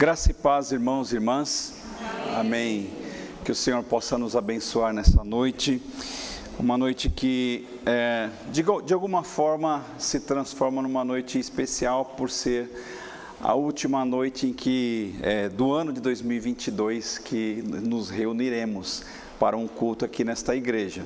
Graça 0.00 0.30
e 0.30 0.32
paz, 0.32 0.72
irmãos 0.72 1.12
e 1.12 1.16
irmãs. 1.16 1.74
Amém. 2.34 2.38
Amém. 2.38 2.90
Que 3.44 3.52
o 3.52 3.54
Senhor 3.54 3.82
possa 3.82 4.16
nos 4.16 4.34
abençoar 4.34 4.94
nessa 4.94 5.22
noite. 5.22 5.78
Uma 6.58 6.78
noite 6.78 7.10
que, 7.10 7.68
é, 7.84 8.30
de, 8.50 8.62
de 8.62 8.94
alguma 8.94 9.22
forma, 9.22 9.84
se 9.98 10.18
transforma 10.20 10.80
numa 10.80 11.04
noite 11.04 11.38
especial 11.38 12.02
por 12.16 12.30
ser 12.30 12.70
a 13.42 13.52
última 13.52 14.02
noite 14.06 14.46
em 14.46 14.54
que, 14.54 15.16
é, 15.20 15.50
do 15.50 15.70
ano 15.70 15.92
de 15.92 16.00
2022, 16.00 17.18
que 17.18 17.62
nos 17.66 18.08
reuniremos 18.08 19.02
para 19.38 19.54
um 19.54 19.68
culto 19.68 20.06
aqui 20.06 20.24
nesta 20.24 20.56
igreja. 20.56 21.04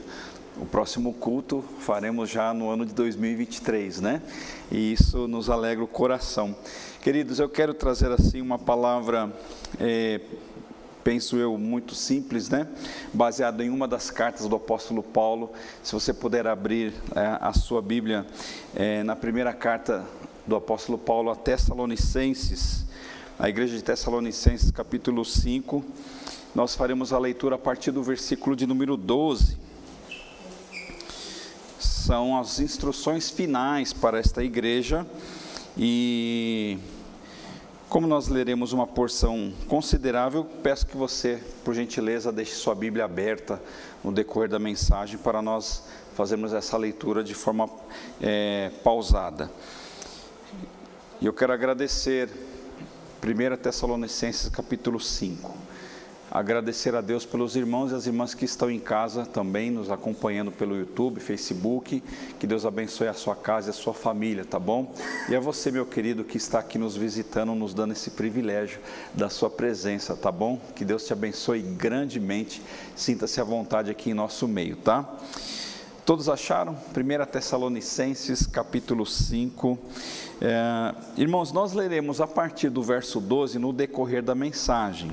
O 0.56 0.64
próximo 0.64 1.12
culto 1.12 1.64
faremos 1.80 2.30
já 2.30 2.54
no 2.54 2.70
ano 2.70 2.86
de 2.86 2.94
2023, 2.94 4.00
né? 4.00 4.22
E 4.70 4.92
isso 4.92 5.26
nos 5.26 5.50
alegra 5.50 5.82
o 5.82 5.88
coração. 5.88 6.54
Queridos, 7.02 7.40
eu 7.40 7.48
quero 7.48 7.74
trazer 7.74 8.12
assim 8.12 8.40
uma 8.40 8.56
palavra, 8.56 9.32
é, 9.80 10.20
penso 11.02 11.36
eu, 11.36 11.58
muito 11.58 11.92
simples, 11.96 12.48
né? 12.48 12.68
Baseada 13.12 13.64
em 13.64 13.68
uma 13.68 13.88
das 13.88 14.12
cartas 14.12 14.46
do 14.46 14.54
apóstolo 14.54 15.02
Paulo. 15.02 15.50
Se 15.82 15.92
você 15.92 16.14
puder 16.14 16.46
abrir 16.46 16.94
é, 17.16 17.36
a 17.40 17.52
sua 17.52 17.82
Bíblia 17.82 18.24
é, 18.76 19.02
na 19.02 19.16
primeira 19.16 19.52
carta 19.52 20.04
do 20.46 20.54
apóstolo 20.54 20.96
Paulo 20.96 21.32
a 21.32 21.34
Tessalonicenses, 21.34 22.84
a 23.36 23.48
igreja 23.48 23.76
de 23.76 23.82
Tessalonicenses, 23.82 24.70
capítulo 24.70 25.24
5. 25.24 25.84
Nós 26.54 26.76
faremos 26.76 27.12
a 27.12 27.18
leitura 27.18 27.56
a 27.56 27.58
partir 27.58 27.90
do 27.90 28.04
versículo 28.04 28.54
de 28.54 28.68
número 28.68 28.96
12 28.96 29.64
são 31.84 32.38
as 32.38 32.58
instruções 32.60 33.30
finais 33.30 33.92
para 33.92 34.18
esta 34.18 34.42
igreja 34.42 35.06
e 35.76 36.78
como 37.88 38.06
nós 38.06 38.28
leremos 38.28 38.72
uma 38.72 38.86
porção 38.86 39.52
considerável, 39.68 40.44
peço 40.62 40.86
que 40.86 40.96
você, 40.96 41.40
por 41.64 41.74
gentileza, 41.74 42.32
deixe 42.32 42.52
sua 42.54 42.74
Bíblia 42.74 43.04
aberta 43.04 43.62
no 44.02 44.10
decorrer 44.10 44.48
da 44.48 44.58
mensagem 44.58 45.16
para 45.18 45.40
nós 45.40 45.84
fazermos 46.14 46.52
essa 46.52 46.76
leitura 46.76 47.22
de 47.22 47.34
forma 47.34 47.68
é, 48.20 48.70
pausada. 48.82 49.50
E 51.20 51.26
eu 51.26 51.32
quero 51.32 51.52
agradecer 51.52 52.28
1 53.22 53.56
Tessalonicenses 53.56 54.48
capítulo 54.48 54.98
5 54.98 55.63
agradecer 56.34 56.96
a 56.96 57.00
Deus 57.00 57.24
pelos 57.24 57.54
irmãos 57.54 57.92
e 57.92 57.94
as 57.94 58.08
irmãs 58.08 58.34
que 58.34 58.44
estão 58.44 58.68
em 58.68 58.80
casa 58.80 59.24
também 59.24 59.70
nos 59.70 59.88
acompanhando 59.88 60.50
pelo 60.50 60.76
YouTube, 60.76 61.20
Facebook. 61.20 62.02
Que 62.40 62.46
Deus 62.46 62.66
abençoe 62.66 63.06
a 63.06 63.14
sua 63.14 63.36
casa 63.36 63.68
e 63.68 63.70
a 63.70 63.72
sua 63.72 63.94
família, 63.94 64.44
tá 64.44 64.58
bom? 64.58 64.92
E 65.28 65.36
a 65.36 65.38
você, 65.38 65.70
meu 65.70 65.86
querido, 65.86 66.24
que 66.24 66.36
está 66.36 66.58
aqui 66.58 66.76
nos 66.76 66.96
visitando, 66.96 67.54
nos 67.54 67.72
dando 67.72 67.92
esse 67.92 68.10
privilégio 68.10 68.80
da 69.14 69.30
sua 69.30 69.48
presença, 69.48 70.16
tá 70.16 70.32
bom? 70.32 70.58
Que 70.74 70.84
Deus 70.84 71.06
te 71.06 71.12
abençoe 71.12 71.62
grandemente. 71.62 72.60
Sinta-se 72.96 73.40
à 73.40 73.44
vontade 73.44 73.88
aqui 73.88 74.10
em 74.10 74.14
nosso 74.14 74.48
meio, 74.48 74.74
tá? 74.74 75.08
Todos 76.04 76.28
acharam? 76.28 76.76
1 76.94 77.26
Tessalonicenses, 77.30 78.44
capítulo 78.44 79.06
5. 79.06 79.78
É, 80.40 80.94
irmãos, 81.16 81.52
nós 81.52 81.72
leremos 81.72 82.20
a 82.20 82.26
partir 82.26 82.70
do 82.70 82.82
verso 82.82 83.20
12 83.20 83.58
no 83.58 83.72
decorrer 83.72 84.22
da 84.22 84.34
mensagem. 84.34 85.12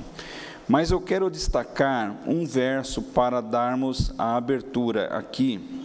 Mas 0.68 0.90
eu 0.90 1.00
quero 1.00 1.28
destacar 1.28 2.16
um 2.26 2.46
verso 2.46 3.02
para 3.02 3.40
darmos 3.40 4.12
a 4.16 4.36
abertura 4.36 5.06
aqui, 5.08 5.82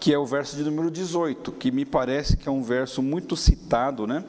que 0.00 0.12
é 0.12 0.18
o 0.18 0.24
verso 0.24 0.56
de 0.56 0.64
número 0.64 0.90
18, 0.90 1.52
que 1.52 1.70
me 1.70 1.84
parece 1.84 2.36
que 2.36 2.48
é 2.48 2.52
um 2.52 2.62
verso 2.62 3.02
muito 3.02 3.36
citado, 3.36 4.06
né, 4.06 4.24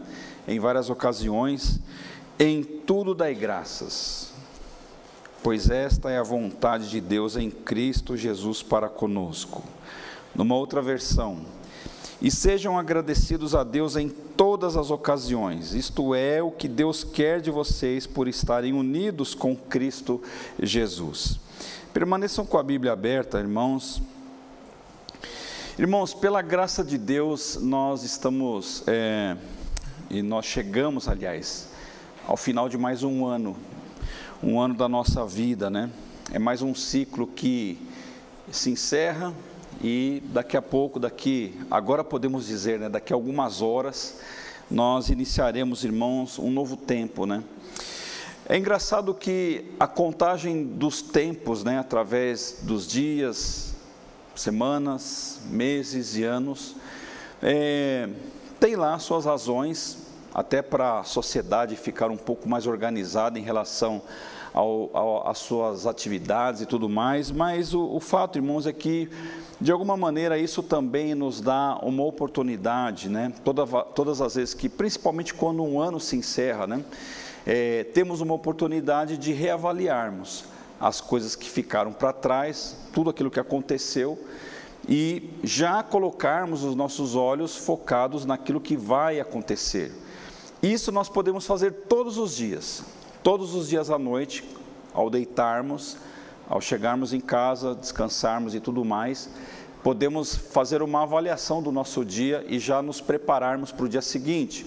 em 0.48 0.60
várias 0.60 0.90
ocasiões. 0.90 1.80
Em 2.38 2.62
tudo 2.62 3.16
dai 3.16 3.34
graças, 3.34 4.34
pois 5.42 5.70
esta 5.70 6.12
é 6.12 6.18
a 6.18 6.24
vontade 6.24 6.90
de 6.90 7.00
Deus 7.00 7.38
em 7.38 7.50
Cristo 7.50 8.18
Jesus 8.18 8.62
para 8.62 8.90
conosco. 8.90 9.64
Numa 10.36 10.56
outra 10.56 10.82
versão, 10.82 11.46
e 12.24 12.32
sejam 12.32 12.80
agradecidos 12.80 13.54
a 13.54 13.66
Deus 13.66 13.98
em 13.98 14.08
todas 14.08 14.78
as 14.78 14.90
ocasiões. 14.90 15.74
Isto 15.74 16.16
é 16.16 16.42
o 16.42 16.50
que 16.50 16.70
Deus 16.70 17.04
quer 17.04 17.42
de 17.42 17.52
vocês 17.52 18.08
por 18.08 18.30
estarem 18.30 18.72
unidos 18.72 19.36
com 19.36 19.54
Cristo 19.54 20.24
Jesus. 20.58 21.38
Permaneçam 21.94 22.46
com 22.46 22.58
a 22.58 22.64
Bíblia 22.64 22.94
aberta, 22.94 23.40
irmãos. 23.40 24.02
Irmãos, 25.78 26.14
pela 26.14 26.42
graça 26.42 26.82
de 26.82 26.98
Deus, 26.98 27.58
nós 27.62 28.04
estamos, 28.04 28.84
é, 28.88 29.36
e 30.10 30.22
nós 30.22 30.46
chegamos, 30.46 31.10
aliás, 31.10 31.68
ao 32.26 32.38
final 32.38 32.70
de 32.70 32.78
mais 32.78 33.04
um 33.04 33.26
ano, 33.26 33.58
um 34.42 34.62
ano 34.62 34.76
da 34.76 34.88
nossa 34.88 35.26
vida, 35.26 35.70
né? 35.70 35.90
É 36.32 36.40
mais 36.40 36.62
um 36.62 36.74
ciclo 36.74 37.28
que 37.28 37.78
se 38.50 38.70
encerra 38.70 39.34
e 39.82 40.22
daqui 40.28 40.58
a 40.58 40.62
pouco, 40.62 41.00
daqui, 41.00 41.60
agora 41.70 42.04
podemos 42.04 42.48
dizer, 42.48 42.80
né, 42.80 42.90
daqui 42.90 43.14
a 43.14 43.16
algumas 43.16 43.62
horas, 43.62 44.20
nós 44.70 45.10
iniciaremos, 45.10 45.84
irmãos, 45.84 46.40
um 46.40 46.50
novo 46.50 46.76
tempo, 46.76 47.26
né? 47.26 47.44
É 48.48 48.58
engraçado 48.58 49.14
que 49.14 49.72
a 49.80 49.88
contagem 49.88 50.66
dos 50.66 51.02
tempos, 51.02 51.64
né, 51.64 51.80
através 51.80 52.60
dos 52.64 52.86
dias, 52.88 53.74
semanas, 54.36 55.40
meses 55.50 56.18
e 56.18 56.24
anos, 56.24 56.76
é, 57.42 58.10
tem 58.60 58.76
lá 58.76 58.98
suas 59.00 59.26
razões, 59.26 59.98
até 60.34 60.62
para 60.62 61.00
a 61.00 61.04
sociedade 61.04 61.76
ficar 61.76 62.10
um 62.10 62.18
pouco 62.18 62.50
mais 62.50 62.66
organizada 62.66 63.38
em 63.38 63.44
relação 63.44 64.02
às 65.26 65.38
suas 65.40 65.88
atividades 65.88 66.62
e 66.62 66.66
tudo 66.66 66.88
mais, 66.88 67.32
mas 67.32 67.74
o, 67.74 67.82
o 67.82 68.00
fato, 68.00 68.38
irmãos, 68.38 68.68
é 68.68 68.74
que 68.74 69.10
de 69.60 69.72
alguma 69.72 69.96
maneira, 69.96 70.38
isso 70.38 70.62
também 70.62 71.16
nos 71.16 71.40
dá 71.40 71.80
uma 71.82 72.04
oportunidade, 72.04 73.08
né? 73.08 73.32
Toda, 73.46 73.66
todas 73.66 74.20
as 74.20 74.36
vezes 74.36 74.54
que, 74.54 74.68
principalmente 74.68 75.34
quando 75.34 75.64
um 75.64 75.80
ano 75.80 76.02
se 76.02 76.18
encerra, 76.18 76.68
né? 76.68 76.84
É, 77.46 77.86
temos 77.86 78.20
uma 78.20 78.34
oportunidade 78.34 79.18
de 79.18 79.32
reavaliarmos 79.32 80.44
as 80.80 81.00
coisas 81.00 81.34
que 81.34 81.50
ficaram 81.50 81.94
para 81.94 82.12
trás, 82.12 82.76
tudo 82.92 83.10
aquilo 83.10 83.32
que 83.32 83.40
aconteceu 83.40 84.20
e 84.88 85.30
já 85.44 85.82
colocarmos 85.82 86.64
os 86.64 86.76
nossos 86.76 87.16
olhos 87.16 87.56
focados 87.56 88.26
naquilo 88.26 88.60
que 88.60 88.76
vai 88.76 89.20
acontecer. 89.20 89.94
Isso 90.62 90.92
nós 90.92 91.08
podemos 91.08 91.46
fazer 91.46 91.72
todos 91.88 92.18
os 92.18 92.36
dias, 92.36 92.84
todos 93.24 93.56
os 93.56 93.70
dias 93.70 93.90
à 93.90 93.98
noite, 93.98 94.44
ao 94.94 95.10
deitarmos, 95.10 95.98
ao 96.48 96.60
chegarmos 96.60 97.14
em 97.14 97.22
casa, 97.22 97.74
descansarmos 97.74 98.54
e 98.54 98.60
tudo 98.60 98.84
mais, 98.84 99.30
podemos 99.82 100.36
fazer 100.36 100.82
uma 100.82 101.04
avaliação 101.04 101.64
do 101.64 101.72
nosso 101.72 102.04
dia 102.04 102.46
e 102.50 102.60
já 102.60 102.82
nos 102.82 103.00
prepararmos 103.00 103.72
para 103.72 103.86
o 103.86 103.90
dia 103.90 104.02
seguinte, 104.02 104.66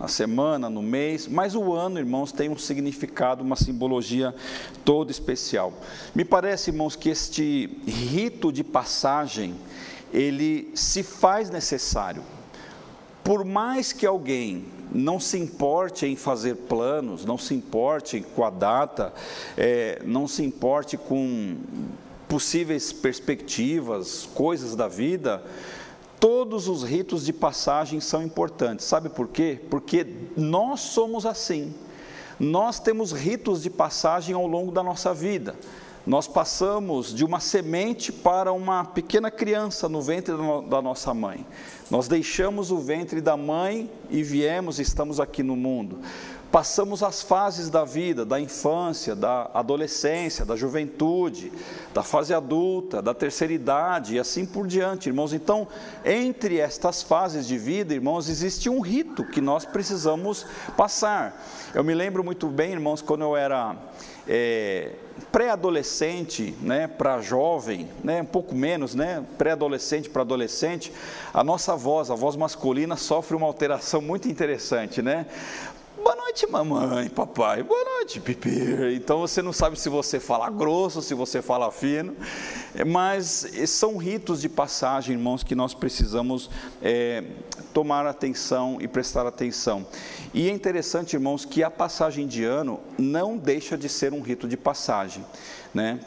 na 0.00 0.08
semana, 0.08 0.70
no 0.70 0.80
mês, 0.80 1.28
mas 1.28 1.54
o 1.54 1.74
ano, 1.74 1.98
irmãos, 1.98 2.32
tem 2.32 2.48
um 2.48 2.56
significado, 2.56 3.42
uma 3.44 3.56
simbologia 3.56 4.34
toda 4.84 5.10
especial. 5.10 5.72
Me 6.14 6.24
parece, 6.24 6.70
irmãos, 6.70 6.96
que 6.96 7.10
este 7.10 7.78
rito 7.86 8.50
de 8.50 8.64
passagem, 8.64 9.54
ele 10.12 10.70
se 10.74 11.02
faz 11.02 11.50
necessário. 11.50 12.22
Por 13.22 13.44
mais 13.44 13.92
que 13.92 14.06
alguém 14.06 14.64
não 14.92 15.20
se 15.20 15.38
importe 15.38 16.06
em 16.06 16.16
fazer 16.16 16.54
planos, 16.54 17.24
não 17.24 17.38
se 17.38 17.54
importe 17.54 18.24
com 18.34 18.44
a 18.44 18.50
data, 18.50 19.12
é, 19.56 20.00
não 20.04 20.26
se 20.26 20.42
importe 20.42 20.96
com 20.96 21.56
possíveis 22.28 22.92
perspectivas, 22.92 24.28
coisas 24.34 24.76
da 24.76 24.86
vida, 24.86 25.42
todos 26.20 26.68
os 26.68 26.82
ritos 26.82 27.24
de 27.24 27.32
passagem 27.32 28.00
são 28.00 28.22
importantes. 28.22 28.84
Sabe 28.84 29.08
por 29.08 29.28
quê? 29.28 29.58
Porque 29.70 30.06
nós 30.36 30.80
somos 30.80 31.24
assim. 31.24 31.74
Nós 32.38 32.78
temos 32.78 33.12
ritos 33.12 33.62
de 33.62 33.70
passagem 33.70 34.34
ao 34.34 34.46
longo 34.46 34.70
da 34.70 34.82
nossa 34.82 35.12
vida. 35.12 35.56
Nós 36.08 36.26
passamos 36.26 37.14
de 37.14 37.22
uma 37.22 37.38
semente 37.38 38.10
para 38.10 38.50
uma 38.50 38.82
pequena 38.82 39.30
criança 39.30 39.90
no 39.90 40.00
ventre 40.00 40.34
da 40.66 40.80
nossa 40.80 41.12
mãe. 41.12 41.46
Nós 41.90 42.08
deixamos 42.08 42.70
o 42.70 42.78
ventre 42.78 43.20
da 43.20 43.36
mãe 43.36 43.90
e 44.08 44.22
viemos, 44.22 44.78
estamos 44.78 45.20
aqui 45.20 45.42
no 45.42 45.54
mundo 45.54 45.98
passamos 46.50 47.02
as 47.02 47.22
fases 47.22 47.68
da 47.68 47.84
vida, 47.84 48.24
da 48.24 48.40
infância, 48.40 49.14
da 49.14 49.50
adolescência, 49.52 50.44
da 50.44 50.56
juventude, 50.56 51.52
da 51.92 52.02
fase 52.02 52.32
adulta, 52.32 53.02
da 53.02 53.12
terceira 53.12 53.52
idade 53.52 54.14
e 54.14 54.18
assim 54.18 54.46
por 54.46 54.66
diante, 54.66 55.08
irmãos. 55.08 55.32
Então, 55.32 55.68
entre 56.04 56.58
estas 56.58 57.02
fases 57.02 57.46
de 57.46 57.58
vida, 57.58 57.94
irmãos, 57.94 58.28
existe 58.28 58.68
um 58.70 58.80
rito 58.80 59.24
que 59.24 59.40
nós 59.40 59.64
precisamos 59.64 60.46
passar. 60.76 61.44
Eu 61.74 61.84
me 61.84 61.94
lembro 61.94 62.24
muito 62.24 62.46
bem, 62.48 62.72
irmãos, 62.72 63.02
quando 63.02 63.22
eu 63.22 63.36
era 63.36 63.76
é, 64.26 64.92
pré-adolescente, 65.32 66.54
né, 66.60 66.86
para 66.86 67.20
jovem, 67.20 67.88
né, 68.02 68.22
um 68.22 68.26
pouco 68.26 68.54
menos, 68.54 68.94
né, 68.94 69.24
pré-adolescente 69.36 70.08
para 70.08 70.22
adolescente, 70.22 70.92
a 71.32 71.44
nossa 71.44 71.76
voz, 71.76 72.10
a 72.10 72.14
voz 72.14 72.36
masculina, 72.36 72.96
sofre 72.96 73.36
uma 73.36 73.46
alteração 73.46 74.00
muito 74.00 74.28
interessante, 74.28 75.02
né? 75.02 75.26
Boa 76.02 76.14
noite 76.14 76.46
mamãe, 76.46 77.08
papai, 77.08 77.62
boa 77.62 77.84
noite, 77.84 78.20
pipi. 78.20 78.94
Então 78.94 79.18
você 79.18 79.42
não 79.42 79.52
sabe 79.52 79.78
se 79.78 79.88
você 79.88 80.20
fala 80.20 80.48
grosso, 80.48 81.02
se 81.02 81.12
você 81.12 81.42
fala 81.42 81.72
fino, 81.72 82.16
mas 82.86 83.50
são 83.66 83.96
ritos 83.96 84.40
de 84.40 84.48
passagem, 84.48 85.16
irmãos, 85.16 85.42
que 85.42 85.54
nós 85.54 85.74
precisamos 85.74 86.48
é, 86.80 87.24
tomar 87.74 88.06
atenção 88.06 88.78
e 88.80 88.86
prestar 88.86 89.26
atenção. 89.26 89.84
E 90.32 90.48
é 90.48 90.52
interessante, 90.52 91.14
irmãos, 91.14 91.44
que 91.44 91.64
a 91.64 91.70
passagem 91.70 92.26
de 92.26 92.44
ano 92.44 92.78
não 92.96 93.36
deixa 93.36 93.76
de 93.76 93.88
ser 93.88 94.12
um 94.12 94.20
rito 94.20 94.46
de 94.46 94.56
passagem, 94.56 95.24
né? 95.74 95.98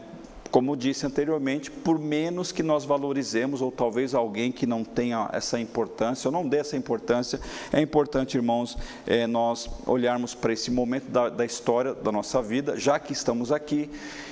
Como 0.51 0.75
disse 0.75 1.05
anteriormente, 1.05 1.71
por 1.71 1.97
menos 1.97 2.51
que 2.51 2.61
nós 2.61 2.83
valorizemos, 2.83 3.61
ou 3.61 3.71
talvez 3.71 4.13
alguém 4.13 4.51
que 4.51 4.67
não 4.67 4.83
tenha 4.83 5.29
essa 5.31 5.57
importância, 5.57 6.27
ou 6.27 6.31
não 6.31 6.47
dê 6.47 6.57
essa 6.57 6.75
importância, 6.75 7.39
é 7.71 7.79
importante, 7.79 8.35
irmãos, 8.35 8.77
é, 9.07 9.25
nós 9.25 9.69
olharmos 9.87 10.35
para 10.35 10.51
esse 10.51 10.69
momento 10.69 11.09
da, 11.09 11.29
da 11.29 11.45
história 11.45 11.93
da 11.93 12.11
nossa 12.11 12.41
vida, 12.41 12.77
já 12.77 12.99
que 12.99 13.13
estamos 13.13 13.49
aqui, 13.49 13.89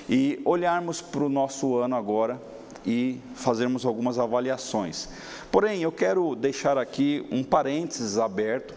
e 0.09 0.41
olharmos 0.43 1.01
para 1.01 1.23
o 1.23 1.29
nosso 1.29 1.77
ano 1.77 1.95
agora 1.95 2.39
e 2.85 3.19
fazermos 3.33 3.85
algumas 3.85 4.19
avaliações. 4.19 5.07
Porém, 5.49 5.81
eu 5.81 5.91
quero 5.91 6.35
deixar 6.35 6.77
aqui 6.77 7.25
um 7.31 7.43
parênteses 7.43 8.17
aberto, 8.17 8.73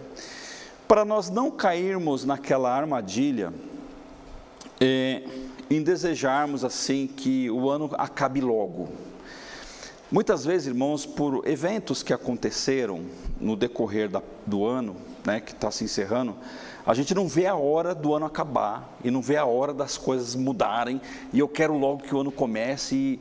para 0.87 1.05
nós 1.05 1.29
não 1.29 1.51
cairmos 1.51 2.25
naquela 2.25 2.73
armadilha. 2.73 3.53
É, 4.81 5.23
em 5.77 5.83
desejarmos 5.83 6.65
assim 6.65 7.07
que 7.07 7.51
o 7.51 7.71
ano 7.71 7.91
acabe 7.97 8.41
logo. 8.41 8.89
Muitas 10.11 10.45
vezes, 10.45 10.67
irmãos, 10.67 11.07
por 11.07 11.49
eventos 11.49 12.03
que 12.03 12.13
aconteceram 12.13 13.01
no 13.41 13.57
decorrer 13.57 14.11
da, 14.11 14.23
do 14.47 14.67
ano, 14.67 14.95
né, 15.25 15.41
que 15.41 15.53
está 15.53 15.71
se 15.71 15.85
encerrando, 15.85 16.37
a 16.85 16.93
gente 16.93 17.15
não 17.15 17.27
vê 17.27 17.47
a 17.47 17.55
hora 17.55 17.95
do 17.95 18.13
ano 18.13 18.27
acabar 18.27 18.95
e 19.03 19.11
não 19.11 19.23
vê 19.23 19.37
a 19.37 19.47
hora 19.47 19.73
das 19.73 19.97
coisas 19.97 20.35
mudarem 20.35 21.01
e 21.33 21.39
eu 21.39 21.49
quero 21.49 21.79
logo 21.79 22.03
que 22.03 22.15
o 22.15 22.21
ano 22.21 22.31
comece 22.31 22.95
e 22.95 23.21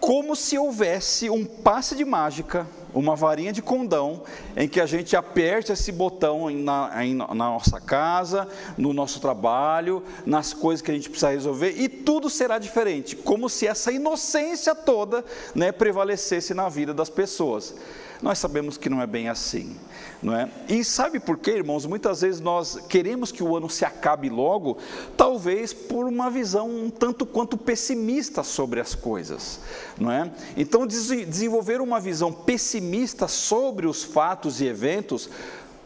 como 0.00 0.34
se 0.34 0.58
houvesse 0.58 1.30
um 1.30 1.44
passe 1.44 1.94
de 1.94 2.04
mágica, 2.04 2.66
uma 2.94 3.16
varinha 3.16 3.52
de 3.52 3.60
condão, 3.60 4.22
em 4.56 4.68
que 4.68 4.80
a 4.80 4.86
gente 4.86 5.16
aperte 5.16 5.72
esse 5.72 5.90
botão 5.90 6.48
na, 6.48 6.90
na, 7.04 7.34
nossa 7.34 7.80
casa, 7.80 8.48
no 8.78 8.92
nosso 8.92 9.20
trabalho, 9.20 10.02
nas 10.24 10.54
coisas 10.54 10.80
que 10.80 10.90
a 10.90 10.94
gente 10.94 11.10
precisa 11.10 11.30
resolver, 11.30 11.74
e 11.76 11.88
tudo 11.88 12.30
será 12.30 12.58
diferente, 12.58 13.16
como 13.16 13.48
se 13.48 13.66
essa 13.66 13.90
inocência 13.90 14.74
toda 14.74 15.24
né, 15.54 15.72
prevalecesse 15.72 16.54
na 16.54 16.68
vida 16.68 16.94
das 16.94 17.10
pessoas. 17.10 17.74
Nós 18.22 18.38
sabemos 18.38 18.78
que 18.78 18.88
não 18.88 19.02
é 19.02 19.06
bem 19.06 19.28
assim, 19.28 19.76
não 20.22 20.34
é? 20.34 20.48
E 20.68 20.82
sabe 20.82 21.20
por 21.20 21.36
quê, 21.36 21.50
irmãos? 21.50 21.84
Muitas 21.84 22.22
vezes 22.22 22.40
nós 22.40 22.78
queremos 22.88 23.30
que 23.30 23.42
o 23.42 23.54
ano 23.54 23.68
se 23.68 23.84
acabe 23.84 24.30
logo, 24.30 24.78
talvez 25.16 25.74
por 25.74 26.06
uma 26.06 26.30
visão 26.30 26.70
um 26.70 26.88
tanto 26.88 27.26
quanto 27.26 27.58
pessimista 27.58 28.42
sobre 28.42 28.80
as 28.80 28.94
coisas, 28.94 29.60
não 29.98 30.10
é? 30.10 30.30
Então 30.56 30.86
desenvolver 30.86 31.82
uma 31.82 32.00
visão 32.00 32.32
pessimista 32.32 32.83
sobre 33.28 33.86
os 33.86 34.04
fatos 34.04 34.60
e 34.60 34.66
eventos 34.66 35.28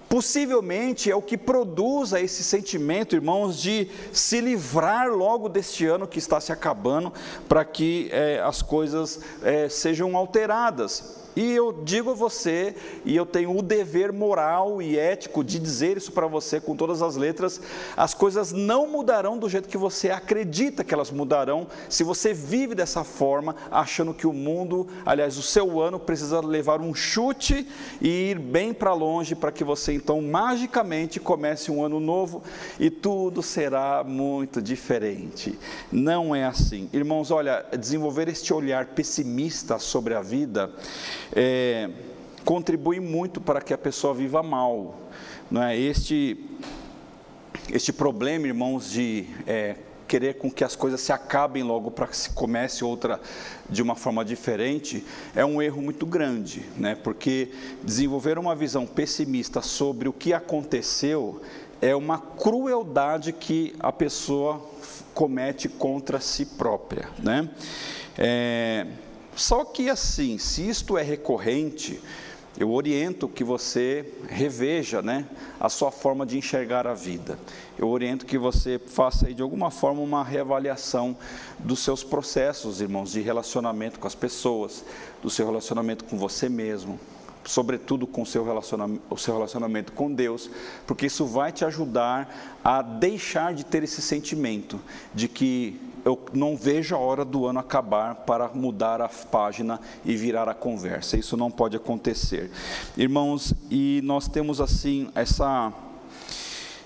Possivelmente 0.09 1.11
é 1.11 1.15
o 1.15 1.21
que 1.21 1.37
produza 1.37 2.19
esse 2.19 2.43
sentimento, 2.43 3.15
irmãos, 3.15 3.61
de 3.61 3.91
se 4.11 4.41
livrar 4.41 5.11
logo 5.11 5.51
deste 5.51 5.85
ano 5.85 6.09
que 6.09 6.19
está 6.19 6.41
se 6.41 6.51
acabando, 6.51 7.13
para 7.47 7.63
que 7.63 8.09
é, 8.11 8.41
as 8.43 8.63
coisas 8.63 9.21
é, 9.43 9.69
sejam 9.69 10.17
alteradas. 10.17 11.28
E 11.39 11.53
eu 11.53 11.73
digo 11.85 12.11
a 12.11 12.15
você, 12.15 12.75
e 13.05 13.15
eu 13.15 13.25
tenho 13.25 13.57
o 13.57 13.63
dever 13.63 14.13
moral 14.13 14.83
e 14.83 14.99
ético 14.99 15.45
de 15.45 15.61
dizer 15.61 15.97
isso 15.97 16.11
para 16.11 16.27
você 16.27 16.61
com 16.61 16.75
todas 16.75 17.01
as 17.01 17.15
letras: 17.15 17.61
as 17.97 18.13
coisas 18.13 18.51
não 18.51 18.89
mudarão 18.89 19.39
do 19.39 19.49
jeito 19.49 19.69
que 19.69 19.79
você 19.79 20.11
acredita 20.11 20.83
que 20.83 20.93
elas 20.93 21.13
mudarão, 21.13 21.69
se 21.89 22.03
você 22.03 22.35
vive 22.35 22.75
dessa 22.75 23.05
forma, 23.05 23.55
achando 23.71 24.13
que 24.13 24.27
o 24.27 24.33
mundo, 24.33 24.89
aliás, 25.07 25.39
o 25.39 25.43
seu 25.43 25.81
ano, 25.81 26.01
precisa 26.01 26.41
levar 26.41 26.81
um 26.81 26.93
chute 26.93 27.69
e 28.03 28.31
ir 28.31 28.39
bem 28.41 28.75
para 28.75 28.93
longe 28.93 29.37
para 29.37 29.53
que 29.53 29.63
você 29.63 29.93
então 29.93 30.21
magicamente 30.21 31.21
comece 31.21 31.71
um 31.71 31.85
ano 31.85 32.01
novo 32.01 32.43
e 32.81 32.91
tudo 32.91 33.45
será 33.45 34.03
muito 34.03 34.61
diferente. 34.61 35.57
Não 35.93 36.35
é 36.35 36.45
assim. 36.45 36.91
Irmãos, 36.93 37.31
olha, 37.31 37.65
desenvolver 37.79 38.29
este 38.29 38.53
olhar 38.53 38.87
pessimista 38.87 39.79
sobre 39.79 40.15
a 40.15 40.21
vida 40.21 40.69
é, 41.33 41.91
contribui 42.45 43.01
muito 43.01 43.41
para 43.41 43.61
que 43.61 43.73
a 43.75 43.79
pessoa 43.79 44.15
viva 44.15 44.43
mal. 44.43 44.99
Não 45.51 45.63
é? 45.63 45.77
Este, 45.79 46.39
este 47.71 47.93
problema, 47.93 48.47
irmãos, 48.47 48.91
de 48.91 49.27
é, 49.47 49.77
querer 50.09 50.39
com 50.39 50.51
que 50.51 50.65
as 50.65 50.75
coisas 50.75 51.01
se 51.01 51.13
acabem 51.13 51.63
logo 51.63 51.91
para 51.91 52.07
que 52.07 52.17
se 52.17 52.31
comece 52.31 52.83
outra 52.83 53.21
de 53.69 53.83
uma 53.83 53.95
forma 53.95 54.25
diferente, 54.25 55.05
é 55.37 55.45
um 55.45 55.61
erro 55.61 55.83
muito 55.83 56.07
grande, 56.07 56.65
né? 56.77 56.95
porque 56.95 57.53
desenvolver 57.85 58.39
uma 58.39 58.57
visão 58.57 58.87
pessimista 58.87 59.61
sobre 59.61 60.09
o 60.09 60.13
que 60.13 60.33
aconteceu 60.33 61.43
é 61.81 61.95
uma 61.95 62.19
crueldade 62.19 63.33
que 63.33 63.75
a 63.79 63.93
pessoa 63.93 64.61
comete 65.15 65.69
contra 65.69 66.21
si 66.21 66.47
própria. 66.47 67.09
Né? 67.19 67.49
É, 68.17 68.87
só 69.39 69.65
que 69.65 69.89
assim, 69.89 70.37
se 70.37 70.69
isto 70.69 70.99
é 70.99 71.03
recorrente, 71.03 72.01
eu 72.59 72.73
oriento 72.73 73.29
que 73.29 73.45
você 73.45 74.13
reveja 74.29 75.01
né, 75.01 75.27
a 75.61 75.69
sua 75.69 75.93
forma 75.93 76.27
de 76.27 76.37
enxergar 76.37 76.89
a 76.89 76.93
vida. 76.93 77.39
Eu 77.79 77.89
oriento 77.89 78.27
que 78.27 78.37
você 78.37 78.81
faça 78.81 79.29
aí, 79.29 79.35
de 79.35 79.41
alguma 79.41 79.71
forma 79.71 80.01
uma 80.01 80.25
reavaliação 80.25 81.17
dos 81.61 81.79
seus 81.79 82.03
processos, 82.03 82.81
irmãos, 82.81 83.13
de 83.13 83.21
relacionamento 83.21 84.01
com 84.01 84.09
as 84.09 84.15
pessoas, 84.17 84.85
do 85.23 85.31
seu 85.31 85.47
relacionamento 85.47 86.05
com 86.05 86.19
você 86.19 86.49
mesmo, 86.49 86.99
sobretudo 87.45 88.09
com 88.09 88.23
o 88.23 88.27
seu, 88.27 88.45
relacionamento, 88.45 89.03
o 89.09 89.17
seu 89.17 89.35
relacionamento 89.35 89.93
com 89.93 90.13
Deus, 90.13 90.51
porque 90.85 91.07
isso 91.07 91.25
vai 91.27 91.53
te 91.53 91.65
ajudar 91.65 92.59
a 92.65 92.83
deixar 92.83 93.55
de 93.55 93.65
ter 93.65 93.85
esse 93.85 94.03
sentimento 94.03 94.81
de 95.15 95.29
que 95.29 95.81
eu 96.05 96.19
não 96.33 96.57
vejo 96.57 96.95
a 96.95 96.99
hora 96.99 97.25
do 97.25 97.47
ano 97.47 97.59
acabar 97.59 98.15
para 98.15 98.49
mudar 98.49 99.01
a 99.01 99.09
página 99.09 99.81
e 100.05 100.17
virar 100.17 100.49
a 100.49 100.55
conversa. 100.55 101.17
Isso 101.17 101.37
não 101.37 101.51
pode 101.51 101.77
acontecer. 101.77 102.51
Irmãos, 102.97 103.55
e 103.71 104.01
nós 104.05 104.29
temos 104.29 104.61
assim 104.61 105.11
essa 105.15 105.73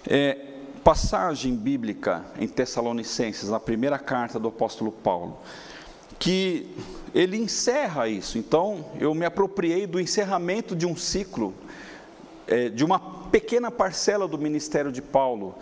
é, 0.06 0.38
passagem 0.82 1.54
bíblica 1.54 2.24
em 2.38 2.48
Tessalonicenses, 2.48 3.48
na 3.48 3.60
primeira 3.60 3.98
carta 3.98 4.38
do 4.38 4.48
apóstolo 4.48 4.90
Paulo, 4.90 5.38
que 6.18 6.68
ele 7.14 7.36
encerra 7.36 8.08
isso. 8.08 8.38
Então, 8.38 8.84
eu 8.98 9.14
me 9.14 9.24
apropriei 9.24 9.86
do 9.86 10.00
encerramento 10.00 10.74
de 10.74 10.86
um 10.86 10.96
ciclo, 10.96 11.54
é, 12.46 12.68
de 12.68 12.84
uma 12.84 12.98
pequena 12.98 13.70
parcela 13.70 14.26
do 14.26 14.38
ministério 14.38 14.90
de 14.90 15.00
Paulo 15.00 15.54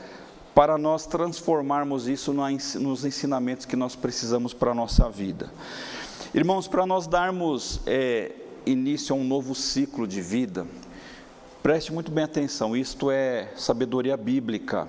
para 0.54 0.76
nós 0.76 1.07
transformarmos 1.07 2.09
isso 2.09 2.33
nos 2.33 3.04
ensinamentos 3.04 3.66
que 3.66 3.76
nós 3.76 3.95
precisamos 3.95 4.52
para 4.52 4.73
a 4.73 4.75
nossa 4.75 5.09
vida. 5.09 5.50
Irmãos, 6.35 6.66
para 6.66 6.85
nós 6.87 7.07
darmos 7.07 7.80
é, 7.87 8.33
início 8.66 9.14
a 9.14 9.19
um 9.19 9.25
novo 9.25 9.54
ciclo 9.54 10.07
de 10.07 10.21
vida, 10.21 10.66
preste 11.62 11.92
muito 11.92 12.11
bem 12.11 12.25
atenção, 12.25 12.76
isto 12.76 13.11
é 13.11 13.52
sabedoria 13.57 14.16
bíblica. 14.16 14.88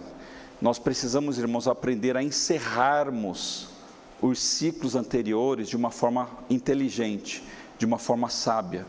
Nós 0.60 0.78
precisamos, 0.78 1.38
irmãos, 1.38 1.68
aprender 1.68 2.18
a 2.18 2.24
encerrarmos 2.24 3.70
os 4.22 4.40
ciclos 4.40 4.96
anteriores 4.96 5.68
de 5.68 5.76
uma 5.76 5.90
forma 5.90 6.30
inteligente, 6.50 7.44
de 7.78 7.86
uma 7.86 7.98
forma 7.98 8.30
sábia, 8.30 8.86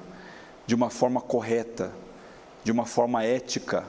de 0.66 0.74
uma 0.74 0.90
forma 0.90 1.20
correta, 1.20 1.92
de 2.64 2.70
uma 2.70 2.84
forma 2.84 3.24
ética, 3.24 3.84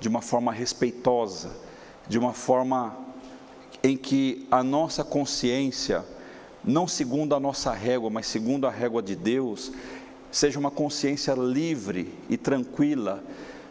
de 0.00 0.08
uma 0.08 0.20
forma 0.20 0.52
respeitosa 0.52 1.50
de 2.08 2.18
uma 2.18 2.32
forma 2.32 2.96
em 3.82 3.96
que 3.96 4.46
a 4.50 4.62
nossa 4.62 5.02
consciência, 5.02 6.04
não 6.64 6.86
segundo 6.86 7.34
a 7.34 7.40
nossa 7.40 7.72
régua, 7.72 8.10
mas 8.10 8.26
segundo 8.26 8.66
a 8.66 8.70
régua 8.70 9.02
de 9.02 9.16
Deus, 9.16 9.72
seja 10.30 10.58
uma 10.58 10.70
consciência 10.70 11.32
livre 11.34 12.12
e 12.28 12.36
tranquila, 12.36 13.22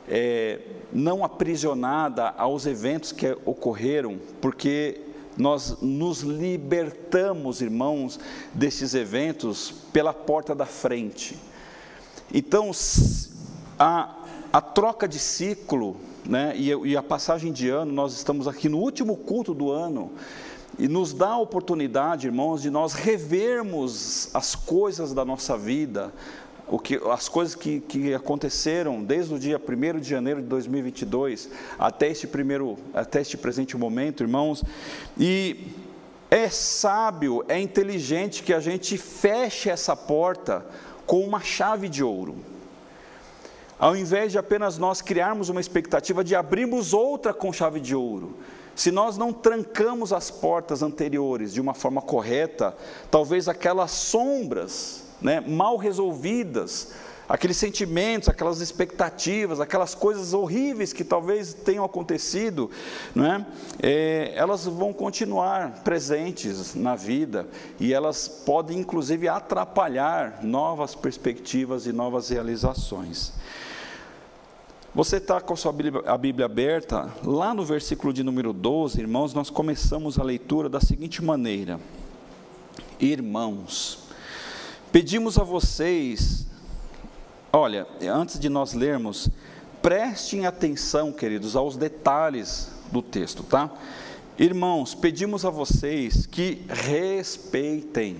é, 0.07 0.59
não 0.91 1.23
aprisionada 1.23 2.29
aos 2.37 2.65
eventos 2.65 3.11
que 3.11 3.37
ocorreram, 3.45 4.19
porque 4.41 5.01
nós 5.37 5.77
nos 5.81 6.21
libertamos, 6.21 7.61
irmãos, 7.61 8.19
desses 8.53 8.93
eventos 8.93 9.71
pela 9.93 10.13
porta 10.13 10.55
da 10.55 10.65
frente. 10.65 11.37
Então, 12.33 12.71
a, 13.77 14.15
a 14.51 14.59
troca 14.59 15.07
de 15.07 15.19
ciclo 15.19 15.95
né? 16.25 16.53
E, 16.55 16.69
e 16.69 16.97
a 16.97 17.03
passagem 17.03 17.51
de 17.51 17.69
ano, 17.69 17.91
nós 17.91 18.13
estamos 18.13 18.47
aqui 18.47 18.67
no 18.69 18.77
último 18.77 19.15
culto 19.15 19.53
do 19.53 19.71
ano, 19.71 20.11
e 20.77 20.87
nos 20.87 21.13
dá 21.13 21.31
a 21.31 21.37
oportunidade, 21.37 22.27
irmãos, 22.27 22.61
de 22.61 22.69
nós 22.69 22.93
revermos 22.93 24.29
as 24.33 24.55
coisas 24.55 25.13
da 25.13 25.25
nossa 25.25 25.57
vida, 25.57 26.13
o 26.67 26.79
que, 26.79 27.01
as 27.11 27.27
coisas 27.27 27.55
que, 27.55 27.81
que 27.81 28.13
aconteceram 28.13 29.03
desde 29.03 29.33
o 29.33 29.39
dia 29.39 29.59
1 29.59 29.99
de 29.99 30.07
janeiro 30.09 30.41
de 30.41 30.47
2022 30.47 31.49
até 31.77 32.09
este 32.09 32.27
primeiro, 32.27 32.77
até 32.93 33.21
este 33.21 33.35
presente 33.37 33.75
momento, 33.75 34.23
irmãos, 34.23 34.63
e 35.17 35.67
é 36.29 36.47
sábio, 36.47 37.43
é 37.47 37.59
inteligente 37.59 38.43
que 38.43 38.53
a 38.53 38.59
gente 38.59 38.97
feche 38.97 39.69
essa 39.69 39.95
porta 39.95 40.65
com 41.05 41.21
uma 41.21 41.41
chave 41.41 41.89
de 41.89 42.03
ouro. 42.03 42.35
Ao 43.79 43.95
invés 43.95 44.33
de 44.33 44.37
apenas 44.37 44.77
nós 44.77 45.01
criarmos 45.01 45.47
uma 45.47 45.61
expectativa 45.61 46.21
de 46.21 46.35
abrirmos 46.35 46.93
outra 46.93 47.33
com 47.33 47.53
chave 47.53 47.79
de 47.79 47.95
ouro. 47.95 48.35
Se 48.75 48.91
nós 48.91 49.17
não 49.17 49.31
trancamos 49.31 50.11
as 50.11 50.29
portas 50.29 50.83
anteriores 50.83 51.53
de 51.53 51.61
uma 51.61 51.73
forma 51.73 52.01
correta, 52.01 52.75
talvez 53.09 53.47
aquelas 53.47 53.91
sombras 53.91 55.03
né, 55.21 55.39
mal 55.39 55.77
resolvidas, 55.77 56.93
aqueles 57.27 57.57
sentimentos, 57.57 58.27
aquelas 58.27 58.59
expectativas, 58.59 59.59
aquelas 59.59 59.93
coisas 59.93 60.33
horríveis 60.33 60.91
que 60.91 61.03
talvez 61.03 61.53
tenham 61.53 61.85
acontecido, 61.85 62.71
não 63.13 63.25
é? 63.25 63.45
é? 63.81 64.33
elas 64.35 64.65
vão 64.65 64.91
continuar 64.91 65.83
presentes 65.83 66.73
na 66.73 66.95
vida 66.95 67.47
e 67.79 67.93
elas 67.93 68.27
podem 68.27 68.79
inclusive 68.79 69.27
atrapalhar 69.27 70.39
novas 70.43 70.95
perspectivas 70.95 71.85
e 71.85 71.93
novas 71.93 72.29
realizações. 72.29 73.38
Você 74.93 75.17
está 75.17 75.39
com 75.39 75.53
a 75.53 75.57
sua 75.57 75.71
Bíblia, 75.71 76.03
a 76.05 76.17
Bíblia 76.17 76.45
aberta, 76.45 77.11
lá 77.23 77.53
no 77.53 77.63
versículo 77.63 78.11
de 78.11 78.23
número 78.23 78.51
12, 78.51 78.99
irmãos, 78.99 79.33
nós 79.33 79.49
começamos 79.49 80.17
a 80.17 80.23
leitura 80.23 80.67
da 80.67 80.81
seguinte 80.81 81.23
maneira: 81.23 81.79
Irmãos, 82.99 84.09
Pedimos 84.91 85.37
a 85.37 85.43
vocês, 85.43 86.47
olha, 87.53 87.85
antes 88.11 88.39
de 88.39 88.49
nós 88.49 88.73
lermos, 88.73 89.29
prestem 89.83 90.47
atenção, 90.47 91.11
queridos, 91.11 91.55
aos 91.55 91.77
detalhes 91.77 92.71
do 92.91 92.99
texto, 92.99 93.43
tá? 93.43 93.69
Irmãos, 94.35 94.95
pedimos 94.95 95.45
a 95.45 95.51
vocês 95.51 96.25
que 96.25 96.65
respeitem 96.67 98.17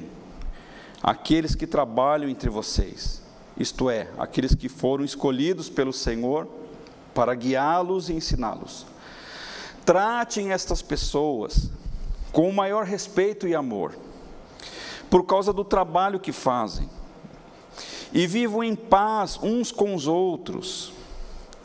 aqueles 1.02 1.56
que 1.56 1.66
trabalham 1.66 2.30
entre 2.30 2.52
vocês, 2.52 3.24
isto 3.60 3.90
é, 3.90 4.08
aqueles 4.18 4.56
que 4.56 4.70
foram 4.70 5.04
escolhidos 5.04 5.70
pelo 5.70 5.92
Senhor 5.92 6.48
para 7.14 7.36
guiá-los 7.36 8.10
e 8.10 8.14
ensiná-los. 8.14 8.86
Tratem 9.86 10.52
estas 10.52 10.82
pessoas 10.82 11.70
com 12.32 12.48
o 12.48 12.54
maior 12.54 12.86
respeito 12.86 13.48
e 13.48 13.54
amor 13.54 13.96
por 15.10 15.26
causa 15.26 15.52
do 15.52 15.66
trabalho 15.66 16.20
que 16.20 16.32
fazem. 16.32 16.90
E 18.14 18.26
vivam 18.26 18.64
em 18.64 18.76
paz 18.76 19.40
uns 19.42 19.72
com 19.72 19.94
os 19.94 20.08
outros. 20.08 20.94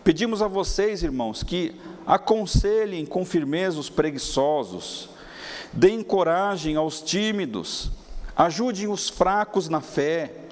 Pedimos 0.02 0.42
a 0.42 0.48
vocês, 0.48 1.02
irmãos, 1.02 1.42
que 1.42 1.74
aconselhem 2.06 3.06
com 3.06 3.24
firmeza 3.24 3.78
os 3.78 3.88
preguiçosos, 3.88 5.08
deem 5.72 6.02
coragem 6.02 6.76
aos 6.76 7.00
tímidos, 7.00 7.90
ajudem 8.36 8.88
os 8.88 9.08
fracos 9.08 9.68
na 9.68 9.80
fé 9.80 10.43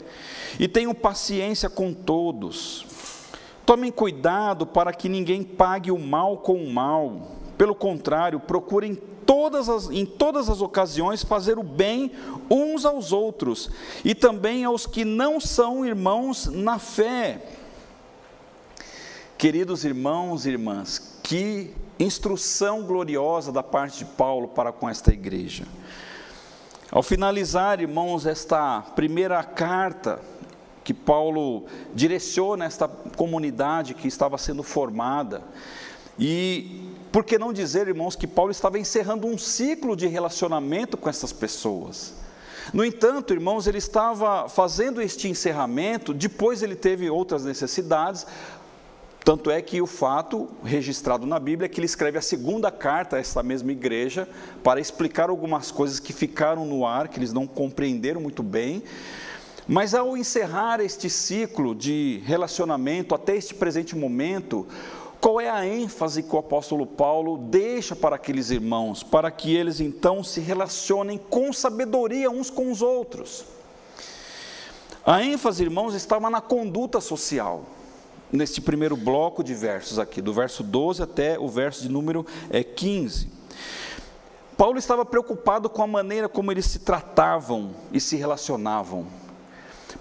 e 0.59 0.69
tenham 0.69 0.95
paciência 0.95 1.69
com 1.69 1.93
todos. 1.93 2.87
Tomem 3.65 3.93
cuidado 3.93 4.67
para 4.67 4.93
que 4.93 5.09
ninguém 5.09 5.43
pague 5.43 5.91
o 5.91 5.99
mal 5.99 6.39
com 6.39 6.63
o 6.63 6.73
mal. 6.73 7.33
Pelo 7.57 7.75
contrário, 7.75 8.41
procurem 8.41 8.95
todas 8.95 9.69
as, 9.69 9.89
em 9.91 10.05
todas 10.05 10.49
as 10.49 10.61
ocasiões 10.61 11.23
fazer 11.23 11.59
o 11.59 11.63
bem 11.63 12.11
uns 12.51 12.85
aos 12.85 13.13
outros 13.13 13.71
e 14.05 14.15
também 14.15 14.65
aos 14.65 14.87
que 14.87 15.05
não 15.05 15.41
são 15.41 15.87
irmãos 15.87 16.47
na 16.47 16.79
fé. 16.79 17.41
Queridos 19.39 19.85
irmãos 19.85 20.45
e 20.45 20.51
irmãs, 20.51 21.19
que 21.23 21.75
instrução 21.99 22.83
gloriosa 22.83 23.53
da 23.53 23.63
parte 23.63 23.99
de 23.99 24.05
Paulo 24.05 24.49
para 24.49 24.73
com 24.73 24.89
esta 24.89 25.13
igreja. 25.13 25.65
Ao 26.91 27.03
finalizar, 27.03 27.81
irmãos, 27.81 28.27
esta 28.27 28.83
primeira 28.95 29.43
carta 29.43 30.21
que 30.85 30.93
Paulo 30.93 31.65
direciona 31.95 32.65
esta 32.65 32.89
comunidade 32.89 33.95
que 33.95 34.09
estava 34.09 34.37
sendo 34.39 34.63
formada, 34.63 35.43
e 36.19 36.93
por 37.11 37.25
que 37.25 37.39
não 37.39 37.53
dizer, 37.53 37.89
irmãos, 37.89 38.17
que 38.17 38.27
Paulo 38.27 38.51
estava 38.51 38.79
encerrando 38.79 39.27
um 39.27 39.37
ciclo 39.37 39.97
de 39.97 40.07
relacionamento 40.07 40.97
com 40.97 41.09
essas 41.09 41.33
pessoas? 41.33 42.15
No 42.73 42.85
entanto, 42.85 43.35
irmãos, 43.35 43.67
ele 43.67 43.79
estava 43.79 44.49
fazendo 44.49 45.03
este 45.03 45.29
encerramento, 45.29 46.15
depois 46.15 46.63
ele 46.63 46.77
teve 46.77 47.11
outras 47.11 47.45
necessidades, 47.45 48.27
tanto 49.25 49.51
é 49.51 49.63
que 49.63 49.81
o 49.81 49.87
fato 49.87 50.49
registrado 50.65 51.27
na 51.27 51.39
Bíblia 51.39 51.67
é 51.67 51.69
que 51.69 51.79
ele 51.79 51.87
escreve 51.87 52.19
a 52.19 52.23
segunda 52.23 52.71
carta 52.71 53.17
a 53.17 53.19
essa 53.21 53.43
mesma 53.43 53.71
igreja 53.71 54.29
para 54.65 54.81
explicar 54.81 55.31
algumas 55.31 55.71
coisas 55.71 56.01
que 56.01 56.13
ficaram 56.13 56.65
no 56.65 56.85
ar, 56.85 57.09
que 57.09 57.19
eles 57.19 57.33
não 57.33 57.47
compreenderam 57.47 58.21
muito 58.21 58.43
bem. 58.43 58.83
Mas 59.67 59.95
ao 59.95 60.17
encerrar 60.17 60.81
este 60.81 61.09
ciclo 61.09 61.75
de 61.75 62.21
relacionamento 62.25 63.15
até 63.15 63.37
este 63.37 63.55
presente 63.55 63.97
momento, 63.97 64.67
qual 65.21 65.41
é 65.41 65.49
a 65.49 65.65
ênfase 65.65 66.25
que 66.25 66.35
o 66.35 66.39
apóstolo 66.39 66.85
Paulo 66.85 67.39
deixa 67.39 67.95
para 67.95 68.17
aqueles 68.17 68.51
irmãos, 68.51 69.05
para 69.05 69.31
que 69.31 69.55
eles 69.55 69.81
então 69.81 70.25
se 70.25 70.41
relacionem 70.41 71.17
com 71.17 71.53
sabedoria 71.53 72.29
uns 72.29 72.51
com 72.51 72.73
os 72.73 72.83
outros? 72.83 73.45
A 75.07 75.23
ênfase, 75.23 75.63
irmãos, 75.63 75.95
estava 75.95 76.29
na 76.29 76.41
conduta 76.41 77.01
social, 77.01 77.65
neste 78.33 78.61
primeiro 78.61 78.97
bloco 78.97 79.45
de 79.45 79.55
versos 79.55 79.99
aqui, 79.99 80.21
do 80.21 80.33
verso 80.33 80.65
12 80.65 81.03
até 81.05 81.39
o 81.39 81.49
verso 81.49 81.83
de 81.83 81.89
número 81.89 82.27
15. 82.77 83.29
É, 83.29 83.43
Paulo 84.57 84.79
estava 84.79 85.05
preocupado 85.05 85.71
com 85.71 85.83
a 85.83 85.87
maneira 85.87 86.29
como 86.29 86.51
eles 86.51 86.67
se 86.67 86.81
tratavam 86.81 87.71
e 87.93 88.01
se 88.01 88.17
relacionavam. 88.17 89.22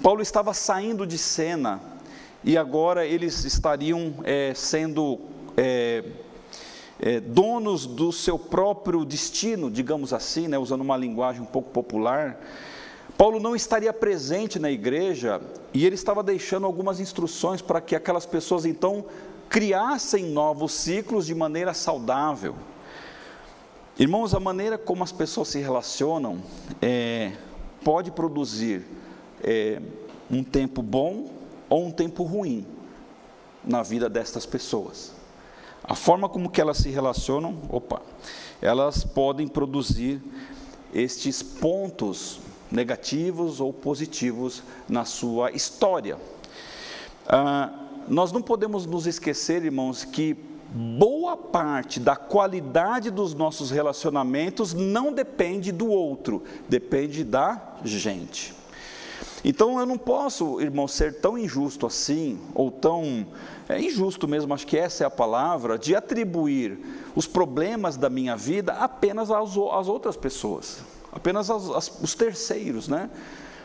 Paulo 0.02 0.24
estava 0.24 0.52
saindo 0.52 1.06
de 1.06 1.18
cena 1.18 1.80
e 2.44 2.58
agora 2.58 3.06
eles 3.06 3.44
estariam 3.44 4.16
é, 4.24 4.52
sendo 4.56 5.20
é, 5.56 6.04
é, 7.00 7.20
donos 7.20 7.86
do 7.86 8.12
seu 8.12 8.40
próprio 8.40 9.06
destino, 9.06 9.70
digamos 9.70 10.12
assim, 10.12 10.48
né, 10.48 10.58
usando 10.58 10.82
uma 10.82 10.98
linguagem 10.98 11.44
um 11.44 11.46
pouco 11.46 11.70
popular. 11.70 12.42
Paulo 13.16 13.40
não 13.40 13.56
estaria 13.56 13.94
presente 13.94 14.58
na 14.58 14.72
igreja 14.72 15.40
e 15.72 15.86
ele 15.86 15.94
estava 15.94 16.24
deixando 16.24 16.66
algumas 16.66 17.00
instruções 17.00 17.62
para 17.62 17.80
que 17.80 17.96
aquelas 17.96 18.26
pessoas 18.26 18.66
então 18.66 19.06
criassem 19.50 20.26
novos 20.26 20.74
ciclos 20.74 21.28
de 21.28 21.36
maneira 21.36 21.76
saudável. 21.76 22.56
Irmãos, 24.00 24.34
a 24.34 24.40
maneira 24.40 24.80
como 24.80 25.04
as 25.04 25.12
pessoas 25.12 25.50
se 25.50 25.60
relacionam 25.60 26.42
é, 26.82 27.34
pode 27.84 28.10
produzir 28.10 28.84
é, 29.44 29.82
um 30.30 30.44
tempo 30.44 30.82
bom 30.82 31.30
ou 31.70 31.86
um 31.86 31.92
tempo 31.92 32.24
ruim 32.24 32.66
na 33.64 33.84
vida 33.84 34.10
destas 34.10 34.46
pessoas. 34.46 35.14
A 35.84 35.96
forma 35.96 36.30
como 36.30 36.50
que 36.50 36.62
elas 36.62 36.78
se 36.78 36.90
relacionam, 36.90 37.58
opa, 37.70 38.02
elas 38.62 39.04
podem 39.04 39.48
produzir 39.48 40.22
estes 40.94 41.42
pontos 41.42 42.40
negativos 42.72 43.60
ou 43.60 43.74
positivos 43.74 44.64
na 44.88 45.06
sua 45.06 45.52
história. 45.52 46.18
Ah, 47.28 47.72
nós 48.08 48.32
não 48.32 48.42
podemos 48.42 48.86
nos 48.86 49.06
esquecer, 49.06 49.64
irmãos, 49.64 50.04
que 50.06 50.38
boa 50.74 51.36
parte 51.36 52.00
da 52.00 52.16
qualidade 52.16 53.12
dos 53.12 53.34
nossos 53.34 53.72
relacionamentos 53.72 54.74
não 54.74 55.12
depende 55.12 55.72
do 55.72 55.90
outro, 55.90 56.44
depende 56.70 57.24
da 57.24 57.76
gente. 57.84 58.61
Então 59.44 59.80
eu 59.80 59.86
não 59.86 59.98
posso, 59.98 60.62
irmão, 60.62 60.88
ser 60.88 61.20
tão 61.20 61.38
injusto 61.38 61.88
assim, 61.88 62.40
ou 62.54 62.70
tão. 62.70 63.26
É 63.68 63.82
injusto 63.82 64.28
mesmo, 64.28 64.54
acho 64.54 64.68
que 64.68 64.78
essa 64.78 65.04
é 65.04 65.08
a 65.08 65.10
palavra, 65.10 65.80
de 65.80 65.96
atribuir 65.96 66.78
os 67.16 67.26
problemas 67.26 67.98
da 67.98 68.10
minha 68.10 68.36
vida 68.36 68.74
apenas 68.74 69.32
às, 69.32 69.58
outras 69.58 70.16
pessoas, 70.16 70.80
apenas 71.12 71.50
aos, 71.50 71.70
aos 71.70 72.14
terceiros, 72.14 72.88
né? 72.88 73.10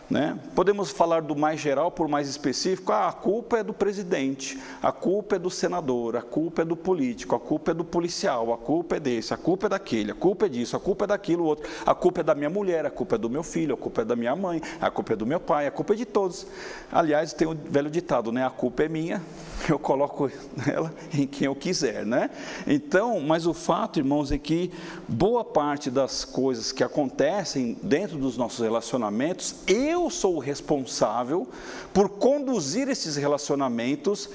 Né? 0.08 0.38
Podemos 0.54 0.90
falar 0.90 1.20
do 1.20 1.34
mais 1.34 1.60
geral 1.60 1.90
por 1.90 2.06
mais 2.06 2.28
específico, 2.28 2.92
ah, 2.92 3.08
a 3.08 3.12
culpa 3.12 3.58
é 3.58 3.64
do 3.64 3.74
presidente, 3.74 4.56
a 4.80 4.92
culpa 4.92 5.34
é 5.34 5.38
do 5.38 5.50
senador, 5.50 6.16
a 6.16 6.22
culpa 6.22 6.62
é 6.62 6.64
do 6.64 6.76
político, 6.76 7.34
a 7.34 7.40
culpa 7.40 7.72
é 7.72 7.74
do 7.74 7.84
policial, 7.84 8.52
a 8.52 8.56
culpa 8.56 8.96
é 8.96 9.00
desse, 9.00 9.34
a 9.34 9.36
culpa 9.36 9.66
é 9.66 9.68
daquele, 9.68 10.12
a 10.12 10.14
culpa 10.14 10.46
é 10.46 10.48
disso, 10.48 10.76
a 10.76 10.80
culpa 10.80 11.06
é 11.06 11.08
daquilo 11.08 11.44
outro, 11.44 11.68
a 11.84 11.92
culpa 11.92 12.20
é 12.20 12.22
da 12.22 12.36
minha 12.36 12.48
mulher, 12.48 12.86
a 12.86 12.90
culpa 12.90 13.16
é 13.16 13.18
do 13.18 13.28
meu 13.28 13.42
filho, 13.42 13.74
a 13.74 13.76
culpa 13.76 14.02
é 14.02 14.04
da 14.04 14.14
minha 14.14 14.36
mãe, 14.36 14.62
a 14.80 14.88
culpa 14.92 15.14
é 15.14 15.16
do 15.16 15.26
meu 15.26 15.40
pai, 15.40 15.66
a 15.66 15.72
culpa 15.72 15.92
é 15.94 15.96
de 15.96 16.04
todos. 16.04 16.46
Aliás, 16.92 17.32
tem 17.32 17.48
o 17.48 17.50
um 17.50 17.54
velho 17.54 17.90
ditado, 17.90 18.30
né? 18.30 18.46
A 18.46 18.50
culpa 18.50 18.84
é 18.84 18.88
minha, 18.88 19.20
eu 19.68 19.78
coloco 19.78 20.30
ela 20.72 20.94
em 21.12 21.26
quem 21.26 21.46
eu 21.46 21.56
quiser, 21.56 22.06
né? 22.06 22.30
Então, 22.64 23.18
mas 23.20 23.44
o 23.44 23.52
fato, 23.52 23.98
irmãos, 23.98 24.30
é 24.30 24.38
que 24.38 24.70
boa 25.08 25.44
parte 25.44 25.90
das 25.90 26.24
coisas 26.24 26.70
que 26.70 26.84
acontecem 26.84 27.76
dentro 27.82 28.18
dos 28.18 28.36
nossos 28.36 28.60
relacionamentos, 28.60 29.56
eu 29.66 29.95
eu 29.96 30.10
sou 30.10 30.36
o 30.36 30.40
responsável 30.40 31.48
por 31.92 32.08
conduzir 32.08 32.88
esses 32.88 33.16
relacionamentos 33.16 34.28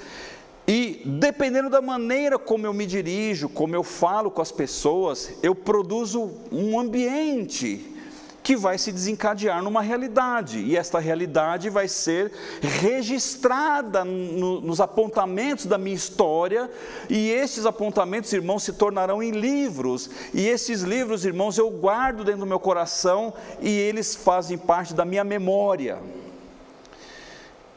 e 0.67 1.01
dependendo 1.05 1.69
da 1.69 1.81
maneira 1.81 2.37
como 2.37 2.65
eu 2.65 2.73
me 2.73 2.85
dirijo, 2.85 3.49
como 3.49 3.75
eu 3.75 3.83
falo 3.83 4.31
com 4.31 4.41
as 4.41 4.51
pessoas, 4.51 5.33
eu 5.41 5.53
produzo 5.53 6.31
um 6.51 6.79
ambiente 6.79 7.90
que 8.43 8.55
vai 8.55 8.77
se 8.77 8.91
desencadear 8.91 9.61
numa 9.61 9.81
realidade, 9.81 10.59
e 10.59 10.75
esta 10.75 10.99
realidade 10.99 11.69
vai 11.69 11.87
ser 11.87 12.31
registrada 12.61 14.03
no, 14.03 14.61
nos 14.61 14.81
apontamentos 14.81 15.65
da 15.65 15.77
minha 15.77 15.95
história, 15.95 16.69
e 17.09 17.29
esses 17.29 17.65
apontamentos, 17.65 18.31
irmãos, 18.33 18.63
se 18.63 18.73
tornarão 18.73 19.21
em 19.21 19.31
livros, 19.31 20.09
e 20.33 20.47
esses 20.47 20.81
livros, 20.81 21.25
irmãos, 21.25 21.57
eu 21.57 21.69
guardo 21.69 22.23
dentro 22.23 22.41
do 22.41 22.45
meu 22.45 22.59
coração, 22.59 23.33
e 23.61 23.69
eles 23.69 24.15
fazem 24.15 24.57
parte 24.57 24.93
da 24.93 25.05
minha 25.05 25.23
memória. 25.23 25.99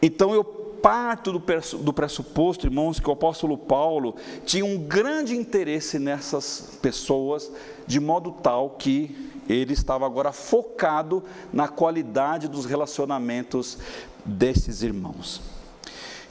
Então 0.07 0.35
eu 0.35 0.45
parto 0.45 1.33
do 1.33 1.93
pressuposto, 1.95 2.67
irmãos, 2.67 3.01
que 3.01 3.09
o 3.09 3.13
apóstolo 3.15 3.57
Paulo 3.57 4.15
tinha 4.45 4.63
um 4.63 4.77
grande 4.77 5.35
interesse 5.35 5.99
nessas 5.99 6.77
pessoas, 6.83 7.51
de 7.87 7.99
modo 7.99 8.31
tal 8.31 8.69
que 8.69 9.33
ele 9.49 9.73
estava 9.73 10.05
agora 10.05 10.31
focado 10.31 11.25
na 11.51 11.69
qualidade 11.69 12.49
dos 12.49 12.67
relacionamentos 12.67 13.79
desses 14.27 14.83
irmãos. 14.83 15.41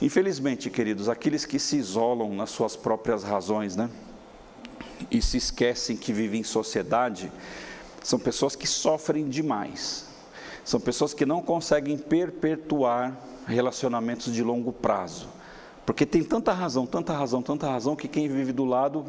Infelizmente, 0.00 0.70
queridos, 0.70 1.08
aqueles 1.08 1.44
que 1.44 1.58
se 1.58 1.76
isolam 1.76 2.32
nas 2.32 2.50
suas 2.50 2.76
próprias 2.76 3.24
razões, 3.24 3.74
né? 3.74 3.90
E 5.10 5.20
se 5.20 5.36
esquecem 5.36 5.96
que 5.96 6.12
vivem 6.12 6.42
em 6.42 6.44
sociedade, 6.44 7.32
são 8.04 8.20
pessoas 8.20 8.54
que 8.54 8.68
sofrem 8.68 9.28
demais. 9.28 10.06
São 10.64 10.78
pessoas 10.78 11.12
que 11.12 11.26
não 11.26 11.42
conseguem 11.42 11.98
perpetuar 11.98 13.33
relacionamentos 13.46 14.32
de 14.32 14.42
longo 14.42 14.72
prazo. 14.72 15.28
Porque 15.84 16.06
tem 16.06 16.22
tanta 16.22 16.52
razão, 16.52 16.86
tanta 16.86 17.12
razão, 17.12 17.42
tanta 17.42 17.68
razão 17.68 17.94
que 17.94 18.08
quem 18.08 18.28
vive 18.28 18.52
do 18.52 18.64
lado 18.64 19.04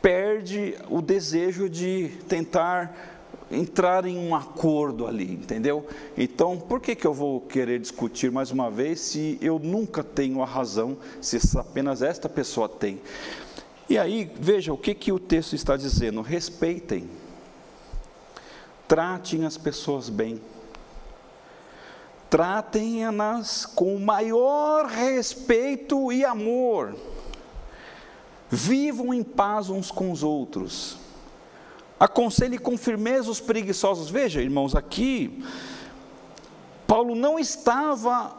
perde 0.00 0.76
o 0.88 1.00
desejo 1.00 1.68
de 1.68 2.10
tentar 2.28 3.12
entrar 3.50 4.06
em 4.06 4.16
um 4.16 4.34
acordo 4.34 5.06
ali, 5.06 5.30
entendeu? 5.32 5.86
Então, 6.16 6.58
por 6.58 6.80
que, 6.80 6.94
que 6.94 7.06
eu 7.06 7.12
vou 7.12 7.40
querer 7.40 7.78
discutir 7.78 8.30
mais 8.30 8.50
uma 8.50 8.70
vez 8.70 9.00
se 9.00 9.38
eu 9.40 9.58
nunca 9.58 10.02
tenho 10.02 10.42
a 10.42 10.46
razão, 10.46 10.96
se 11.20 11.38
apenas 11.58 12.02
esta 12.02 12.28
pessoa 12.28 12.68
tem? 12.68 13.00
E 13.88 13.98
aí, 13.98 14.30
veja 14.40 14.72
o 14.72 14.78
que, 14.78 14.94
que 14.94 15.12
o 15.12 15.18
texto 15.18 15.54
está 15.54 15.76
dizendo: 15.76 16.22
respeitem, 16.22 17.08
tratem 18.88 19.44
as 19.44 19.58
pessoas 19.58 20.08
bem 20.08 20.40
tratem-nas 22.32 23.66
com 23.66 23.94
o 23.94 24.00
maior 24.00 24.86
respeito 24.86 26.10
e 26.10 26.24
amor. 26.24 26.96
Vivam 28.48 29.12
em 29.12 29.22
paz 29.22 29.68
uns 29.68 29.90
com 29.90 30.10
os 30.10 30.22
outros. 30.22 30.96
Aconselhe 32.00 32.56
com 32.56 32.78
firmeza 32.78 33.30
os 33.30 33.38
preguiçosos. 33.38 34.08
Veja, 34.08 34.40
irmãos, 34.40 34.74
aqui, 34.74 35.44
Paulo 36.86 37.14
não 37.14 37.38
estava, 37.38 38.34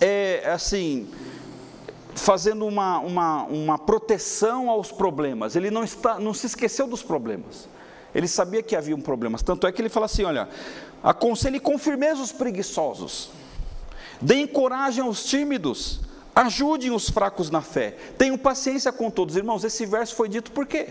é, 0.00 0.48
assim, 0.54 1.08
fazendo 2.14 2.64
uma, 2.64 3.00
uma, 3.00 3.42
uma 3.42 3.76
proteção 3.76 4.70
aos 4.70 4.92
problemas. 4.92 5.56
Ele 5.56 5.68
não, 5.68 5.82
está, 5.82 6.20
não 6.20 6.32
se 6.32 6.46
esqueceu 6.46 6.86
dos 6.86 7.02
problemas. 7.02 7.68
Ele 8.14 8.28
sabia 8.28 8.62
que 8.62 8.76
havia 8.76 8.94
um 8.94 9.00
problema. 9.00 9.36
Tanto 9.38 9.66
é 9.66 9.72
que 9.72 9.82
ele 9.82 9.88
fala 9.88 10.06
assim: 10.06 10.22
olha, 10.22 10.48
aconselhe 11.02 11.58
com 11.58 11.78
firmeza 11.78 12.22
os 12.22 12.32
preguiçosos, 12.32 13.30
deem 14.20 14.46
coragem 14.46 15.02
aos 15.02 15.24
tímidos, 15.24 16.00
ajudem 16.34 16.90
os 16.90 17.10
fracos 17.10 17.50
na 17.50 17.60
fé, 17.60 17.96
tenham 18.16 18.38
paciência 18.38 18.92
com 18.92 19.10
todos. 19.10 19.36
Irmãos, 19.36 19.64
esse 19.64 19.84
verso 19.84 20.14
foi 20.14 20.28
dito 20.28 20.52
por 20.52 20.66
quê? 20.66 20.90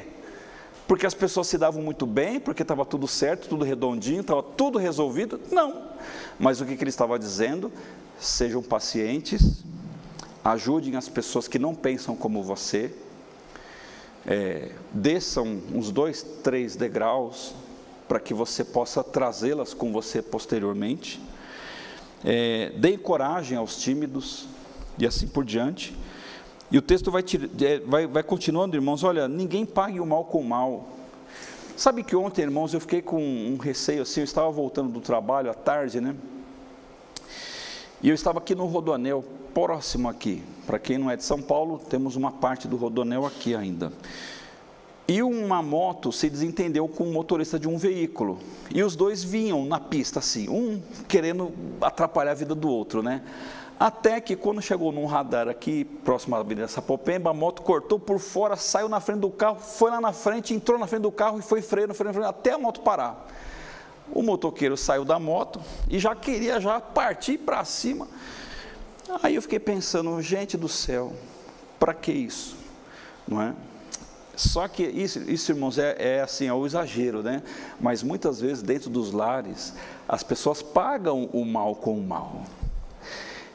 Porque 0.88 1.06
as 1.06 1.14
pessoas 1.14 1.48
se 1.48 1.58
davam 1.58 1.82
muito 1.82 2.06
bem, 2.06 2.40
porque 2.40 2.64
estava 2.64 2.86
tudo 2.86 3.08
certo, 3.08 3.48
tudo 3.48 3.64
redondinho, 3.64 4.22
estava 4.22 4.44
tudo 4.44 4.78
resolvido? 4.78 5.40
Não. 5.50 5.90
Mas 6.38 6.60
o 6.60 6.66
que, 6.66 6.76
que 6.76 6.84
ele 6.84 6.90
estava 6.90 7.18
dizendo? 7.18 7.72
Sejam 8.20 8.62
pacientes, 8.62 9.64
ajudem 10.44 10.98
as 10.98 11.08
pessoas 11.08 11.48
que 11.48 11.58
não 11.58 11.74
pensam 11.74 12.16
como 12.16 12.44
você, 12.44 12.94
é, 14.28 14.72
desçam 14.92 15.62
uns 15.74 15.92
dois, 15.92 16.24
três 16.44 16.76
degraus 16.76 17.54
para 18.12 18.20
que 18.20 18.34
você 18.34 18.66
possa 18.66 19.02
trazê-las 19.02 19.74
com 19.74 19.90
você 19.94 20.22
posteriormente. 20.22 21.18
É, 22.26 22.74
deem 22.76 22.98
coragem 22.98 23.58
aos 23.58 23.78
tímidos 23.78 24.50
e 25.00 25.08
assim 25.08 25.26
por 25.26 25.46
diante. 25.46 25.96
E 26.70 26.78
o 26.78 26.82
texto 26.82 27.10
vai, 27.10 27.24
é, 27.24 27.80
vai, 27.80 28.08
vai 28.08 28.22
continuando, 28.22 28.76
irmãos. 28.76 29.06
Olha, 29.06 29.30
ninguém 29.30 29.66
pague 29.66 30.02
o 30.02 30.06
mal 30.06 30.26
com 30.26 30.42
o 30.42 30.44
mal. 30.44 30.90
Sabe 31.78 32.04
que 32.04 32.14
ontem, 32.14 32.42
irmãos, 32.42 32.74
eu 32.74 32.82
fiquei 32.82 33.02
com 33.02 33.24
um 33.24 33.56
receio 33.56 34.02
assim. 34.02 34.20
Eu 34.20 34.26
estava 34.26 34.52
voltando 34.52 34.92
do 34.92 35.00
trabalho 35.00 35.50
à 35.50 35.54
tarde, 35.54 36.02
né? 36.02 36.14
E 38.04 38.10
eu 38.10 38.14
estava 38.14 38.40
aqui 38.40 38.54
no 38.54 38.66
Rodoanel, 38.66 39.24
próximo 39.54 40.10
aqui. 40.10 40.44
Para 40.68 40.78
quem 40.78 40.98
não 40.98 41.10
é 41.10 41.16
de 41.16 41.24
São 41.24 41.42
Paulo, 41.42 41.80
temos 41.90 42.18
uma 42.18 42.34
parte 42.34 42.68
do 42.68 42.76
Rodonel 42.76 43.26
aqui 43.26 43.56
ainda. 43.56 43.94
E 45.12 45.22
uma 45.22 45.62
moto 45.62 46.10
se 46.10 46.30
desentendeu 46.30 46.88
com 46.88 47.04
o 47.04 47.12
motorista 47.12 47.60
de 47.60 47.68
um 47.68 47.78
veículo. 47.78 48.40
E 48.74 48.82
os 48.82 48.96
dois 48.96 49.22
vinham 49.22 49.66
na 49.66 49.78
pista 49.78 50.20
assim, 50.20 50.48
um 50.48 50.82
querendo 51.06 51.52
atrapalhar 51.82 52.32
a 52.32 52.34
vida 52.34 52.56
do 52.56 52.70
outro, 52.70 53.04
né? 53.04 53.22
Até 53.78 54.22
que 54.22 54.38
quando 54.38 54.62
chegou 54.62 54.90
num 54.90 55.06
radar 55.06 55.50
aqui, 55.50 55.84
próximo 55.84 56.34
à 56.38 56.40
Avenida 56.40 56.66
Sapopemba, 56.66 57.30
a 57.30 57.34
moto 57.34 57.62
cortou 57.62 58.00
por 58.00 58.20
fora, 58.20 58.56
saiu 58.56 58.88
na 58.88 59.02
frente 59.02 59.20
do 59.20 59.30
carro, 59.30 59.60
foi 59.60 59.92
lá 59.92 60.00
na 60.00 60.14
frente, 60.14 60.54
entrou 60.54 60.80
na 60.80 60.88
frente 60.88 61.02
do 61.02 61.12
carro 61.12 61.40
e 61.40 61.42
foi 61.42 61.62
freio, 61.62 61.94
freio, 61.94 62.14
freio, 62.14 62.30
até 62.30 62.54
a 62.54 62.58
moto 62.58 62.80
parar. 62.80 63.28
O 64.14 64.24
motoqueiro 64.24 64.78
saiu 64.78 65.04
da 65.04 65.20
moto 65.20 65.60
e 65.90 66.00
já 66.00 66.16
queria 66.16 66.58
já 66.62 66.80
partir 66.80 67.38
para 67.38 67.66
cima. 67.66 68.08
Aí 69.22 69.36
eu 69.36 69.42
fiquei 69.42 69.60
pensando, 69.60 70.22
gente 70.22 70.56
do 70.56 70.70
céu, 70.70 71.12
para 71.78 71.94
que 71.94 72.14
isso? 72.14 72.56
Não 73.28 73.42
é? 73.42 73.54
Só 74.42 74.68
que 74.68 74.82
isso, 74.84 75.20
isso 75.30 75.52
irmãos, 75.52 75.78
é, 75.78 75.96
é, 76.00 76.22
assim, 76.22 76.48
é 76.48 76.54
o 76.54 76.66
exagero, 76.66 77.22
né? 77.22 77.44
Mas 77.80 78.02
muitas 78.02 78.42
vezes 78.42 78.64
dentro 78.64 78.90
dos 78.90 79.12
lares, 79.12 79.74
as 80.08 80.24
pessoas 80.24 80.64
pagam 80.64 81.30
o 81.32 81.46
mal 81.46 81.76
com 81.76 81.96
o 81.96 82.04
mal. 82.04 82.44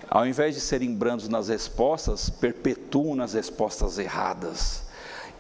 Ao 0.09 0.25
invés 0.25 0.55
de 0.55 0.61
serem 0.61 0.95
brandos 0.95 1.29
nas 1.29 1.49
respostas, 1.49 2.31
perpetuam 2.31 3.17
nas 3.17 3.33
respostas 3.33 3.99
erradas, 3.99 4.85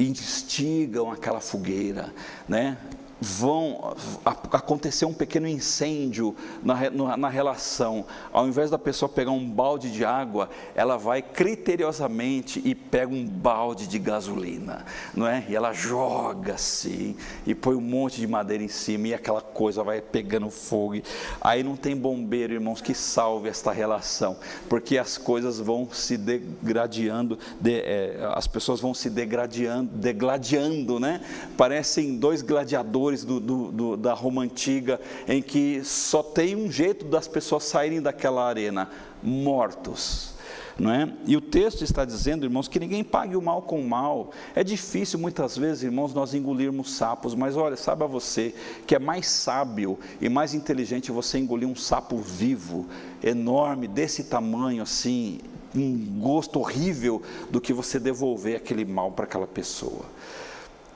instigam 0.00 1.12
aquela 1.12 1.40
fogueira, 1.40 2.12
né? 2.48 2.76
Vão 3.20 3.96
acontecer 4.24 5.07
um 5.07 5.12
pequeno 5.12 5.48
incêndio 5.48 6.35
na, 6.62 6.90
na, 6.90 7.16
na, 7.16 7.29
relação. 7.29 8.05
Ao 8.33 8.46
invés 8.46 8.70
da 8.70 8.79
pessoa 8.79 9.09
pegar 9.09 9.31
um 9.31 9.48
balde 9.48 9.90
de 9.90 10.05
água, 10.05 10.50
ela 10.74 10.96
vai 10.96 11.22
criteriosamente 11.22 12.61
e 12.64 12.74
pega 12.74 13.12
um 13.12 13.26
balde 13.26 13.87
de 13.87 13.98
gasolina, 13.98 14.85
não 15.14 15.26
é? 15.26 15.44
E 15.48 15.57
ela 15.57 15.72
joga 15.72 16.55
assim 16.55 17.16
e 17.46 17.55
põe 17.55 17.74
um 17.74 17.81
monte 17.81 18.20
de 18.20 18.26
madeira 18.26 18.62
em 18.62 18.68
cima 18.68 19.09
e 19.09 19.14
aquela 19.14 19.40
coisa 19.40 19.83
vai 19.83 20.00
pegando 20.00 20.50
fogo. 20.50 21.00
Aí 21.40 21.62
não 21.62 21.76
tem 21.76 21.96
bombeiro, 21.96 22.52
irmãos, 22.52 22.81
que 22.81 22.94
salve 22.94 23.48
esta 23.48 23.72
relação, 23.72 24.37
porque 24.68 24.98
as 24.98 25.16
coisas 25.16 25.59
vão 25.59 25.88
se 25.90 26.16
degradando, 26.16 27.38
de, 27.61 27.81
é, 27.81 28.31
as 28.35 28.46
pessoas 28.46 28.81
vão 28.81 28.92
se 28.92 29.09
degradando, 29.09 29.90
degladiando, 29.94 31.00
né? 31.00 31.20
Parecem 31.57 32.18
dois 32.18 32.42
gladiadores 32.42 33.05
do, 33.24 33.40
do, 33.40 33.72
do, 33.72 33.96
da 33.96 34.12
Roma 34.12 34.42
antiga, 34.42 35.00
em 35.28 35.42
que 35.42 35.82
só 35.84 36.22
tem 36.22 36.56
um 36.56 36.70
jeito 36.70 37.04
das 37.04 37.28
pessoas 37.28 37.64
saírem 37.64 38.00
daquela 38.00 38.46
arena: 38.46 38.90
mortos. 39.22 40.34
Não 40.78 40.92
é? 40.92 41.10
E 41.26 41.34
o 41.34 41.40
texto 41.40 41.82
está 41.82 42.04
dizendo, 42.04 42.44
irmãos, 42.44 42.68
que 42.68 42.78
ninguém 42.78 43.02
pague 43.02 43.34
o 43.34 43.40
mal 43.40 43.62
com 43.62 43.80
o 43.80 43.88
mal. 43.88 44.30
É 44.54 44.62
difícil 44.62 45.18
muitas 45.18 45.56
vezes, 45.56 45.84
irmãos, 45.84 46.12
nós 46.12 46.34
engolirmos 46.34 46.94
sapos, 46.94 47.34
mas 47.34 47.56
olha, 47.56 47.76
saiba 47.76 48.06
você 48.06 48.54
que 48.86 48.94
é 48.94 48.98
mais 48.98 49.26
sábio 49.26 49.98
e 50.20 50.28
mais 50.28 50.52
inteligente 50.52 51.10
você 51.10 51.38
engolir 51.38 51.66
um 51.66 51.74
sapo 51.74 52.18
vivo, 52.18 52.86
enorme, 53.24 53.88
desse 53.88 54.24
tamanho 54.24 54.82
assim, 54.82 55.38
um 55.74 56.20
gosto 56.20 56.58
horrível, 56.58 57.22
do 57.50 57.58
que 57.58 57.72
você 57.72 57.98
devolver 57.98 58.56
aquele 58.56 58.84
mal 58.84 59.10
para 59.12 59.24
aquela 59.24 59.46
pessoa 59.46 60.04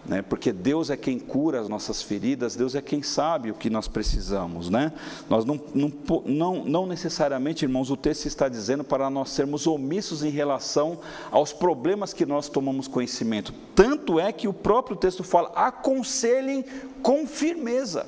né? 0.04 0.22
porque 0.22 0.52
Deus 0.52 0.90
é 0.90 0.96
quem 0.96 1.18
cura 1.18 1.60
as 1.60 1.68
nossas 1.68 2.02
feridas, 2.02 2.56
Deus 2.56 2.74
é 2.74 2.80
quem 2.80 3.02
sabe 3.02 3.50
o 3.50 3.54
que 3.54 3.68
nós 3.68 3.86
precisamos. 3.86 4.70
Né? 4.70 4.92
Nós 5.28 5.44
não, 5.44 5.60
não, 5.74 5.92
não, 6.24 6.64
não 6.64 6.86
necessariamente, 6.86 7.64
irmãos, 7.64 7.90
o 7.90 7.96
texto 7.96 8.26
está 8.26 8.48
dizendo 8.48 8.82
para 8.82 9.10
nós 9.10 9.30
sermos 9.30 9.66
omissos 9.66 10.24
em 10.24 10.30
relação 10.30 10.98
aos 11.30 11.52
problemas 11.52 12.12
que 12.12 12.24
nós 12.24 12.48
tomamos 12.48 12.88
conhecimento. 12.88 13.52
Tanto 13.74 14.18
é 14.18 14.32
que 14.32 14.48
o 14.48 14.52
próprio 14.52 14.96
texto 14.96 15.22
fala: 15.22 15.50
aconselhem 15.54 16.64
com 17.02 17.26
firmeza. 17.26 18.06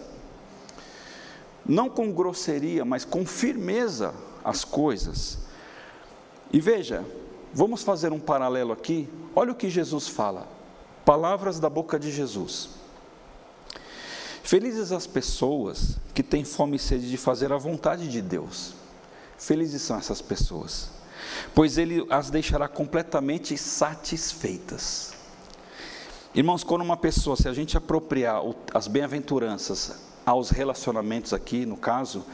não 1.64 1.88
com 1.88 2.11
grosseria, 2.11 2.85
mas 2.85 3.05
com 3.05 3.24
firmeza 3.24 4.12
as 4.44 4.64
coisas. 4.64 5.38
E 6.52 6.61
veja, 6.61 7.05
vamos 7.55 7.83
fazer 7.83 8.12
um 8.12 8.18
paralelo 8.18 8.72
aqui. 8.72 9.09
Olha 9.35 9.52
o 9.52 9.55
que 9.55 9.70
Jesus 9.70 10.09
fala. 10.09 10.48
Palavras 11.04 11.58
da 11.58 11.68
boca 11.68 11.98
de 11.98 12.10
Jesus. 12.12 12.70
Felizes 14.42 14.92
as 14.92 15.06
pessoas 15.06 15.98
que 16.12 16.22
têm 16.22 16.44
fome 16.44 16.76
e 16.76 16.78
sede 16.78 17.08
de 17.08 17.16
fazer 17.16 17.52
a 17.52 17.56
vontade 17.56 18.08
de 18.08 18.20
Deus. 18.20 18.74
Felizes 19.38 19.82
são 19.82 19.96
essas 19.96 20.20
pessoas, 20.20 20.90
pois 21.54 21.78
Ele 21.78 22.06
as 22.10 22.30
deixará 22.30 22.68
completamente 22.68 23.56
satisfeitas. 23.56 25.12
Irmãos, 26.34 26.64
quando 26.64 26.82
uma 26.82 26.96
pessoa, 26.96 27.36
se 27.36 27.48
a 27.48 27.52
gente 27.52 27.76
apropriar 27.76 28.42
as 28.72 28.86
bem-aventuranças 28.86 29.96
aos 30.24 30.50
relacionamentos 30.50 31.32
aqui, 31.32 31.66
no 31.66 31.76
caso, 31.76 32.24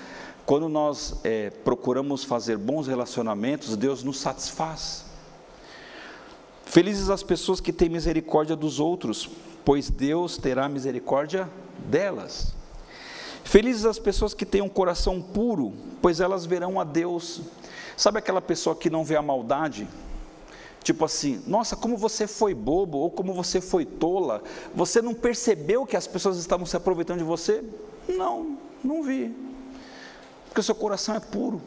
quando 0.46 0.68
nós 0.68 1.16
é, 1.24 1.50
procuramos 1.50 2.24
fazer 2.24 2.56
bons 2.56 2.86
relacionamentos, 2.86 3.76
Deus 3.76 4.02
nos 4.02 4.18
satisfaz. 4.18 5.07
Felizes 6.68 7.08
as 7.08 7.22
pessoas 7.22 7.62
que 7.62 7.72
têm 7.72 7.88
misericórdia 7.88 8.54
dos 8.54 8.78
outros, 8.78 9.30
pois 9.64 9.88
Deus 9.88 10.36
terá 10.36 10.68
misericórdia 10.68 11.48
delas. 11.88 12.52
Felizes 13.42 13.86
as 13.86 13.98
pessoas 13.98 14.34
que 14.34 14.44
têm 14.44 14.60
um 14.60 14.68
coração 14.68 15.22
puro, 15.22 15.72
pois 16.02 16.20
elas 16.20 16.44
verão 16.44 16.78
a 16.78 16.84
Deus. 16.84 17.40
Sabe 17.96 18.18
aquela 18.18 18.42
pessoa 18.42 18.76
que 18.76 18.90
não 18.90 19.02
vê 19.02 19.16
a 19.16 19.22
maldade? 19.22 19.88
Tipo 20.84 21.06
assim, 21.06 21.42
nossa, 21.46 21.74
como 21.74 21.96
você 21.96 22.26
foi 22.26 22.52
bobo 22.52 22.98
ou 22.98 23.10
como 23.10 23.32
você 23.32 23.62
foi 23.62 23.86
tola, 23.86 24.42
você 24.74 25.00
não 25.00 25.14
percebeu 25.14 25.86
que 25.86 25.96
as 25.96 26.06
pessoas 26.06 26.36
estavam 26.36 26.66
se 26.66 26.76
aproveitando 26.76 27.20
de 27.20 27.24
você? 27.24 27.64
Não, 28.06 28.58
não 28.84 29.02
vi. 29.02 29.34
Porque 30.44 30.60
o 30.60 30.62
seu 30.62 30.74
coração 30.74 31.14
é 31.14 31.20
puro. 31.20 31.62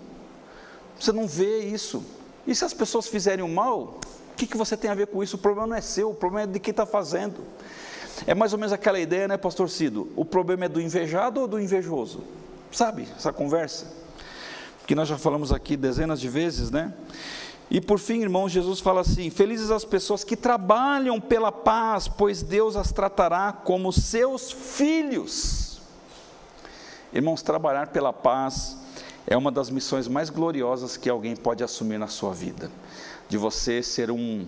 Você 0.99 1.11
não 1.11 1.27
vê 1.27 1.65
isso. 1.65 2.03
E 2.45 2.53
se 2.53 2.63
as 2.63 2.73
pessoas 2.73 3.07
fizerem 3.07 3.43
o 3.43 3.49
mal, 3.49 3.99
que, 4.41 4.47
que 4.47 4.57
você 4.57 4.75
tem 4.75 4.89
a 4.89 4.95
ver 4.95 5.07
com 5.07 5.21
isso? 5.21 5.35
O 5.35 5.39
problema 5.39 5.67
não 5.67 5.75
é 5.75 5.81
seu, 5.81 6.09
o 6.09 6.15
problema 6.15 6.49
é 6.49 6.51
de 6.51 6.59
quem 6.59 6.71
está 6.71 6.85
fazendo. 6.85 7.43
É 8.25 8.33
mais 8.33 8.53
ou 8.53 8.59
menos 8.59 8.73
aquela 8.73 8.99
ideia, 8.99 9.27
né, 9.27 9.37
pastor 9.37 9.69
Cido? 9.69 10.11
O 10.15 10.25
problema 10.25 10.65
é 10.65 10.69
do 10.69 10.81
invejado 10.81 11.41
ou 11.41 11.47
do 11.47 11.59
invejoso? 11.59 12.23
Sabe 12.71 13.07
essa 13.15 13.31
conversa? 13.31 13.85
Que 14.87 14.95
nós 14.95 15.07
já 15.07 15.17
falamos 15.17 15.51
aqui 15.51 15.77
dezenas 15.77 16.19
de 16.19 16.27
vezes, 16.27 16.71
né? 16.71 16.91
E 17.69 17.79
por 17.79 17.99
fim, 17.99 18.21
irmãos, 18.21 18.51
Jesus 18.51 18.79
fala 18.79 19.01
assim: 19.01 19.29
Felizes 19.29 19.69
as 19.69 19.85
pessoas 19.85 20.23
que 20.23 20.35
trabalham 20.35 21.21
pela 21.21 21.51
paz, 21.51 22.07
pois 22.07 22.41
Deus 22.41 22.75
as 22.75 22.91
tratará 22.91 23.53
como 23.53 23.93
seus 23.93 24.51
filhos. 24.51 25.79
Irmãos, 27.13 27.43
trabalhar 27.43 27.87
pela 27.87 28.11
paz 28.11 28.77
é 29.27 29.37
uma 29.37 29.51
das 29.51 29.69
missões 29.69 30.07
mais 30.07 30.29
gloriosas 30.29 30.97
que 30.97 31.09
alguém 31.09 31.35
pode 31.35 31.63
assumir 31.63 31.99
na 31.99 32.07
sua 32.07 32.33
vida. 32.33 32.71
De 33.31 33.37
você 33.37 33.81
ser 33.81 34.11
um, 34.11 34.45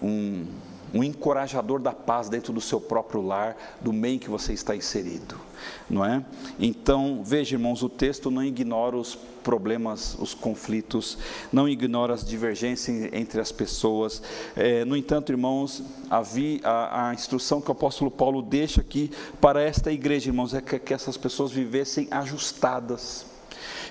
um 0.00 0.46
um 0.94 1.02
encorajador 1.02 1.80
da 1.80 1.92
paz 1.92 2.28
dentro 2.28 2.52
do 2.52 2.60
seu 2.60 2.80
próprio 2.80 3.22
lar, 3.22 3.56
do 3.80 3.92
meio 3.92 4.18
que 4.18 4.28
você 4.28 4.52
está 4.52 4.76
inserido, 4.76 5.40
não 5.88 6.04
é? 6.04 6.22
Então, 6.58 7.22
veja, 7.24 7.56
irmãos, 7.56 7.82
o 7.82 7.88
texto 7.88 8.30
não 8.30 8.44
ignora 8.44 8.96
os 8.96 9.14
problemas, 9.42 10.16
os 10.20 10.34
conflitos, 10.34 11.18
não 11.52 11.68
ignora 11.68 12.14
as 12.14 12.24
divergências 12.24 13.08
entre 13.12 13.40
as 13.40 13.50
pessoas. 13.50 14.22
É, 14.54 14.84
no 14.84 14.96
entanto, 14.96 15.32
irmãos, 15.32 15.82
a, 16.10 16.20
vi, 16.20 16.60
a, 16.62 17.08
a, 17.08 17.14
instrução 17.14 17.60
que 17.60 17.70
o 17.70 17.72
apóstolo 17.72 18.10
Paulo 18.10 18.42
deixa 18.42 18.80
aqui 18.80 19.10
para 19.40 19.62
esta 19.62 19.90
igreja, 19.90 20.28
irmãos, 20.28 20.52
é 20.52 20.60
que, 20.60 20.78
que 20.78 20.94
essas 20.94 21.16
pessoas 21.16 21.50
vivessem 21.50 22.06
ajustadas, 22.10 23.31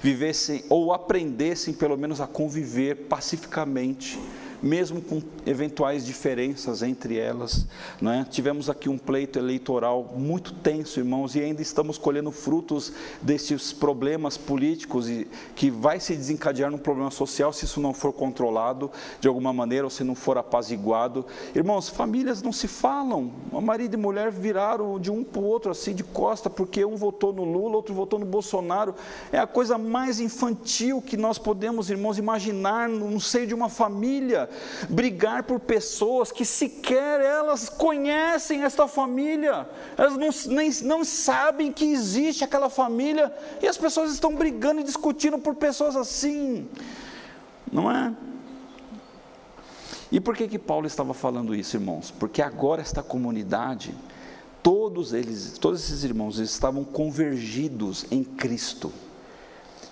vivessem 0.01 0.63
ou 0.69 0.93
aprendessem 0.93 1.73
pelo 1.73 1.97
menos 1.97 2.21
a 2.21 2.27
conviver 2.27 3.07
pacificamente 3.07 4.19
mesmo 4.62 5.02
com 5.02 5.21
eventuais 5.45 6.06
diferenças 6.06 6.84
entre 6.84 7.17
elas. 7.17 7.65
Né? 8.00 8.26
Tivemos 8.30 8.69
aqui 8.69 8.88
um 8.89 8.97
pleito 8.97 9.39
eleitoral 9.39 10.13
muito 10.15 10.54
tenso, 10.54 11.00
irmãos, 11.00 11.36
e 11.36 11.41
ainda 11.41 11.62
estamos 11.62 11.97
colhendo 11.97 12.32
frutos 12.32 12.93
desses 13.21 13.74
problemas 13.74 14.38
políticos 14.38 15.10
e 15.10 15.28
que 15.56 15.71
vai 15.71 16.00
se 16.00 16.15
desencadear 16.15 16.69
num 16.69 16.78
problema 16.78 17.10
social 17.10 17.52
se 17.52 17.65
isso 17.65 17.80
não 17.80 17.93
for 17.93 18.13
controlado 18.13 18.91
de 19.19 19.28
alguma 19.28 19.52
maneira 19.52 19.86
ou 19.86 19.89
se 19.89 20.04
não 20.04 20.13
for 20.13 20.38
apaziguado. 20.38 21.26
Irmãos, 21.56 21.89
famílias 21.89 22.41
não 22.41 22.52
se 22.52 22.67
falam. 22.67 23.32
Marido 23.52 23.93
e 23.93 23.97
mulher 23.97 24.32
viraram 24.32 25.00
de 25.00 25.10
um 25.10 25.24
para 25.24 25.41
o 25.41 25.45
outro 25.45 25.71
assim 25.71 25.95
de 25.95 26.04
costa 26.04 26.50
porque 26.50 26.86
um 26.86 26.95
votou 26.95 27.34
no 27.34 27.43
Lula, 27.43 27.76
outro 27.76 27.93
votou 27.93 28.19
no 28.19 28.26
Bolsonaro. 28.26 28.93
É 29.32 29.39
a 29.39 29.47
coisa 29.47 29.78
mais 29.78 30.19
infantil 30.19 31.02
que 31.02 31.17
nós 31.17 31.38
podemos, 31.38 31.89
irmãos, 31.89 32.17
imaginar 32.17 32.89
no 32.89 33.19
seio 33.19 33.47
de 33.47 33.54
uma 33.54 33.69
família 33.69 34.50
brigar 34.89 35.43
por 35.43 35.59
pessoas 35.59 36.31
que 36.31 36.45
sequer 36.45 37.21
elas 37.21 37.69
conhecem 37.69 38.63
esta 38.63 38.87
família, 38.87 39.67
elas 39.97 40.17
não, 40.17 40.55
nem, 40.55 40.69
não 40.83 41.03
sabem 41.03 41.71
que 41.71 41.85
existe 41.85 42.43
aquela 42.43 42.69
família, 42.69 43.33
e 43.61 43.67
as 43.67 43.77
pessoas 43.77 44.11
estão 44.11 44.35
brigando 44.35 44.81
e 44.81 44.83
discutindo 44.83 45.37
por 45.37 45.55
pessoas 45.55 45.95
assim, 45.95 46.67
não 47.71 47.91
é? 47.91 48.13
E 50.11 50.19
por 50.19 50.35
que 50.35 50.47
que 50.47 50.59
Paulo 50.59 50.85
estava 50.85 51.13
falando 51.13 51.55
isso, 51.55 51.77
irmãos? 51.77 52.11
Porque 52.11 52.41
agora 52.41 52.81
esta 52.81 53.01
comunidade, 53.01 53.95
todos 54.61 55.13
eles, 55.13 55.57
todos 55.57 55.81
esses 55.81 56.03
irmãos 56.03 56.37
estavam 56.37 56.83
convergidos 56.83 58.05
em 58.11 58.21
Cristo. 58.21 58.91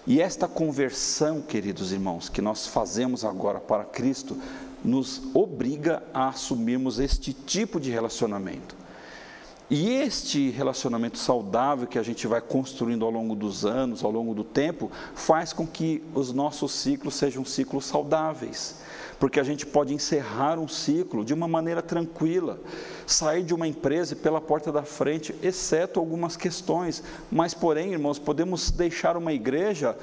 E 0.07 0.21
esta 0.21 0.47
conversão, 0.47 1.41
queridos 1.41 1.91
irmãos, 1.91 2.29
que 2.29 2.41
nós 2.41 2.65
fazemos 2.67 3.23
agora 3.23 3.59
para 3.59 3.83
Cristo, 3.83 4.37
nos 4.83 5.21
obriga 5.33 6.01
a 6.13 6.29
assumirmos 6.29 6.99
este 6.99 7.33
tipo 7.33 7.79
de 7.79 7.91
relacionamento. 7.91 8.78
E 9.69 9.93
este 9.93 10.49
relacionamento 10.49 11.19
saudável 11.19 11.85
que 11.85 11.99
a 11.99 12.03
gente 12.03 12.25
vai 12.25 12.41
construindo 12.41 13.05
ao 13.05 13.11
longo 13.11 13.35
dos 13.35 13.65
anos, 13.65 14.03
ao 14.03 14.09
longo 14.09 14.33
do 14.33 14.43
tempo, 14.43 14.91
faz 15.13 15.53
com 15.53 15.67
que 15.67 16.03
os 16.15 16.33
nossos 16.33 16.71
ciclos 16.71 17.13
sejam 17.13 17.45
ciclos 17.45 17.85
saudáveis. 17.85 18.81
Porque 19.19 19.39
a 19.39 19.43
gente 19.43 19.67
pode 19.67 19.93
encerrar 19.93 20.57
um 20.57 20.67
ciclo 20.67 21.23
de 21.23 21.35
uma 21.35 21.47
maneira 21.47 21.83
tranquila, 21.83 22.59
sair 23.05 23.43
de 23.43 23.53
uma 23.53 23.67
empresa 23.67 24.15
pela 24.15 24.41
porta 24.41 24.71
da 24.71 24.81
frente, 24.81 25.35
exceto 25.43 25.99
algumas 25.99 26.35
questões, 26.35 27.03
mas 27.31 27.53
porém, 27.53 27.91
irmãos, 27.91 28.17
podemos 28.17 28.71
deixar 28.71 29.17
uma 29.17 29.33
igreja 29.33 29.95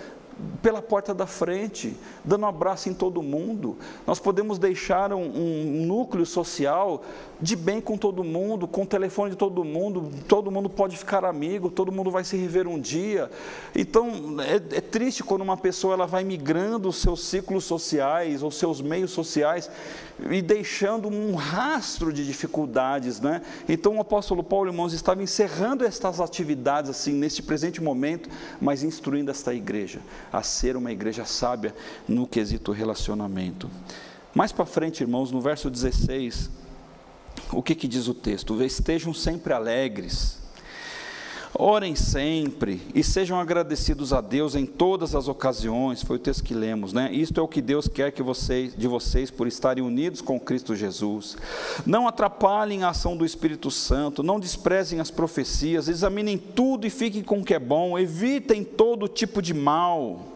pela 0.63 0.83
porta 0.83 1.15
da 1.15 1.27
frente, 1.27 1.97
dando 2.25 2.43
um 2.43 2.49
abraço 2.49 2.89
em 2.89 2.95
todo 2.95 3.23
mundo. 3.23 3.77
Nós 4.07 4.19
podemos 4.19 4.59
deixar 4.59 5.13
um, 5.13 5.23
um, 5.23 5.87
núcleo 5.87 6.27
social 6.27 7.03
de 7.41 7.57
bem 7.57 7.81
com 7.81 7.97
todo 7.97 8.23
mundo, 8.23 8.67
com 8.67 8.83
o 8.83 8.87
telefone 8.87 9.31
de 9.31 9.37
todo 9.37 9.65
mundo, 9.65 10.11
todo 10.27 10.51
mundo 10.51 10.69
pode 10.69 10.97
ficar 10.97 11.25
amigo, 11.25 11.71
todo 11.71 11.93
mundo 11.93 12.11
vai 12.11 12.25
se 12.25 12.37
rever 12.37 12.67
um 12.67 12.79
dia. 12.79 13.31
Então, 13.75 14.37
é, 14.41 14.77
é 14.77 14.81
triste 14.81 15.23
quando 15.23 15.43
uma 15.43 15.57
pessoa 15.57 15.95
ela 15.95 16.07
vai 16.07 16.25
migrando 16.25 16.89
os 16.89 16.97
seus 16.97 17.25
ciclos 17.25 17.65
sociais, 17.65 18.43
ou 18.43 18.51
seus 18.51 18.81
meios 18.81 19.13
sociais, 19.13 19.71
e 20.31 20.43
deixando 20.43 21.09
um 21.09 21.35
rastro 21.35 22.13
de 22.13 22.27
dificuldades, 22.27 23.21
né? 23.21 23.43
Então 23.69 23.97
o 23.97 24.01
apóstolo 24.01 24.43
Paulo, 24.43 24.71
irmãos, 24.71 24.93
estava 24.93 25.23
encerrando 25.23 25.85
estas 25.85 26.21
atividades 26.21 26.91
assim 26.91 27.13
neste 27.13 27.43
presente 27.43 27.83
momento, 27.83 28.29
mas 28.61 28.83
instruindo 28.83 29.31
esta 29.31 29.55
igreja 29.55 30.01
a 30.33 30.43
ser 30.43 30.77
uma 30.77 30.93
igreja 30.93 31.25
sábia 31.25 31.75
no 32.09 32.27
quesito 32.27 32.73
relacionamento. 32.73 33.71
Mais 34.35 34.53
para 34.53 34.67
frente, 34.67 35.01
irmãos, 35.01 35.31
no 35.31 35.41
verso 35.41 35.71
16, 35.71 36.51
o 37.53 37.63
que 37.63 37.75
que 37.75 37.89
diz 37.89 38.09
o 38.09 38.15
texto? 38.15 38.63
Estejam 38.63 39.15
sempre 39.15 39.53
alegres 39.53 40.46
Orem 41.59 41.95
sempre 41.95 42.83
e 42.95 43.03
sejam 43.03 43.41
agradecidos 43.41 44.13
a 44.13 44.21
Deus 44.21 44.55
em 44.55 44.67
todas 44.67 45.15
as 45.15 45.27
ocasiões, 45.27 46.03
foi 46.03 46.17
o 46.17 46.19
texto 46.19 46.45
que 46.45 46.53
lemos, 46.53 46.93
né? 46.93 47.11
Isto 47.11 47.41
é 47.41 47.43
o 47.43 47.49
que 47.49 47.63
Deus 47.63 47.89
quer 47.89 48.13
que 48.13 48.23
vocês, 48.23 48.77
de 48.77 48.87
vocês 48.87 49.31
por 49.31 49.47
estarem 49.47 49.83
unidos 49.83 50.21
com 50.21 50.39
Cristo 50.39 50.77
Jesus. 50.77 51.35
Não 51.87 52.07
atrapalhem 52.07 52.85
a 52.85 52.91
ação 52.91 53.17
do 53.17 53.25
Espírito 53.25 53.71
Santo, 53.71 54.23
não 54.23 54.39
desprezem 54.39 55.01
as 55.01 55.11
profecias, 55.11 55.89
examinem 55.89 56.37
tudo 56.37 56.87
e 56.87 56.91
fiquem 56.91 57.23
com 57.23 57.39
o 57.39 57.45
que 57.45 57.55
é 57.55 57.59
bom, 57.59 57.99
evitem 57.99 58.63
todo 58.63 59.09
tipo 59.09 59.41
de 59.41 59.55
mal. 59.55 60.27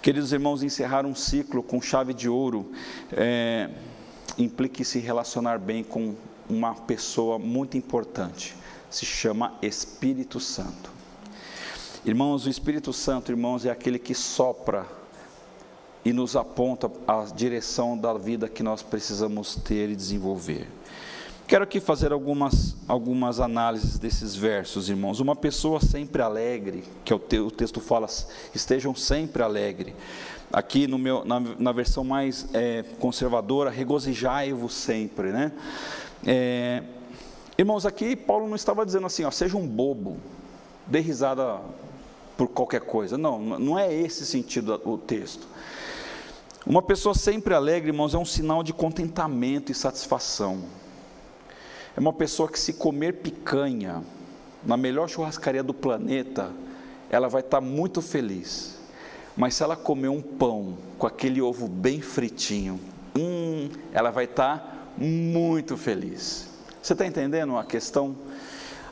Queridos 0.00 0.32
irmãos, 0.32 0.62
encerrar 0.62 1.04
um 1.04 1.16
ciclo 1.16 1.64
com 1.64 1.80
chave 1.82 2.14
de 2.14 2.28
ouro 2.28 2.70
é, 3.10 3.70
implica 4.38 4.84
se 4.84 5.00
relacionar 5.00 5.58
bem 5.58 5.82
com 5.82 6.14
uma 6.48 6.74
pessoa 6.74 7.40
muito 7.40 7.76
importante 7.76 8.54
se 8.96 9.04
chama 9.04 9.52
Espírito 9.60 10.40
Santo. 10.40 10.90
Irmãos, 12.02 12.46
o 12.46 12.48
Espírito 12.48 12.94
Santo, 12.94 13.30
irmãos, 13.30 13.66
é 13.66 13.70
aquele 13.70 13.98
que 13.98 14.14
sopra 14.14 14.86
e 16.02 16.14
nos 16.14 16.34
aponta 16.34 16.90
a 17.06 17.24
direção 17.24 17.98
da 17.98 18.14
vida 18.14 18.48
que 18.48 18.62
nós 18.62 18.82
precisamos 18.82 19.54
ter 19.56 19.90
e 19.90 19.96
desenvolver. 19.96 20.66
Quero 21.46 21.64
aqui 21.64 21.78
fazer 21.78 22.10
algumas, 22.10 22.74
algumas 22.88 23.38
análises 23.38 23.98
desses 23.98 24.34
versos, 24.34 24.88
irmãos. 24.88 25.20
Uma 25.20 25.36
pessoa 25.36 25.78
sempre 25.78 26.22
alegre, 26.22 26.82
que 27.04 27.12
é 27.12 27.16
o, 27.16 27.20
o 27.44 27.50
texto 27.50 27.80
fala, 27.80 28.06
estejam 28.54 28.94
sempre 28.94 29.42
alegre. 29.42 29.94
Aqui 30.50 30.86
no 30.86 30.96
meu, 30.96 31.22
na, 31.22 31.38
na 31.38 31.72
versão 31.72 32.02
mais 32.02 32.46
é, 32.54 32.82
conservadora, 32.98 33.68
regozijai-vos 33.68 34.72
sempre, 34.72 35.32
né? 35.32 35.52
É, 36.24 36.82
irmãos, 37.58 37.86
aqui 37.86 38.14
Paulo 38.14 38.48
não 38.48 38.56
estava 38.56 38.84
dizendo 38.84 39.06
assim, 39.06 39.24
ó, 39.24 39.30
seja 39.30 39.56
um 39.56 39.66
bobo, 39.66 40.18
dê 40.86 41.00
risada 41.00 41.60
por 42.36 42.48
qualquer 42.48 42.82
coisa. 42.82 43.16
Não, 43.16 43.38
não 43.38 43.78
é 43.78 43.92
esse 43.92 44.26
sentido 44.26 44.80
o 44.84 44.98
texto. 44.98 45.46
Uma 46.66 46.82
pessoa 46.82 47.14
sempre 47.14 47.54
alegre, 47.54 47.90
irmãos, 47.90 48.14
é 48.14 48.18
um 48.18 48.24
sinal 48.24 48.62
de 48.62 48.72
contentamento 48.72 49.70
e 49.70 49.74
satisfação. 49.74 50.64
É 51.96 52.00
uma 52.00 52.12
pessoa 52.12 52.48
que, 52.48 52.58
se 52.58 52.74
comer 52.74 53.14
picanha 53.14 54.02
na 54.64 54.76
melhor 54.76 55.08
churrascaria 55.08 55.62
do 55.62 55.72
planeta, 55.72 56.50
ela 57.08 57.28
vai 57.28 57.40
estar 57.40 57.60
muito 57.60 58.02
feliz. 58.02 58.76
Mas 59.36 59.54
se 59.54 59.62
ela 59.62 59.76
comer 59.76 60.08
um 60.08 60.20
pão 60.20 60.76
com 60.98 61.06
aquele 61.06 61.40
ovo 61.40 61.68
bem 61.68 62.00
fritinho, 62.00 62.80
hum, 63.16 63.70
ela 63.92 64.10
vai 64.10 64.24
estar 64.24 64.92
muito 64.98 65.76
feliz. 65.76 66.48
Você 66.86 66.92
está 66.92 67.04
entendendo 67.04 67.56
a 67.56 67.64
questão? 67.64 68.14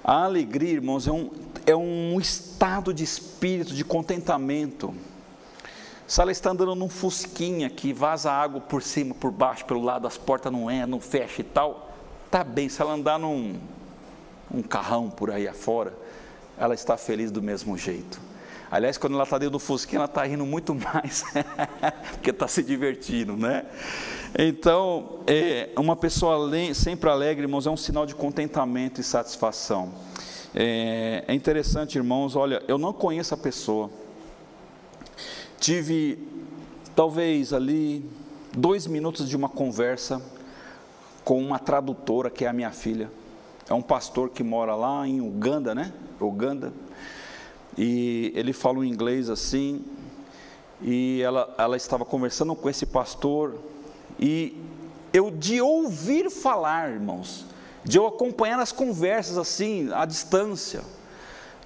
A 0.03 0.25
alegria, 0.25 0.73
irmãos, 0.73 1.07
é 1.07 1.13
um, 1.13 1.31
é 1.65 1.77
um 1.77 2.21
estado 2.21 2.93
de 2.93 3.05
espírito, 3.05 3.73
de 3.73 3.85
contentamento. 3.85 4.93
Se 6.05 6.21
ela 6.21 6.33
está 6.33 6.51
andando 6.51 6.75
num 6.75 6.89
fusquinha 6.89 7.71
que 7.71 7.93
vaza 7.93 8.33
água 8.33 8.61
por 8.61 8.83
cima, 8.83 9.15
por 9.15 9.31
baixo, 9.31 9.65
pelo 9.65 9.81
lado, 9.81 10.09
as 10.09 10.19
portas 10.19 10.51
não 10.51 10.69
é, 10.69 10.85
não 10.85 10.99
fecha 10.99 11.41
e 11.41 11.45
tal, 11.45 11.95
está 12.27 12.43
bem. 12.43 12.69
Se 12.69 12.83
ela 12.83 12.95
andar 12.95 13.17
num 13.17 13.61
um 14.51 14.61
carrão 14.61 15.09
por 15.09 15.31
aí 15.31 15.47
afora, 15.47 15.95
ela 16.59 16.75
está 16.75 16.97
feliz 16.97 17.31
do 17.31 17.41
mesmo 17.41 17.79
jeito. 17.79 18.21
Aliás, 18.75 18.99
quando 18.99 19.13
ela 19.13 19.23
está 19.23 19.39
dentro 19.39 19.53
do 19.53 19.59
fusquinha, 19.61 19.99
ela 19.99 20.07
está 20.07 20.25
rindo 20.25 20.45
muito 20.45 20.75
mais, 20.93 21.25
porque 22.11 22.31
está 22.31 22.49
se 22.49 22.61
divertindo, 22.61 23.37
né? 23.37 23.67
Então, 24.37 25.21
é, 25.29 25.71
uma 25.79 25.95
pessoa 25.95 26.51
sempre 26.75 27.09
alegre, 27.09 27.45
irmãos, 27.45 27.69
é 27.69 27.71
um 27.71 27.77
sinal 27.77 28.05
de 28.05 28.17
contentamento 28.17 29.01
e 29.01 29.05
satisfação. 29.05 29.93
É, 30.53 31.23
é 31.29 31.35
interessante, 31.35 31.99
irmãos, 31.99 32.35
olha, 32.35 32.65
eu 32.67 32.77
não 32.77 32.93
conheço 32.93 33.33
a 33.33 33.37
pessoa. 33.37 33.89
Tive, 35.61 36.19
talvez 36.97 37.53
ali, 37.53 38.05
dois 38.53 38.89
minutos 38.89 39.29
de 39.29 39.37
uma 39.37 39.49
conversa 39.49 40.21
com 41.23 41.41
uma 41.41 41.61
tradutora 41.61 42.29
que 42.29 42.45
é 42.45 42.49
a 42.49 42.53
minha 42.53 42.73
filha. 42.73 43.09
É 43.71 43.73
um 43.73 43.83
pastor 43.83 44.31
que 44.31 44.43
mora 44.43 44.75
lá 44.75 45.07
em 45.07 45.21
Uganda, 45.21 45.77
né? 45.77 45.93
Uganda. 46.21 46.73
E 47.77 48.33
ele 48.35 48.53
fala 48.53 48.79
um 48.79 48.85
inglês 48.85 49.29
assim. 49.29 49.85
E 50.83 51.21
ela, 51.23 51.55
ela 51.59 51.77
estava 51.77 52.05
conversando 52.05 52.55
com 52.55 52.69
esse 52.69 52.87
pastor. 52.87 53.55
E 54.19 54.57
eu, 55.13 55.31
de 55.31 55.61
ouvir 55.61 56.31
falar, 56.31 56.91
irmãos, 56.91 57.47
de 57.85 57.99
eu 57.99 58.07
acompanhar 58.07 58.59
as 58.59 58.73
conversas 58.73 59.39
assim, 59.39 59.91
à 59.93 60.05
distância, 60.05 60.83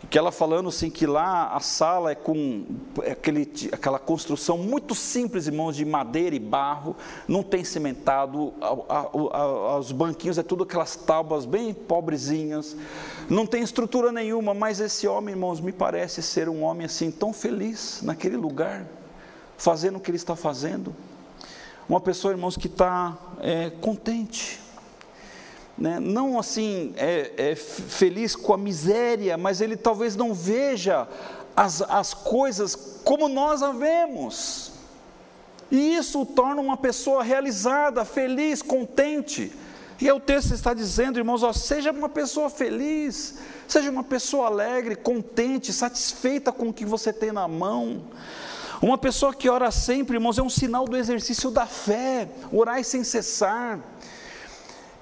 que 0.07 0.17
ela 0.17 0.31
falando 0.31 0.69
assim 0.69 0.89
que 0.89 1.07
lá 1.07 1.49
a 1.49 1.61
sala 1.61 2.13
é 2.13 2.15
com 2.15 2.65
é 3.03 3.13
aquele, 3.13 3.51
aquela 3.73 3.99
construção 3.99 4.57
muito 4.57 4.95
simples, 4.95 5.47
irmãos, 5.47 5.75
de 5.75 5.85
madeira 5.85 6.37
e 6.37 6.39
barro, 6.39 6.97
não 7.27 7.43
tem 7.43 7.65
cimentado, 7.65 8.55
a, 8.61 8.95
a, 8.95 9.39
a, 9.41 9.79
os 9.79 9.91
banquinhos 9.91 10.39
é 10.39 10.43
tudo 10.43 10.63
aquelas 10.63 10.95
tábuas 10.95 11.45
bem 11.45 11.75
pobrezinhas, 11.75 12.77
não 13.29 13.45
tem 13.45 13.63
estrutura 13.63 14.13
nenhuma, 14.13 14.55
mas 14.55 14.81
esse 14.81 15.07
homem, 15.09 15.35
irmãos, 15.35 15.61
me 15.61 15.73
parece 15.73 16.23
ser 16.23 16.49
um 16.49 16.63
homem 16.63 16.87
assim 16.87 17.11
tão 17.11 17.33
feliz 17.33 18.01
naquele 18.03 18.37
lugar, 18.37 18.87
fazendo 19.57 19.97
o 19.97 20.01
que 20.01 20.11
ele 20.11 20.17
está 20.17 20.37
fazendo, 20.37 20.95
uma 21.89 22.01
pessoa, 22.01 22.33
irmãos, 22.33 22.57
que 22.57 22.67
está 22.67 23.17
é, 23.41 23.71
contente, 23.71 24.61
né, 25.79 26.01
não 26.01 26.39
assim 26.39 26.93
é, 26.97 27.33
é, 27.37 27.55
feliz 27.55 28.35
com 28.35 28.53
a 28.53 28.59
miséria, 28.59 29.37
mas 29.37 29.61
ele 29.61 29.77
talvez 29.77 30.17
não 30.17 30.35
veja 30.35 31.07
as, 31.55 31.83
as 31.83 32.13
coisas 32.13 32.75
como 33.05 33.29
nós 33.29 33.63
a 33.63 33.71
vemos. 33.71 34.73
E 35.71 35.95
isso 35.95 36.23
o 36.23 36.27
torna 36.27 36.61
uma 36.61 36.77
pessoa 36.77 37.23
realizada, 37.23 38.05
feliz, 38.05 38.63
contente. 38.63 39.53
E 40.01 40.09
é 40.09 40.15
o 40.15 40.21
texto 40.21 40.55
está 40.55 40.73
dizendo, 40.73 41.19
irmãos, 41.19 41.43
ó, 41.43 41.53
seja 41.53 41.91
uma 41.91 42.09
pessoa 42.09 42.49
feliz, 42.49 43.39
seja 43.67 43.91
uma 43.91 44.05
pessoa 44.05 44.47
alegre, 44.47 44.97
contente, 44.97 45.73
satisfeita 45.73 46.53
com 46.53 46.69
o 46.69 46.73
que 46.73 46.85
você 46.85 47.13
tem 47.13 47.33
na 47.33 47.47
mão. 47.47 48.03
Uma 48.81 48.97
pessoa 48.97 49.35
que 49.35 49.49
ora 49.49 49.71
sempre, 49.73 50.17
irmãos, 50.17 50.39
é 50.39 50.43
um 50.43 50.49
sinal 50.49 50.87
do 50.87 50.97
exercício 50.97 51.51
da 51.51 51.67
fé, 51.67 52.29
orar 52.53 52.83
sem 52.85 53.03
cessar. 53.03 53.81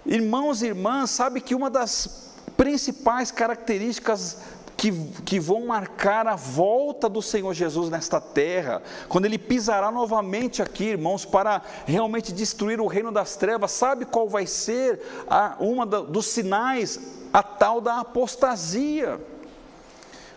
Irmãos 0.07 0.63
e 0.63 0.67
irmãs, 0.67 1.11
sabe 1.11 1.41
que 1.41 1.55
uma 1.55 1.69
das 1.69 2.31
principais 2.57 3.31
características 3.33 4.39
que, 4.77 4.93
que, 5.25 5.41
vão 5.41 5.67
marcar 5.67 6.27
a 6.27 6.37
volta 6.37 7.09
do 7.09 7.23
Senhor 7.23 7.53
Jesus 7.55 7.89
nesta 7.91 8.21
terra, 8.21 8.83
quando 9.09 9.25
Ele 9.25 9.39
pisará 9.39 9.91
novamente 9.91 10.63
aqui, 10.63 10.85
irmãos, 10.85 11.25
para 11.25 11.63
realmente 11.87 12.33
destruir 12.33 12.81
o 12.81 12.87
reino 12.87 13.11
das 13.11 13.37
trevas, 13.37 13.73
sabe 13.73 14.05
qual 14.05 14.29
vai 14.29 14.47
ser 14.47 15.01
a, 15.29 15.57
uma 15.59 15.87
da, 15.87 16.01
dos 16.01 16.27
sinais, 16.27 17.01
a 17.33 17.43
tal 17.43 17.81
da 17.81 18.01
apostasia. 18.01 19.19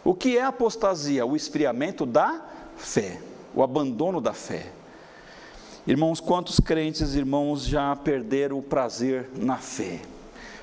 O 0.03 0.15
que 0.15 0.38
é 0.38 0.43
apostasia? 0.43 1.25
O 1.25 1.36
esfriamento 1.36 2.05
da 2.05 2.41
fé, 2.77 3.19
o 3.53 3.62
abandono 3.62 4.21
da 4.21 4.34
fé. 4.34 4.78
Irmãos, 5.89 6.19
quantos 6.19 6.60
crentes, 6.60 7.15
irmãos, 7.15 7.65
já 7.65 7.95
perderam 7.95 8.60
o 8.60 8.62
prazer 8.62 9.28
na 9.36 9.58
fé? 9.58 9.99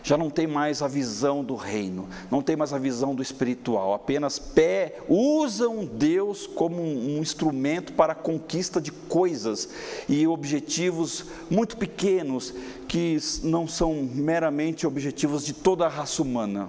Já 0.00 0.16
não 0.16 0.30
tem 0.30 0.46
mais 0.46 0.82
a 0.82 0.86
visão 0.86 1.42
do 1.42 1.56
reino, 1.56 2.08
não 2.30 2.40
tem 2.40 2.54
mais 2.54 2.72
a 2.72 2.78
visão 2.78 3.12
do 3.12 3.20
espiritual, 3.20 3.92
apenas 3.92 4.38
pé, 4.38 5.00
usam 5.08 5.84
Deus 5.84 6.46
como 6.46 6.80
um 6.80 7.18
instrumento 7.18 7.92
para 7.92 8.12
a 8.12 8.14
conquista 8.14 8.80
de 8.80 8.92
coisas 8.92 9.68
e 10.08 10.28
objetivos 10.28 11.24
muito 11.50 11.76
pequenos 11.76 12.54
que 12.86 13.18
não 13.42 13.66
são 13.66 13.94
meramente 13.94 14.86
objetivos 14.86 15.44
de 15.44 15.54
toda 15.54 15.86
a 15.86 15.88
raça 15.88 16.22
humana 16.22 16.68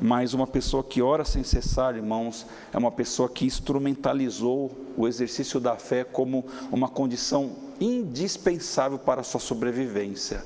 mas 0.00 0.34
uma 0.34 0.46
pessoa 0.46 0.82
que 0.82 1.00
ora 1.00 1.24
sem 1.24 1.42
cessar, 1.42 1.96
irmãos, 1.96 2.46
é 2.72 2.78
uma 2.78 2.90
pessoa 2.90 3.28
que 3.28 3.44
instrumentalizou 3.44 4.70
o 4.96 5.06
exercício 5.06 5.60
da 5.60 5.76
fé 5.76 6.04
como 6.04 6.44
uma 6.70 6.88
condição 6.88 7.52
indispensável 7.80 8.98
para 8.98 9.20
a 9.20 9.24
sua 9.24 9.40
sobrevivência. 9.40 10.44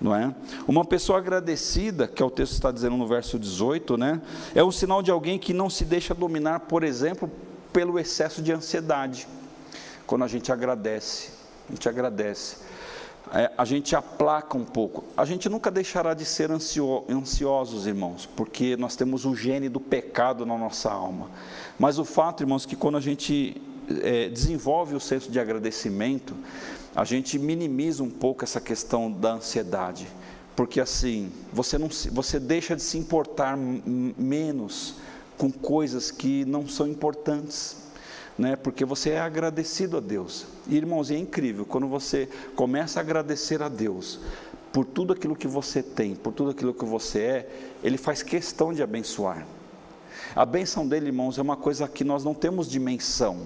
Não 0.00 0.14
é? 0.14 0.34
Uma 0.66 0.84
pessoa 0.84 1.18
agradecida, 1.18 2.08
que 2.08 2.20
é 2.22 2.26
o 2.26 2.30
texto 2.30 2.54
está 2.54 2.72
dizendo 2.72 2.96
no 2.96 3.06
verso 3.06 3.38
18, 3.38 3.96
né? 3.96 4.20
É 4.52 4.64
um 4.64 4.72
sinal 4.72 5.00
de 5.00 5.12
alguém 5.12 5.38
que 5.38 5.52
não 5.52 5.70
se 5.70 5.84
deixa 5.84 6.12
dominar, 6.12 6.60
por 6.60 6.82
exemplo, 6.82 7.30
pelo 7.72 7.98
excesso 8.00 8.42
de 8.42 8.52
ansiedade. 8.52 9.28
Quando 10.04 10.24
a 10.24 10.28
gente 10.28 10.50
agradece, 10.50 11.30
a 11.68 11.72
gente 11.72 11.88
agradece 11.88 12.71
a 13.56 13.64
gente 13.64 13.96
aplaca 13.96 14.58
um 14.58 14.64
pouco. 14.64 15.04
A 15.16 15.24
gente 15.24 15.48
nunca 15.48 15.70
deixará 15.70 16.12
de 16.12 16.24
ser 16.24 16.50
ansio, 16.50 17.04
ansiosos, 17.08 17.86
irmãos, 17.86 18.28
porque 18.36 18.76
nós 18.76 18.94
temos 18.94 19.24
o 19.24 19.34
gene 19.34 19.70
do 19.70 19.80
pecado 19.80 20.44
na 20.44 20.58
nossa 20.58 20.90
alma. 20.90 21.30
Mas 21.78 21.98
o 21.98 22.04
fato, 22.04 22.42
irmãos, 22.42 22.66
que 22.66 22.76
quando 22.76 22.98
a 22.98 23.00
gente 23.00 23.56
é, 24.02 24.28
desenvolve 24.28 24.94
o 24.94 25.00
senso 25.00 25.30
de 25.30 25.40
agradecimento, 25.40 26.36
a 26.94 27.04
gente 27.04 27.38
minimiza 27.38 28.02
um 28.02 28.10
pouco 28.10 28.44
essa 28.44 28.60
questão 28.60 29.10
da 29.10 29.32
ansiedade, 29.32 30.06
porque 30.54 30.78
assim 30.78 31.32
você 31.50 31.78
não 31.78 31.88
você 31.88 32.38
deixa 32.38 32.76
de 32.76 32.82
se 32.82 32.98
importar 32.98 33.56
menos 33.56 34.96
com 35.38 35.50
coisas 35.50 36.10
que 36.10 36.44
não 36.44 36.68
são 36.68 36.86
importantes 36.86 37.78
né? 38.38 38.56
porque 38.56 38.84
você 38.84 39.10
é 39.10 39.20
agradecido 39.20 39.96
a 39.96 40.00
Deus. 40.00 40.46
E, 40.66 40.76
irmãos, 40.76 41.10
é 41.10 41.16
incrível, 41.16 41.64
quando 41.64 41.86
você 41.86 42.28
começa 42.54 43.00
a 43.00 43.02
agradecer 43.02 43.62
a 43.62 43.68
Deus 43.68 44.20
por 44.72 44.84
tudo 44.84 45.12
aquilo 45.12 45.36
que 45.36 45.46
você 45.46 45.82
tem, 45.82 46.14
por 46.14 46.32
tudo 46.32 46.50
aquilo 46.50 46.72
que 46.72 46.84
você 46.84 47.20
é, 47.20 47.48
Ele 47.84 47.98
faz 47.98 48.22
questão 48.22 48.72
de 48.72 48.82
abençoar. 48.82 49.46
A 50.34 50.46
benção 50.46 50.86
dele, 50.86 51.06
irmãos, 51.06 51.38
é 51.38 51.42
uma 51.42 51.56
coisa 51.56 51.86
que 51.86 52.04
nós 52.04 52.24
não 52.24 52.32
temos 52.32 52.70
dimensão. 52.70 53.38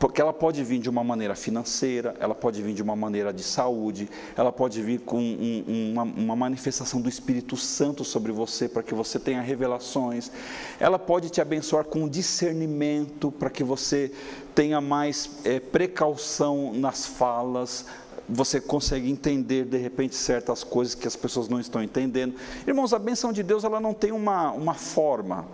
Porque 0.00 0.18
ela 0.18 0.32
pode 0.32 0.64
vir 0.64 0.78
de 0.78 0.88
uma 0.88 1.04
maneira 1.04 1.34
financeira, 1.34 2.16
ela 2.18 2.34
pode 2.34 2.62
vir 2.62 2.72
de 2.72 2.82
uma 2.82 2.96
maneira 2.96 3.34
de 3.34 3.42
saúde, 3.42 4.08
ela 4.34 4.50
pode 4.50 4.80
vir 4.80 5.00
com 5.00 5.18
um, 5.18 5.92
uma, 5.92 6.02
uma, 6.04 6.34
manifestação 6.34 7.02
do 7.02 7.08
Espírito 7.08 7.54
Santo 7.54 8.02
sobre 8.02 8.32
você, 8.32 8.66
para 8.66 8.82
que 8.82 8.94
você 8.94 9.18
tenha 9.18 9.42
revelações, 9.42 10.32
ela 10.80 10.98
pode 10.98 11.28
te 11.28 11.38
abençoar 11.38 11.84
com 11.84 12.08
discernimento, 12.08 13.30
para 13.30 13.50
que 13.50 13.62
você 13.62 14.10
tenha 14.54 14.80
mais 14.80 15.32
é, 15.44 15.60
precaução 15.60 16.72
nas 16.72 17.04
falas, 17.04 17.84
você 18.26 18.58
consegue 18.58 19.10
entender 19.10 19.66
de 19.66 19.76
repente 19.76 20.16
certas 20.16 20.64
coisas 20.64 20.94
que 20.94 21.06
as 21.06 21.14
pessoas 21.14 21.46
não 21.46 21.60
estão 21.60 21.82
entendendo. 21.82 22.36
Irmãos, 22.66 22.94
a 22.94 22.98
benção 22.98 23.34
de 23.34 23.42
Deus 23.42 23.64
ela 23.64 23.78
não 23.78 23.92
tem 23.92 24.12
uma, 24.12 24.50
uma 24.50 24.72
forma. 24.72 25.46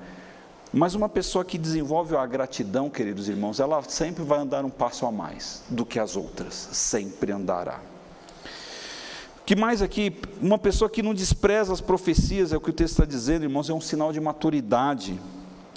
Mas 0.73 0.95
uma 0.95 1.09
pessoa 1.09 1.45
que 1.45 1.57
desenvolve 1.57 2.17
a 2.17 2.27
gratidão, 2.27 2.91
queridos 2.91 3.29
irmãos, 3.29 3.61
ela 3.61 3.83
sempre 3.83 4.23
vai 4.23 4.41
andar 4.41 4.65
um 4.65 4.71
passo 4.71 5.07
a 5.07 5.13
mais 5.13 5.63
do 5.71 5.87
que 5.87 5.99
as 5.99 6.17
outras, 6.17 6.55
sempre 6.55 7.33
andará. 7.33 7.81
Que 9.47 9.55
mais 9.55 9.81
aqui? 9.81 10.19
Uma 10.43 10.59
pessoa 10.59 10.91
que 10.91 11.03
não 11.03 11.15
despreza 11.15 11.73
as 11.73 11.81
profecias, 11.81 12.53
é 12.53 12.57
o 12.57 12.61
que 12.61 12.71
o 12.71 12.73
texto 12.73 12.95
está 12.95 13.05
dizendo, 13.05 13.45
irmãos, 13.45 13.71
é 13.71 13.73
um 13.73 13.81
sinal 13.81 14.13
de 14.13 14.21
maturidade 14.21 15.21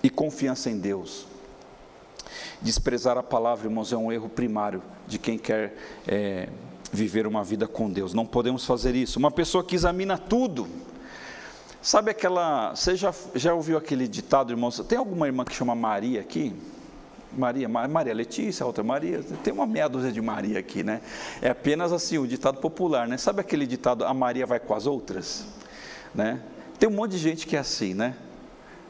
e 0.02 0.10
confiança 0.10 0.72
em 0.72 0.80
Deus. 0.80 1.28
Desprezar 2.60 3.16
a 3.16 3.24
palavra, 3.24 3.68
irmãos, 3.68 3.94
é 3.94 3.98
um 3.98 4.12
erro 4.12 4.28
primário 4.28 4.82
de 5.08 5.20
quem 5.20 5.38
quer 5.38 5.78
é, 6.08 6.50
viver 6.92 7.28
uma 7.28 7.44
vida 7.44 7.68
com 7.68 7.92
Deus. 7.92 8.14
Não 8.14 8.26
podemos 8.26 8.66
fazer 8.66 8.96
isso. 8.96 9.20
Uma 9.20 9.32
pessoa 9.32 9.64
que 9.64 9.76
examina 9.76 10.18
tudo, 10.18 10.68
Sabe 11.90 12.12
aquela. 12.12 12.76
Você 12.76 12.96
já, 12.96 13.12
já 13.34 13.52
ouviu 13.52 13.76
aquele 13.76 14.08
ditado, 14.08 14.54
irmãos? 14.54 14.80
Tem 14.88 14.96
alguma 14.96 15.26
irmã 15.26 15.44
que 15.44 15.56
chama 15.56 15.74
Maria 15.74 16.22
aqui? 16.22 16.54
Maria, 17.36 17.68
Maria 17.68 18.14
Letícia, 18.14 18.64
outra 18.64 18.84
Maria, 18.84 19.24
tem 19.44 19.52
uma 19.52 19.66
meia 19.66 19.88
dúzia 19.88 20.12
de 20.12 20.22
Maria 20.22 20.60
aqui, 20.60 20.84
né? 20.84 21.02
É 21.42 21.50
apenas 21.50 21.92
assim, 21.92 22.20
o 22.20 22.28
ditado 22.28 22.60
popular, 22.60 23.08
né? 23.08 23.18
Sabe 23.18 23.42
aquele 23.42 23.66
ditado, 23.66 24.06
a 24.06 24.14
Maria 24.14 24.46
vai 24.46 24.60
com 24.60 24.76
as 24.76 24.86
outras? 24.86 25.48
Né? 26.14 26.40
Tem 26.78 26.88
um 26.88 26.92
monte 26.92 27.14
de 27.14 27.18
gente 27.18 27.48
que 27.48 27.56
é 27.56 27.60
assim, 27.60 27.96
né? 27.96 28.16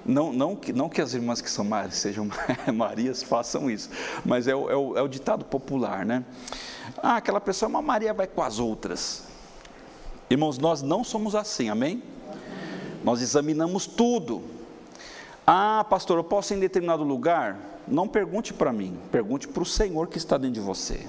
Não, 0.06 0.34
não, 0.34 0.54
que, 0.54 0.74
não 0.74 0.90
que 0.90 1.00
as 1.00 1.14
irmãs 1.14 1.40
que 1.40 1.50
são 1.50 1.64
Marias 1.64 1.96
sejam 2.04 2.28
Marias 2.76 3.24
façam 3.24 3.72
isso, 3.72 3.90
mas 4.26 4.46
é 4.46 4.54
o, 4.54 4.70
é, 4.70 4.76
o, 4.76 4.98
é 4.98 5.02
o 5.02 5.08
ditado 5.08 5.46
popular, 5.46 6.06
né? 6.06 6.26
Ah, 7.02 7.16
aquela 7.16 7.40
pessoa, 7.40 7.70
uma 7.70 7.82
Maria 7.82 8.14
vai 8.14 8.28
com 8.28 8.44
as 8.44 8.60
outras. 8.60 9.24
Irmãos, 10.30 10.58
nós 10.58 10.82
não 10.82 11.02
somos 11.02 11.34
assim, 11.34 11.70
amém? 11.70 12.04
Nós 13.04 13.22
examinamos 13.22 13.86
tudo. 13.86 14.42
Ah, 15.46 15.86
pastor, 15.90 16.18
eu 16.18 16.24
posso 16.24 16.54
ir 16.54 16.58
em 16.58 16.60
determinado 16.60 17.04
lugar? 17.04 17.58
Não 17.88 18.08
pergunte 18.08 18.54
para 18.54 18.72
mim, 18.72 18.98
pergunte 19.12 19.48
para 19.48 19.64
o 19.64 19.66
Senhor 19.66 20.08
que 20.08 20.18
está 20.18 20.38
dentro 20.38 20.56
de 20.56 20.60
você. 20.60 21.08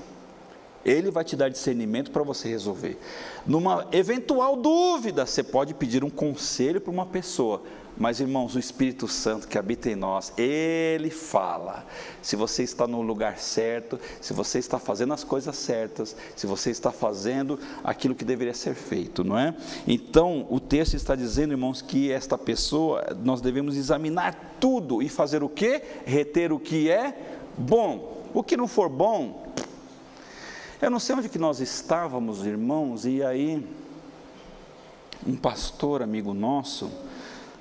Ele 0.84 1.10
vai 1.10 1.24
te 1.24 1.36
dar 1.36 1.48
discernimento 1.48 2.10
para 2.10 2.22
você 2.22 2.48
resolver. 2.48 2.98
Numa 3.46 3.86
eventual 3.92 4.56
dúvida, 4.56 5.26
você 5.26 5.42
pode 5.42 5.74
pedir 5.74 6.02
um 6.02 6.10
conselho 6.10 6.80
para 6.80 6.90
uma 6.90 7.06
pessoa. 7.06 7.62
Mas, 7.98 8.18
irmãos, 8.18 8.54
o 8.54 8.58
Espírito 8.58 9.06
Santo 9.06 9.46
que 9.46 9.58
habita 9.58 9.90
em 9.90 9.94
nós, 9.94 10.32
ele 10.38 11.10
fala. 11.10 11.84
Se 12.22 12.34
você 12.34 12.62
está 12.62 12.86
no 12.86 13.02
lugar 13.02 13.36
certo, 13.38 14.00
se 14.22 14.32
você 14.32 14.58
está 14.58 14.78
fazendo 14.78 15.12
as 15.12 15.22
coisas 15.22 15.54
certas, 15.56 16.16
se 16.34 16.46
você 16.46 16.70
está 16.70 16.90
fazendo 16.90 17.58
aquilo 17.84 18.14
que 18.14 18.24
deveria 18.24 18.54
ser 18.54 18.74
feito, 18.74 19.22
não 19.22 19.38
é? 19.38 19.54
Então, 19.86 20.46
o 20.48 20.58
texto 20.58 20.94
está 20.94 21.14
dizendo, 21.14 21.52
irmãos, 21.52 21.82
que 21.82 22.10
esta 22.10 22.38
pessoa, 22.38 23.04
nós 23.22 23.42
devemos 23.42 23.76
examinar 23.76 24.56
tudo 24.58 25.02
e 25.02 25.08
fazer 25.10 25.42
o 25.42 25.48
que? 25.48 25.82
Reter 26.06 26.54
o 26.54 26.58
que 26.58 26.90
é 26.90 27.14
bom. 27.58 28.18
O 28.32 28.42
que 28.42 28.56
não 28.56 28.66
for 28.66 28.88
bom, 28.88 29.42
eu 30.80 30.90
não 30.90 30.98
sei 30.98 31.14
onde 31.14 31.28
que 31.28 31.38
nós 31.38 31.60
estávamos, 31.60 32.46
irmãos, 32.46 33.04
e 33.04 33.22
aí 33.22 33.62
um 35.26 35.36
pastor 35.36 36.00
amigo 36.00 36.32
nosso, 36.32 36.90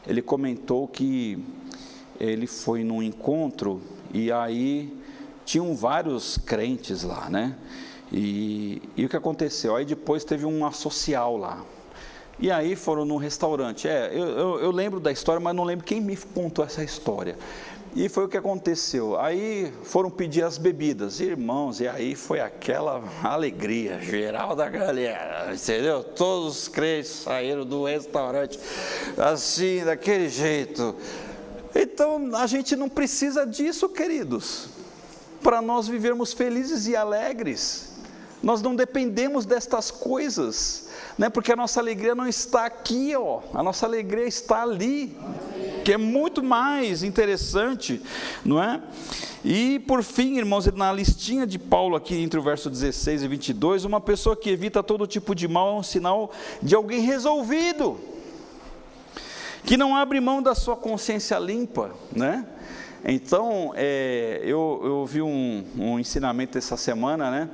ele 0.08 0.22
comentou 0.22 0.88
que 0.88 1.44
ele 2.18 2.48
foi 2.48 2.82
num 2.84 3.04
encontro 3.04 3.82
e 4.14 4.32
aí 4.32 4.98
tinham 5.44 5.76
vários 5.76 6.38
crentes 6.38 7.04
lá, 7.04 7.30
né? 7.30 7.58
E, 8.10 8.82
e 8.96 9.06
o 9.06 9.10
que 9.10 9.18
aconteceu? 9.18 9.76
Aí 9.76 9.84
depois 9.84 10.24
teve 10.24 10.46
uma 10.46 10.72
social 10.72 11.36
lá. 11.36 11.64
E 12.40 12.50
aí 12.50 12.74
foram 12.74 13.04
num 13.04 13.18
restaurante. 13.18 13.86
É, 13.86 14.12
eu, 14.14 14.28
eu, 14.30 14.60
eu, 14.62 14.72
lembro 14.72 14.98
da 14.98 15.12
história, 15.12 15.42
mas 15.42 15.54
não 15.54 15.66
lembro 15.66 15.86
quem 15.86 16.00
me 16.00 16.16
contou 16.16 16.64
essa 16.64 16.82
história. 16.82 17.38
E 17.96 18.08
foi 18.08 18.26
o 18.26 18.28
que 18.28 18.38
aconteceu. 18.38 19.20
Aí 19.20 19.74
foram 19.84 20.12
pedir 20.12 20.44
as 20.44 20.58
bebidas, 20.58 21.20
irmãos, 21.20 21.80
e 21.80 21.88
aí 21.88 22.16
foi 22.16 22.40
aquela 22.40 23.04
alegria 23.24 24.00
geral 24.00 24.56
da 24.56 24.70
galera, 24.70 25.52
entendeu? 25.54 26.04
Todos 26.04 26.64
os 26.64 26.68
crentes 26.68 27.10
saíram 27.24 27.66
do 27.66 27.86
restaurante 27.86 28.60
assim, 29.18 29.84
daquele 29.84 30.30
jeito. 30.30 30.96
Então 31.74 32.36
a 32.36 32.46
gente 32.46 32.76
não 32.76 32.88
precisa 32.88 33.46
disso, 33.46 33.90
queridos, 33.90 34.70
para 35.42 35.62
nós 35.62 35.88
vivermos 35.88 36.32
felizes 36.32 36.86
e 36.88 36.96
alegres. 36.96 37.90
Nós 38.42 38.62
não 38.62 38.76
dependemos 38.76 39.46
destas 39.46 39.92
coisas, 39.92 40.90
né? 41.18 41.30
porque 41.30 41.52
a 41.52 41.56
nossa 41.56 41.80
alegria 41.80 42.16
não 42.16 42.28
está 42.28 42.66
aqui, 42.66 43.14
ó, 43.16 43.42
a 43.54 43.62
nossa 43.62 43.86
alegria 43.86 44.26
está 44.26 44.62
ali 44.62 45.18
que 45.84 45.94
é 45.94 45.98
muito 45.98 46.44
mais 46.44 47.04
interessante, 47.04 48.02
não 48.44 48.62
é? 48.62 48.82
E 49.44 49.80
por 49.80 50.04
fim, 50.04 50.38
irmãos, 50.38 50.66
na 50.74 50.92
listinha 50.92 51.48
de 51.48 51.58
Paulo 51.58 51.96
aqui 51.96 52.16
entre 52.16 52.40
o 52.40 52.44
verso 52.44 52.70
16 52.70 53.24
e 53.24 53.28
22, 53.28 53.86
uma 53.86 54.02
pessoa 54.02 54.36
que 54.36 54.50
evita 54.50 54.84
todo 54.84 55.08
tipo 55.08 55.34
de 55.34 55.48
mal 55.48 55.76
é 55.76 55.80
um 55.80 55.84
sinal 55.84 56.32
de 56.62 56.76
alguém 56.76 57.02
resolvido, 57.02 57.98
que 59.64 59.78
não 59.78 59.96
abre 59.96 60.20
mão 60.20 60.42
da 60.42 60.54
sua 60.54 60.76
consciência 60.76 61.38
limpa, 61.40 61.92
né? 62.12 62.46
Então, 63.06 63.72
é, 63.76 64.42
eu, 64.44 64.82
eu 64.84 65.06
vi 65.06 65.22
um, 65.22 65.64
um, 65.78 66.00
ensinamento 66.00 66.58
essa 66.58 66.76
semana, 66.76 67.32
né? 67.32 67.50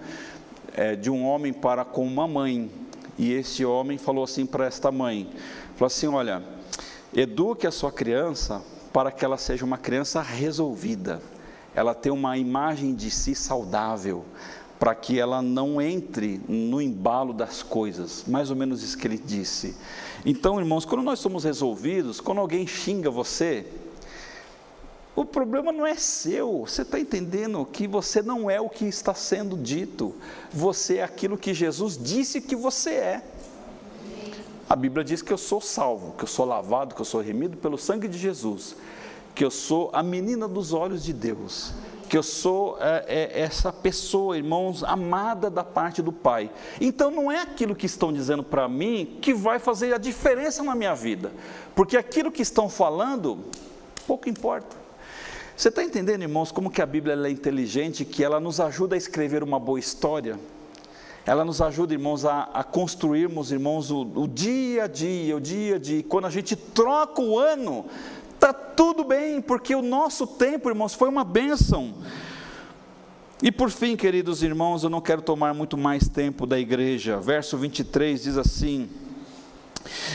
É, 0.73 0.95
de 0.95 1.09
um 1.11 1.23
homem 1.23 1.53
para 1.53 1.85
com 1.85 2.05
uma 2.05 2.27
mãe, 2.27 2.69
e 3.17 3.31
esse 3.31 3.63
homem 3.63 3.97
falou 3.97 4.23
assim 4.23 4.45
para 4.45 4.65
esta 4.65 4.91
mãe, 4.91 5.29
falou 5.75 5.87
assim, 5.87 6.07
olha, 6.07 6.43
Eduque 7.13 7.67
a 7.67 7.71
sua 7.71 7.91
criança 7.91 8.61
para 8.91 9.11
que 9.11 9.25
ela 9.25 9.37
seja 9.37 9.65
uma 9.65 9.77
criança 9.77 10.21
resolvida, 10.21 11.21
ela 11.73 11.93
tenha 11.93 12.13
uma 12.13 12.37
imagem 12.37 12.95
de 12.95 13.11
si 13.11 13.35
saudável, 13.35 14.23
para 14.79 14.95
que 14.95 15.19
ela 15.19 15.41
não 15.41 15.81
entre 15.81 16.41
no 16.47 16.81
embalo 16.81 17.33
das 17.33 17.63
coisas, 17.63 18.23
mais 18.27 18.49
ou 18.49 18.55
menos 18.55 18.83
isso 18.83 18.97
que 18.97 19.07
ele 19.07 19.17
disse. 19.17 19.75
Então, 20.25 20.59
irmãos, 20.59 20.85
quando 20.85 21.03
nós 21.03 21.19
somos 21.19 21.43
resolvidos, 21.43 22.21
quando 22.21 22.39
alguém 22.39 22.65
xinga 22.67 23.09
você, 23.09 23.65
o 25.15 25.23
problema 25.23 25.71
não 25.71 25.85
é 25.85 25.95
seu, 25.95 26.65
você 26.65 26.81
está 26.81 26.99
entendendo 26.99 27.65
que 27.65 27.87
você 27.87 28.21
não 28.21 28.49
é 28.49 28.59
o 28.59 28.69
que 28.69 28.85
está 28.85 29.13
sendo 29.13 29.55
dito, 29.57 30.13
você 30.51 30.97
é 30.97 31.03
aquilo 31.03 31.37
que 31.37 31.53
Jesus 31.53 31.97
disse 31.97 32.41
que 32.41 32.55
você 32.55 32.89
é. 32.91 33.23
A 34.67 34.75
Bíblia 34.75 35.03
diz 35.03 35.21
que 35.21 35.31
eu 35.31 35.37
sou 35.37 35.61
salvo, 35.61 36.13
que 36.17 36.23
eu 36.23 36.27
sou 36.27 36.45
lavado, 36.45 36.95
que 36.95 37.01
eu 37.01 37.05
sou 37.05 37.21
remido 37.21 37.55
pelo 37.57 37.77
sangue 37.77 38.07
de 38.07 38.17
Jesus, 38.17 38.75
que 39.35 39.45
eu 39.45 39.51
sou 39.51 39.91
a 39.93 40.01
menina 40.01 40.47
dos 40.47 40.73
olhos 40.73 41.03
de 41.03 41.13
Deus, 41.13 41.71
que 42.09 42.17
eu 42.17 42.23
sou 42.23 42.77
é, 42.79 43.05
é, 43.07 43.41
essa 43.41 43.71
pessoa, 43.71 44.37
irmãos, 44.37 44.83
amada 44.83 45.51
da 45.51 45.63
parte 45.63 46.01
do 46.01 46.11
Pai. 46.11 46.49
Então 46.81 47.11
não 47.11 47.31
é 47.31 47.41
aquilo 47.41 47.75
que 47.75 47.85
estão 47.85 48.11
dizendo 48.11 48.43
para 48.43 48.67
mim 48.67 49.19
que 49.21 49.35
vai 49.35 49.59
fazer 49.59 49.93
a 49.93 49.99
diferença 49.99 50.63
na 50.63 50.73
minha 50.73 50.95
vida, 50.95 51.31
porque 51.75 51.95
aquilo 51.95 52.31
que 52.31 52.41
estão 52.41 52.67
falando, 52.67 53.37
pouco 54.07 54.27
importa. 54.27 54.75
Você 55.55 55.69
está 55.69 55.83
entendendo, 55.83 56.23
irmãos, 56.23 56.51
como 56.51 56.71
que 56.71 56.81
a 56.81 56.85
Bíblia 56.85 57.15
é 57.15 57.29
inteligente, 57.29 58.03
que 58.03 58.23
ela 58.23 58.39
nos 58.39 58.59
ajuda 58.59 58.95
a 58.95 58.97
escrever 58.97 59.43
uma 59.43 59.59
boa 59.59 59.79
história? 59.79 60.39
Ela 61.25 61.43
nos 61.43 61.59
ajuda, 61.59 61.93
irmãos, 61.93 62.23
a, 62.23 62.43
a 62.53 62.63
construirmos, 62.63 63.51
irmãos, 63.51 63.89
o, 63.89 64.01
o, 64.15 64.27
dia 64.27 64.83
a 64.83 64.87
dia, 64.87 65.35
o 65.35 65.41
dia 65.41 65.77
a 65.77 65.79
dia. 65.79 66.03
Quando 66.03 66.25
a 66.25 66.29
gente 66.29 66.55
troca 66.55 67.19
o 67.19 67.39
ano, 67.39 67.85
está 68.35 68.53
tudo 68.53 69.03
bem, 69.03 69.41
porque 69.41 69.73
o 69.73 69.81
nosso 69.81 70.27
tempo, 70.27 70.69
irmãos, 70.69 70.93
foi 70.93 71.09
uma 71.09 71.23
bênção. 71.23 71.95
E 73.41 73.51
por 73.51 73.71
fim, 73.71 73.95
queridos 73.95 74.43
irmãos, 74.43 74.83
eu 74.83 74.89
não 74.89 75.01
quero 75.01 75.21
tomar 75.21 75.51
muito 75.55 75.75
mais 75.75 76.07
tempo 76.07 76.45
da 76.45 76.59
igreja. 76.59 77.19
Verso 77.19 77.57
23 77.57 78.21
diz 78.21 78.37
assim: 78.37 78.87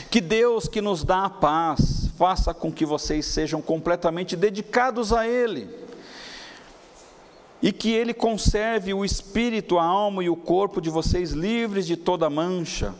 Que 0.09 0.21
Deus 0.21 0.69
que 0.69 0.81
nos 0.81 1.03
dá 1.03 1.25
a 1.25 1.31
paz, 1.31 2.09
faça 2.17 2.55
com 2.55 2.71
que 2.71 2.87
vocês 2.87 3.27
sejam 3.27 3.61
completamente 3.61 4.37
dedicados 4.37 5.13
a 5.13 5.27
Ele 5.27 5.80
e 7.63 7.73
que 7.73 7.91
Ele 7.91 8.15
conserve 8.15 8.95
o 8.95 9.05
espírito, 9.05 9.79
a 9.79 9.85
alma 9.85 10.25
e 10.25 10.31
o 10.31 10.37
corpo 10.37 10.81
de 10.81 10.89
vocês 10.89 11.31
livres 11.31 11.87
de 11.87 11.97
toda 11.97 12.31
mancha, 12.31 12.95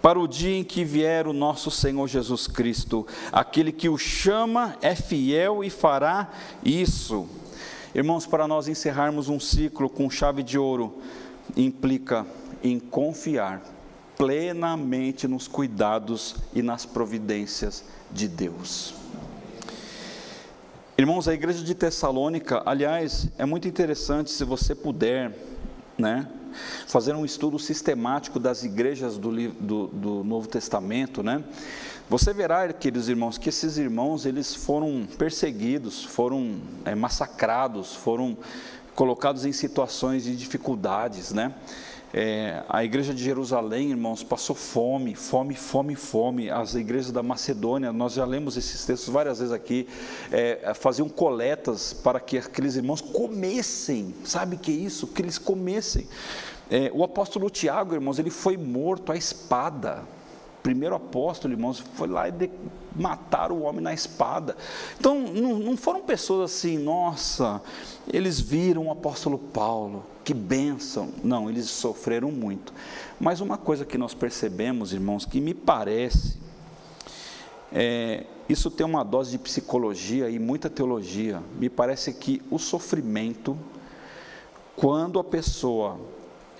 para 0.00 0.18
o 0.18 0.28
dia 0.28 0.56
em 0.56 0.64
que 0.64 0.84
vier 0.84 1.26
o 1.26 1.32
nosso 1.32 1.70
Senhor 1.70 2.06
Jesus 2.06 2.46
Cristo. 2.46 3.06
Aquele 3.32 3.72
que 3.72 3.88
o 3.88 3.98
chama 3.98 4.76
é 4.80 4.94
fiel 4.94 5.64
e 5.64 5.70
fará 5.70 6.30
isso. 6.64 7.28
Irmãos, 7.94 8.26
para 8.26 8.46
nós 8.46 8.68
encerrarmos 8.68 9.28
um 9.28 9.40
ciclo 9.40 9.88
com 9.88 10.08
chave 10.08 10.42
de 10.42 10.58
ouro, 10.58 10.98
implica 11.56 12.26
em 12.62 12.78
confiar 12.78 13.62
plenamente 14.16 15.28
nos 15.28 15.46
cuidados 15.46 16.36
e 16.54 16.62
nas 16.62 16.86
providências 16.86 17.84
de 18.10 18.28
Deus. 18.28 18.95
Irmãos, 20.98 21.28
a 21.28 21.34
igreja 21.34 21.62
de 21.62 21.74
Tessalônica, 21.74 22.62
aliás, 22.64 23.28
é 23.36 23.44
muito 23.44 23.68
interessante 23.68 24.30
se 24.30 24.42
você 24.44 24.74
puder, 24.74 25.30
né, 25.98 26.26
fazer 26.86 27.14
um 27.14 27.22
estudo 27.22 27.58
sistemático 27.58 28.40
das 28.40 28.64
igrejas 28.64 29.18
do, 29.18 29.30
do, 29.52 29.86
do 29.88 30.24
Novo 30.24 30.48
Testamento, 30.48 31.22
né? 31.22 31.44
Você 32.08 32.32
verá, 32.32 32.72
queridos 32.72 33.10
irmãos, 33.10 33.36
que 33.36 33.50
esses 33.50 33.76
irmãos 33.76 34.24
eles 34.24 34.54
foram 34.54 35.06
perseguidos, 35.18 36.02
foram 36.02 36.56
é, 36.86 36.94
massacrados, 36.94 37.94
foram 37.94 38.34
colocados 38.94 39.44
em 39.44 39.52
situações 39.52 40.24
de 40.24 40.34
dificuldades, 40.34 41.30
né? 41.30 41.52
É, 42.18 42.62
a 42.66 42.82
igreja 42.82 43.12
de 43.12 43.22
Jerusalém, 43.22 43.90
irmãos, 43.90 44.22
passou 44.22 44.56
fome, 44.56 45.14
fome, 45.14 45.54
fome, 45.54 45.94
fome. 45.94 46.48
As 46.48 46.74
igrejas 46.74 47.12
da 47.12 47.22
Macedônia, 47.22 47.92
nós 47.92 48.14
já 48.14 48.24
lemos 48.24 48.56
esses 48.56 48.86
textos 48.86 49.12
várias 49.12 49.38
vezes 49.38 49.52
aqui, 49.52 49.86
é, 50.32 50.72
faziam 50.72 51.10
coletas 51.10 51.92
para 51.92 52.18
que 52.18 52.38
aqueles 52.38 52.74
irmãos 52.74 53.02
comessem. 53.02 54.14
Sabe 54.24 54.56
o 54.56 54.58
que 54.58 54.70
é 54.70 54.74
isso? 54.74 55.06
Que 55.08 55.20
eles 55.20 55.36
comessem. 55.36 56.08
É, 56.70 56.90
o 56.94 57.04
apóstolo 57.04 57.50
Tiago, 57.50 57.92
irmãos, 57.92 58.18
ele 58.18 58.30
foi 58.30 58.56
morto 58.56 59.12
à 59.12 59.16
espada 59.16 60.15
primeiro 60.66 60.96
apóstolo, 60.96 61.54
irmãos, 61.54 61.78
foi 61.78 62.08
lá 62.08 62.28
e 62.28 62.32
de, 62.32 62.50
mataram 62.96 63.54
o 63.54 63.62
homem 63.62 63.80
na 63.80 63.94
espada. 63.94 64.56
Então, 64.98 65.16
não, 65.16 65.60
não 65.60 65.76
foram 65.76 66.02
pessoas 66.02 66.50
assim, 66.50 66.76
nossa, 66.76 67.62
eles 68.12 68.40
viram 68.40 68.88
o 68.88 68.90
apóstolo 68.90 69.38
Paulo, 69.38 70.04
que 70.24 70.34
bênção. 70.34 71.10
Não, 71.22 71.48
eles 71.48 71.66
sofreram 71.66 72.32
muito. 72.32 72.74
Mas 73.20 73.40
uma 73.40 73.56
coisa 73.56 73.84
que 73.84 73.96
nós 73.96 74.12
percebemos, 74.12 74.92
irmãos, 74.92 75.24
que 75.24 75.40
me 75.40 75.54
parece, 75.54 76.36
é, 77.72 78.24
isso 78.48 78.68
tem 78.68 78.84
uma 78.84 79.04
dose 79.04 79.30
de 79.30 79.38
psicologia 79.38 80.28
e 80.28 80.36
muita 80.36 80.68
teologia. 80.68 81.40
Me 81.60 81.70
parece 81.70 82.12
que 82.12 82.42
o 82.50 82.58
sofrimento, 82.58 83.56
quando 84.74 85.20
a 85.20 85.24
pessoa 85.24 85.96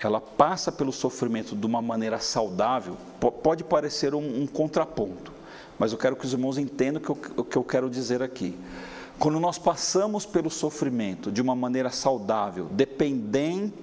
ela 0.05 0.21
passa 0.21 0.71
pelo 0.71 0.91
sofrimento 0.91 1.55
de 1.55 1.65
uma 1.65 1.81
maneira 1.81 2.19
saudável, 2.19 2.95
pode 3.41 3.63
parecer 3.63 4.13
um, 4.13 4.43
um 4.43 4.47
contraponto, 4.47 5.31
mas 5.79 5.91
eu 5.91 5.97
quero 5.97 6.15
que 6.15 6.25
os 6.25 6.33
irmãos 6.33 6.57
entendam 6.57 7.01
o 7.01 7.15
que, 7.15 7.43
que 7.43 7.57
eu 7.57 7.63
quero 7.63 7.89
dizer 7.89 8.21
aqui. 8.21 8.57
Quando 9.17 9.39
nós 9.39 9.57
passamos 9.57 10.25
pelo 10.25 10.49
sofrimento 10.49 11.31
de 11.31 11.41
uma 11.41 11.55
maneira 11.55 11.89
saudável, 11.89 12.67
dependendo 12.71 13.73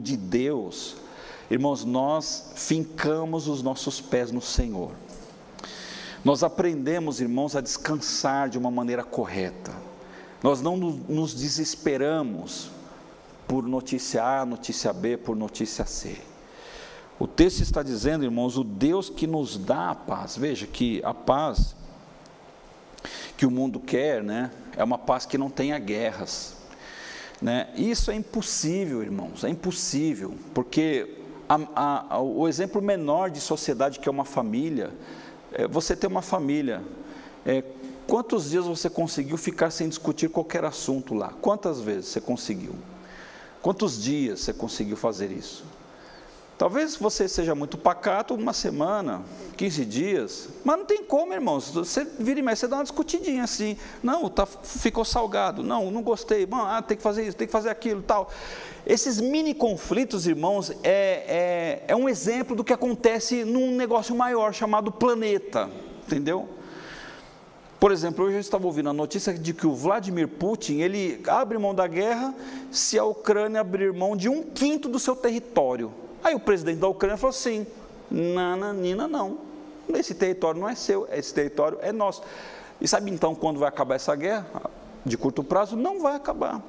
de 0.00 0.16
Deus, 0.16 0.96
irmãos, 1.50 1.84
nós 1.84 2.52
fincamos 2.54 3.48
os 3.48 3.62
nossos 3.62 4.00
pés 4.00 4.32
no 4.32 4.40
Senhor. 4.40 4.92
Nós 6.24 6.42
aprendemos, 6.42 7.20
irmãos, 7.20 7.54
a 7.54 7.60
descansar 7.60 8.48
de 8.48 8.56
uma 8.56 8.70
maneira 8.70 9.04
correta. 9.04 9.72
Nós 10.42 10.62
não 10.62 10.76
nos 10.76 11.34
desesperamos 11.34 12.70
por 13.46 13.66
notícia 13.66 14.24
A, 14.24 14.44
notícia 14.44 14.92
B, 14.92 15.16
por 15.16 15.36
notícia 15.36 15.84
C. 15.84 16.16
O 17.18 17.26
texto 17.26 17.60
está 17.60 17.82
dizendo, 17.82 18.24
irmãos, 18.24 18.58
o 18.58 18.64
Deus 18.64 19.08
que 19.08 19.26
nos 19.26 19.56
dá 19.56 19.90
a 19.90 19.94
paz. 19.94 20.36
Veja 20.36 20.66
que 20.66 21.00
a 21.02 21.14
paz 21.14 21.74
que 23.36 23.46
o 23.46 23.50
mundo 23.50 23.80
quer, 23.80 24.22
né, 24.22 24.50
é 24.76 24.82
uma 24.82 24.98
paz 24.98 25.24
que 25.24 25.38
não 25.38 25.48
tenha 25.48 25.78
guerras. 25.78 26.56
Né? 27.40 27.68
Isso 27.76 28.10
é 28.10 28.14
impossível, 28.14 29.02
irmãos, 29.02 29.44
é 29.44 29.48
impossível, 29.48 30.34
porque 30.54 31.16
a, 31.48 32.14
a, 32.14 32.20
o 32.20 32.48
exemplo 32.48 32.80
menor 32.80 33.30
de 33.30 33.40
sociedade 33.40 34.00
que 34.00 34.08
é 34.08 34.12
uma 34.12 34.24
família, 34.24 34.90
é 35.52 35.68
você 35.68 35.94
ter 35.94 36.06
uma 36.06 36.22
família. 36.22 36.82
É, 37.44 37.62
quantos 38.06 38.50
dias 38.50 38.64
você 38.64 38.90
conseguiu 38.90 39.36
ficar 39.36 39.70
sem 39.70 39.88
discutir 39.88 40.28
qualquer 40.28 40.64
assunto 40.64 41.14
lá? 41.14 41.28
Quantas 41.40 41.80
vezes 41.80 42.06
você 42.06 42.20
conseguiu? 42.20 42.74
Quantos 43.62 44.02
dias 44.02 44.40
você 44.40 44.52
conseguiu 44.52 44.96
fazer 44.96 45.30
isso? 45.30 45.64
Talvez 46.58 46.96
você 46.96 47.28
seja 47.28 47.54
muito 47.54 47.76
pacato, 47.76 48.34
uma 48.34 48.54
semana, 48.54 49.22
15 49.58 49.84
dias, 49.84 50.48
mas 50.64 50.78
não 50.78 50.86
tem 50.86 51.04
como, 51.04 51.34
irmãos. 51.34 51.70
Você 51.70 52.06
vira 52.18 52.40
e 52.40 52.42
mexe, 52.42 52.60
você 52.60 52.68
dá 52.68 52.76
uma 52.76 52.82
discutidinha 52.82 53.44
assim. 53.44 53.76
Não, 54.02 54.26
tá, 54.30 54.46
ficou 54.46 55.04
salgado. 55.04 55.62
Não, 55.62 55.90
não 55.90 56.02
gostei. 56.02 56.46
Bom, 56.46 56.62
ah, 56.62 56.80
tem 56.80 56.96
que 56.96 57.02
fazer 57.02 57.26
isso, 57.26 57.36
tem 57.36 57.46
que 57.46 57.52
fazer 57.52 57.68
aquilo 57.68 58.00
tal. 58.00 58.30
Esses 58.86 59.20
mini 59.20 59.52
conflitos, 59.52 60.26
irmãos, 60.26 60.70
é, 60.82 61.82
é, 61.82 61.84
é 61.88 61.96
um 61.96 62.08
exemplo 62.08 62.56
do 62.56 62.64
que 62.64 62.72
acontece 62.72 63.44
num 63.44 63.76
negócio 63.76 64.14
maior 64.14 64.54
chamado 64.54 64.90
planeta. 64.90 65.68
Entendeu? 66.06 66.48
Por 67.78 67.92
exemplo, 67.92 68.24
hoje 68.24 68.36
eu 68.36 68.40
estava 68.40 68.66
ouvindo 68.66 68.88
a 68.88 68.92
notícia 68.92 69.34
de 69.34 69.52
que 69.52 69.66
o 69.66 69.74
Vladimir 69.74 70.28
Putin, 70.28 70.80
ele 70.80 71.20
abre 71.26 71.58
mão 71.58 71.74
da 71.74 71.86
guerra 71.86 72.34
se 72.70 72.98
a 72.98 73.04
Ucrânia 73.04 73.60
abrir 73.60 73.92
mão 73.92 74.16
de 74.16 74.28
um 74.28 74.42
quinto 74.42 74.88
do 74.88 74.98
seu 74.98 75.14
território. 75.14 75.92
Aí 76.24 76.34
o 76.34 76.40
presidente 76.40 76.78
da 76.78 76.88
Ucrânia 76.88 77.18
falou 77.18 77.30
assim, 77.30 77.66
nananina 78.10 79.06
não, 79.06 79.38
esse 79.90 80.14
território 80.14 80.60
não 80.60 80.68
é 80.68 80.74
seu, 80.74 81.06
esse 81.12 81.34
território 81.34 81.78
é 81.82 81.92
nosso. 81.92 82.22
E 82.80 82.88
sabe 82.88 83.10
então 83.10 83.34
quando 83.34 83.60
vai 83.60 83.68
acabar 83.68 83.94
essa 83.96 84.14
guerra? 84.16 84.70
De 85.04 85.16
curto 85.16 85.44
prazo? 85.44 85.76
Não 85.76 86.00
vai 86.00 86.16
acabar. 86.16 86.62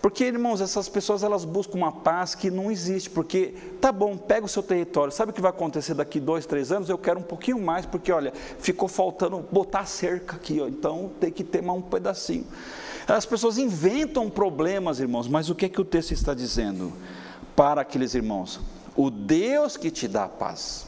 Porque, 0.00 0.24
irmãos, 0.24 0.60
essas 0.60 0.88
pessoas 0.88 1.22
elas 1.22 1.44
buscam 1.44 1.78
uma 1.78 1.90
paz 1.90 2.34
que 2.34 2.50
não 2.50 2.70
existe, 2.70 3.10
porque 3.10 3.54
tá 3.80 3.90
bom, 3.90 4.16
pega 4.16 4.46
o 4.46 4.48
seu 4.48 4.62
território, 4.62 5.12
sabe 5.12 5.30
o 5.30 5.34
que 5.34 5.40
vai 5.40 5.50
acontecer 5.50 5.94
daqui 5.94 6.20
dois, 6.20 6.46
três 6.46 6.70
anos? 6.70 6.88
Eu 6.88 6.98
quero 6.98 7.18
um 7.18 7.24
pouquinho 7.24 7.60
mais, 7.60 7.86
porque 7.86 8.12
olha, 8.12 8.32
ficou 8.58 8.88
faltando 8.88 9.44
botar 9.50 9.84
cerca 9.86 10.36
aqui, 10.36 10.60
ó, 10.60 10.68
então 10.68 11.10
tem 11.18 11.32
que 11.32 11.42
ter 11.42 11.62
mais 11.62 11.78
um 11.78 11.82
pedacinho. 11.82 12.46
As 13.08 13.26
pessoas 13.26 13.58
inventam 13.58 14.28
problemas, 14.28 15.00
irmãos, 15.00 15.28
mas 15.28 15.48
o 15.48 15.54
que 15.54 15.66
é 15.66 15.68
que 15.68 15.80
o 15.80 15.84
texto 15.84 16.12
está 16.12 16.34
dizendo 16.34 16.92
para 17.54 17.80
aqueles 17.80 18.14
irmãos? 18.14 18.60
O 18.94 19.10
Deus 19.10 19.76
que 19.76 19.90
te 19.90 20.06
dá 20.08 20.24
a 20.24 20.28
paz. 20.28 20.85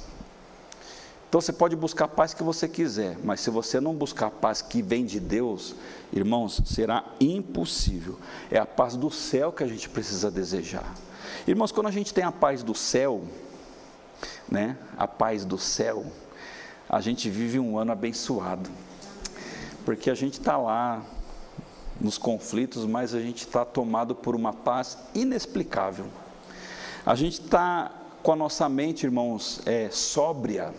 Então 1.29 1.43
você 1.43 1.53
pode 1.53 1.77
buscar 1.77 2.07
a 2.07 2.09
paz 2.09 2.33
que 2.33 2.43
você 2.43 2.67
quiser, 2.67 3.19
mas 3.23 3.41
se 3.41 3.51
você 3.51 3.79
não 3.79 3.95
buscar 3.95 4.29
a 4.29 4.31
paz 4.31 4.63
que 4.63 4.81
vem 4.81 5.05
de 5.05 5.21
Deus, 5.21 5.75
irmãos, 6.11 6.63
será 6.65 7.05
impossível. 7.21 8.19
É 8.51 8.59
a 8.59 8.65
paz 8.65 8.97
do 8.97 9.11
céu 9.11 9.53
que 9.53 9.63
a 9.63 9.67
gente 9.67 9.91
precisa 9.91 10.31
desejar. 10.31 10.95
Irmãos, 11.47 11.71
quando 11.71 11.89
a 11.89 11.91
gente 11.91 12.15
tem 12.15 12.25
a 12.25 12.33
paz 12.33 12.63
do 12.63 12.75
céu, 12.75 13.23
né? 14.49 14.79
A 14.97 15.07
paz 15.07 15.45
do 15.45 15.59
céu, 15.59 16.07
a 16.89 16.99
gente 17.03 17.29
vive 17.29 17.59
um 17.59 17.77
ano 17.77 17.93
abençoado, 17.93 18.71
porque 19.85 20.09
a 20.09 20.15
gente 20.15 20.41
está 20.41 20.57
lá 20.57 21.03
nos 22.01 22.17
conflitos, 22.17 22.87
mas 22.87 23.15
a 23.15 23.21
gente 23.21 23.43
está 23.43 23.67
tomado 23.67 24.15
por 24.15 24.35
uma 24.35 24.55
paz 24.55 24.97
inexplicável. 25.15 26.07
A 27.05 27.15
gente 27.15 27.43
está 27.43 27.93
com 28.23 28.33
a 28.33 28.37
nossa 28.37 28.67
mente, 28.67 29.05
irmãos, 29.05 29.61
é, 29.67 29.91
sóbria 29.91 30.73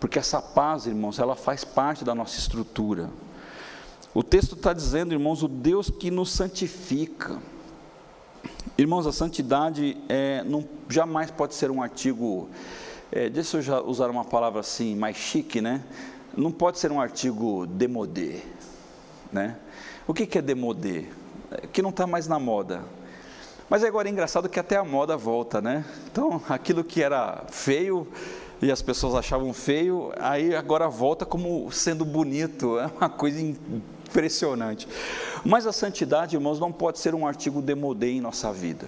porque 0.00 0.18
essa 0.18 0.40
paz, 0.40 0.86
irmãos, 0.86 1.18
ela 1.18 1.36
faz 1.36 1.62
parte 1.62 2.04
da 2.04 2.14
nossa 2.14 2.38
estrutura. 2.38 3.10
O 4.14 4.22
texto 4.22 4.56
está 4.56 4.72
dizendo, 4.72 5.12
irmãos, 5.12 5.42
o 5.42 5.48
Deus 5.48 5.90
que 5.90 6.10
nos 6.10 6.32
santifica. 6.32 7.38
Irmãos, 8.78 9.06
a 9.06 9.12
santidade 9.12 9.96
é, 10.08 10.42
não, 10.42 10.66
jamais 10.88 11.30
pode 11.30 11.54
ser 11.54 11.70
um 11.70 11.82
artigo, 11.82 12.48
é, 13.12 13.28
deixa 13.28 13.58
eu 13.58 13.86
usar 13.86 14.08
uma 14.10 14.24
palavra 14.24 14.60
assim, 14.60 14.96
mais 14.96 15.16
chique, 15.16 15.60
né? 15.60 15.84
Não 16.34 16.50
pode 16.50 16.78
ser 16.78 16.90
um 16.90 17.00
artigo 17.00 17.66
demodé, 17.66 18.42
né? 19.30 19.58
O 20.06 20.14
que, 20.14 20.26
que 20.26 20.38
é 20.38 20.42
demodé? 20.42 21.04
Que 21.72 21.82
não 21.82 21.90
está 21.90 22.06
mais 22.06 22.26
na 22.26 22.38
moda. 22.38 22.82
Mas 23.68 23.84
agora 23.84 24.08
é 24.08 24.10
engraçado 24.10 24.48
que 24.48 24.58
até 24.58 24.76
a 24.76 24.84
moda 24.84 25.16
volta, 25.16 25.60
né? 25.60 25.84
Então, 26.10 26.42
aquilo 26.48 26.82
que 26.82 27.02
era 27.02 27.44
feio 27.48 28.08
e 28.62 28.70
as 28.70 28.82
pessoas 28.82 29.14
achavam 29.14 29.52
feio, 29.54 30.12
aí 30.18 30.54
agora 30.54 30.88
volta 30.88 31.24
como 31.24 31.70
sendo 31.72 32.04
bonito, 32.04 32.78
é 32.78 32.90
uma 33.00 33.08
coisa 33.08 33.40
impressionante. 33.40 34.86
Mas 35.44 35.66
a 35.66 35.72
santidade, 35.72 36.36
irmãos, 36.36 36.60
não 36.60 36.70
pode 36.70 36.98
ser 36.98 37.14
um 37.14 37.26
artigo 37.26 37.62
demodé 37.62 38.08
em 38.08 38.20
nossa 38.20 38.52
vida. 38.52 38.86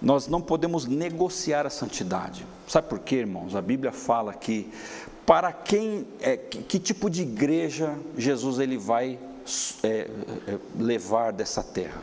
Nós 0.00 0.26
não 0.26 0.40
podemos 0.42 0.84
negociar 0.84 1.66
a 1.66 1.70
santidade. 1.70 2.44
Sabe 2.66 2.88
por 2.88 2.98
quê, 2.98 3.16
irmãos? 3.16 3.54
A 3.54 3.62
Bíblia 3.62 3.92
fala 3.92 4.34
que 4.34 4.70
para 5.24 5.52
quem, 5.52 6.06
é, 6.20 6.36
que, 6.36 6.62
que 6.62 6.78
tipo 6.78 7.08
de 7.08 7.22
igreja 7.22 7.96
Jesus 8.18 8.58
ele 8.58 8.76
vai 8.76 9.18
é, 9.82 10.10
é, 10.48 10.58
levar 10.76 11.32
dessa 11.32 11.62
terra? 11.62 12.02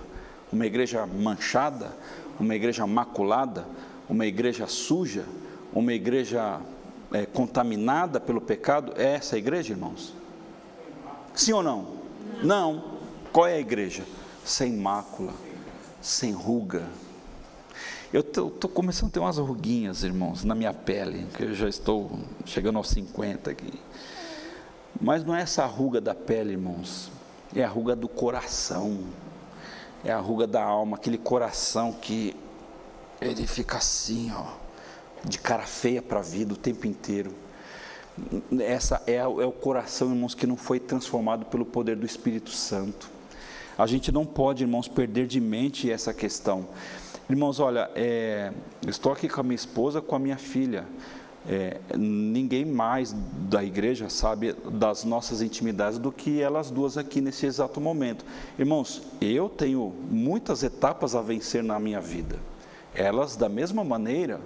Uma 0.51 0.65
igreja 0.65 1.05
manchada? 1.05 1.91
Uma 2.39 2.55
igreja 2.55 2.87
maculada? 2.87 3.65
Uma 4.09 4.25
igreja 4.25 4.65
suja? 4.65 5.25
Uma 5.73 5.93
igreja 5.93 6.59
é, 7.11 7.25
contaminada 7.25 8.19
pelo 8.19 8.41
pecado 8.41 8.93
é 8.95 9.15
essa 9.15 9.37
igreja, 9.37 9.73
irmãos? 9.73 10.13
Sim 11.33 11.53
ou 11.53 11.63
não? 11.63 11.99
Não. 12.43 12.99
Qual 13.31 13.47
é 13.47 13.55
a 13.55 13.59
igreja? 13.59 14.03
sem 14.49 14.73
mácula, 14.73 15.31
sem 16.01 16.31
ruga. 16.31 16.83
Eu 18.11 18.21
estou 18.21 18.49
começando 18.69 19.09
a 19.09 19.13
ter 19.13 19.19
umas 19.19 19.37
ruguinhas, 19.37 20.03
irmãos, 20.03 20.43
na 20.43 20.55
minha 20.55 20.73
pele, 20.73 21.27
que 21.35 21.43
eu 21.43 21.53
já 21.53 21.69
estou 21.69 22.19
chegando 22.45 22.77
aos 22.77 22.89
50 22.89 23.51
aqui. 23.51 23.79
Mas 24.99 25.23
não 25.23 25.35
é 25.35 25.41
essa 25.41 25.65
ruga 25.67 26.01
da 26.01 26.15
pele, 26.15 26.53
irmãos, 26.53 27.11
é 27.55 27.63
a 27.63 27.67
ruga 27.67 27.95
do 27.95 28.07
coração, 28.07 29.01
é 30.03 30.11
a 30.11 30.19
ruga 30.19 30.47
da 30.47 30.63
alma, 30.63 30.97
aquele 30.97 31.19
coração 31.19 31.93
que 31.93 32.35
ele 33.21 33.45
fica 33.45 33.77
assim, 33.77 34.31
ó, 34.35 34.53
de 35.23 35.39
cara 35.39 35.63
feia 35.63 36.01
para 36.01 36.19
a 36.19 36.23
vida 36.23 36.53
o 36.53 36.57
tempo 36.57 36.87
inteiro. 36.87 37.31
Essa 38.59 39.01
é, 39.07 39.15
é 39.15 39.25
o 39.25 39.51
coração, 39.51 40.09
irmãos, 40.09 40.35
que 40.35 40.45
não 40.45 40.57
foi 40.57 40.79
transformado 40.79 41.45
pelo 41.45 41.65
poder 41.65 41.95
do 41.95 42.05
Espírito 42.05 42.51
Santo. 42.51 43.09
A 43.77 43.87
gente 43.87 44.11
não 44.11 44.25
pode, 44.25 44.63
irmãos, 44.63 44.87
perder 44.87 45.25
de 45.25 45.39
mente 45.39 45.89
essa 45.89 46.13
questão. 46.13 46.67
Irmãos, 47.29 47.59
olha, 47.59 47.89
é, 47.95 48.51
estou 48.87 49.11
aqui 49.11 49.29
com 49.29 49.39
a 49.39 49.43
minha 49.43 49.55
esposa, 49.55 50.01
com 50.01 50.15
a 50.15 50.19
minha 50.19 50.37
filha. 50.37 50.85
É, 51.47 51.79
ninguém 51.95 52.65
mais 52.65 53.15
da 53.49 53.63
igreja 53.63 54.09
sabe 54.09 54.53
das 54.71 55.03
nossas 55.05 55.41
intimidades 55.41 55.97
do 55.97 56.11
que 56.11 56.41
elas 56.41 56.69
duas 56.69 56.97
aqui 56.97 57.21
nesse 57.21 57.45
exato 57.45 57.79
momento. 57.79 58.25
Irmãos, 58.57 59.01
eu 59.21 59.47
tenho 59.47 59.93
muitas 60.09 60.63
etapas 60.63 61.15
a 61.15 61.21
vencer 61.21 61.63
na 61.63 61.79
minha 61.79 62.01
vida. 62.01 62.37
Elas, 62.93 63.37
da 63.37 63.47
mesma 63.47 63.83
maneira, 63.83 64.41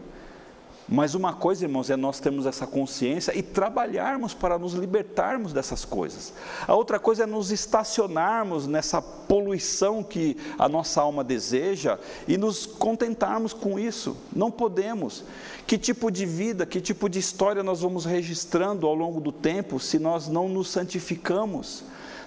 mas 0.93 1.15
uma 1.15 1.33
coisa, 1.33 1.65
irmãos, 1.65 1.89
é 1.89 1.95
nós 1.95 2.19
termos 2.19 2.45
essa 2.45 2.67
consciência 2.67 3.35
e 3.35 3.41
trabalharmos 3.41 4.35
para 4.35 4.59
nos 4.59 4.73
libertarmos 4.73 5.51
dessas 5.51 5.83
coisas. 5.83 6.31
A 6.67 6.75
outra 6.75 6.99
coisa 6.99 7.23
é 7.23 7.25
nos 7.25 7.51
estacionarmos 7.51 8.67
nessa 8.67 9.01
poluição 9.01 10.03
que 10.03 10.37
a 10.55 10.69
nossa 10.69 11.01
alma 11.01 11.23
deseja 11.23 11.97
e 12.27 12.37
nos 12.37 12.67
contentarmos 12.67 13.53
com 13.53 13.79
isso. 13.79 14.15
Não 14.31 14.51
podemos. 14.51 15.23
Que 15.65 15.79
tipo 15.79 16.11
de 16.11 16.27
vida, 16.27 16.63
que 16.63 16.79
tipo 16.79 17.09
de 17.09 17.17
história 17.17 17.63
nós 17.63 17.81
vamos 17.81 18.05
registrando 18.05 18.85
ao 18.85 18.93
longo 18.93 19.19
do 19.19 19.31
tempo 19.31 19.79
se 19.79 19.97
nós 19.97 20.27
não 20.27 20.47
nos 20.47 20.69
santificamos? 20.69 21.83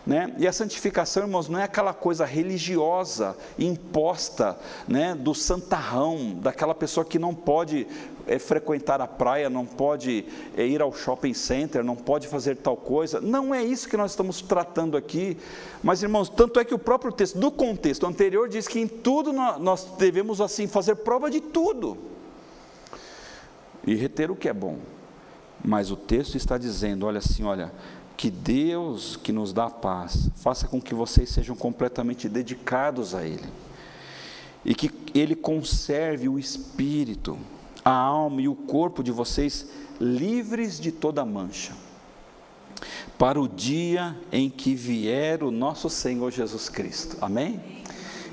Né? 0.07 0.33
E 0.39 0.47
a 0.47 0.53
santificação, 0.53 1.25
irmãos, 1.25 1.49
não 1.49 1.59
é 1.59 1.65
aquela 1.65 1.93
coisa 1.93 2.25
religiosa 2.25 3.37
imposta 3.59 4.57
né, 4.87 5.17
do 5.17 5.35
santarrão, 5.35 6.37
daquela 6.41 6.77
pessoa 6.77 7.05
que 7.05 7.19
não 7.19 7.35
pode 7.35 7.89
é, 8.25 8.39
frequentar 8.39 9.01
a 9.01 9.07
praia, 9.09 9.51
não 9.51 9.67
pode 9.67 10.25
é, 10.57 10.65
ir 10.65 10.81
ao 10.81 10.93
shopping 10.93 11.35
center, 11.35 11.83
não 11.83 11.97
pode 11.97 12.29
fazer 12.29 12.57
tal 12.57 12.77
coisa. 12.77 13.21
Não 13.21 13.53
é 13.53 13.65
isso 13.65 13.89
que 13.89 13.97
nós 13.97 14.13
estamos 14.13 14.41
tratando 14.41 14.97
aqui. 14.97 15.37
Mas, 15.83 16.05
irmãos, 16.05 16.29
tanto 16.29 16.61
é 16.61 16.65
que 16.65 16.75
o 16.75 16.79
próprio 16.79 17.11
texto, 17.11 17.37
do 17.39 17.51
contexto 17.51 18.07
anterior, 18.07 18.49
diz 18.49 18.69
que 18.69 18.79
em 18.79 18.87
tudo 18.87 19.33
nós 19.33 19.89
devemos 19.99 20.41
assim 20.41 20.69
fazer 20.69 20.95
prova 20.97 21.29
de 21.29 21.41
tudo 21.41 21.99
e 23.85 23.95
reter 23.97 24.31
o 24.31 24.37
que 24.37 24.49
é 24.49 24.53
bom. 24.53 24.79
Mas 25.65 25.91
o 25.91 25.97
texto 25.97 26.37
está 26.37 26.59
dizendo, 26.59 27.07
olha 27.07 27.19
assim, 27.19 27.43
olha, 27.43 27.73
que 28.17 28.31
Deus 28.31 29.17
que 29.17 29.31
nos 29.31 29.53
dá 29.53 29.69
paz, 29.69 30.31
faça 30.37 30.67
com 30.67 30.81
que 30.81 30.95
vocês 30.95 31.29
sejam 31.29 31.55
completamente 31.55 32.29
dedicados 32.29 33.15
a 33.15 33.25
Ele. 33.25 33.49
E 34.65 34.75
que 34.75 34.91
Ele 35.15 35.37
conserve 35.37 36.29
o 36.29 36.39
espírito, 36.39 37.39
a 37.85 37.93
alma 37.93 38.41
e 38.41 38.49
o 38.49 38.55
corpo 38.55 39.03
de 39.03 39.13
vocês 39.13 39.69
livres 40.01 40.81
de 40.81 40.91
toda 40.91 41.25
mancha, 41.25 41.73
para 43.19 43.41
o 43.41 43.49
dia 43.49 44.19
em 44.33 44.51
que 44.51 44.75
vier 44.75 45.43
o 45.43 45.51
nosso 45.51 45.89
Senhor 45.89 46.31
Jesus 46.31 46.69
Cristo. 46.69 47.17
Amém? 47.21 47.61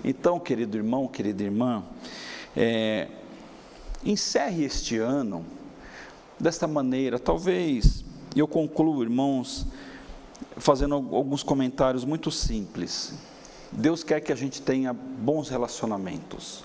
Então, 0.03 0.39
querido 0.39 0.77
irmão, 0.77 1.07
querida 1.07 1.43
irmã, 1.43 1.83
é, 2.55 3.07
encerre 4.03 4.65
este 4.65 4.97
ano 4.97 5.45
desta 6.39 6.67
maneira, 6.67 7.17
talvez 7.17 8.03
e 8.35 8.39
eu 8.39 8.47
concluo, 8.47 9.03
irmãos, 9.03 9.67
fazendo 10.57 10.95
alguns 10.95 11.43
comentários 11.43 12.03
muito 12.03 12.31
simples. 12.31 13.13
Deus 13.71 14.03
quer 14.03 14.21
que 14.21 14.31
a 14.31 14.35
gente 14.35 14.61
tenha 14.61 14.93
bons 14.93 15.49
relacionamentos. 15.49 16.63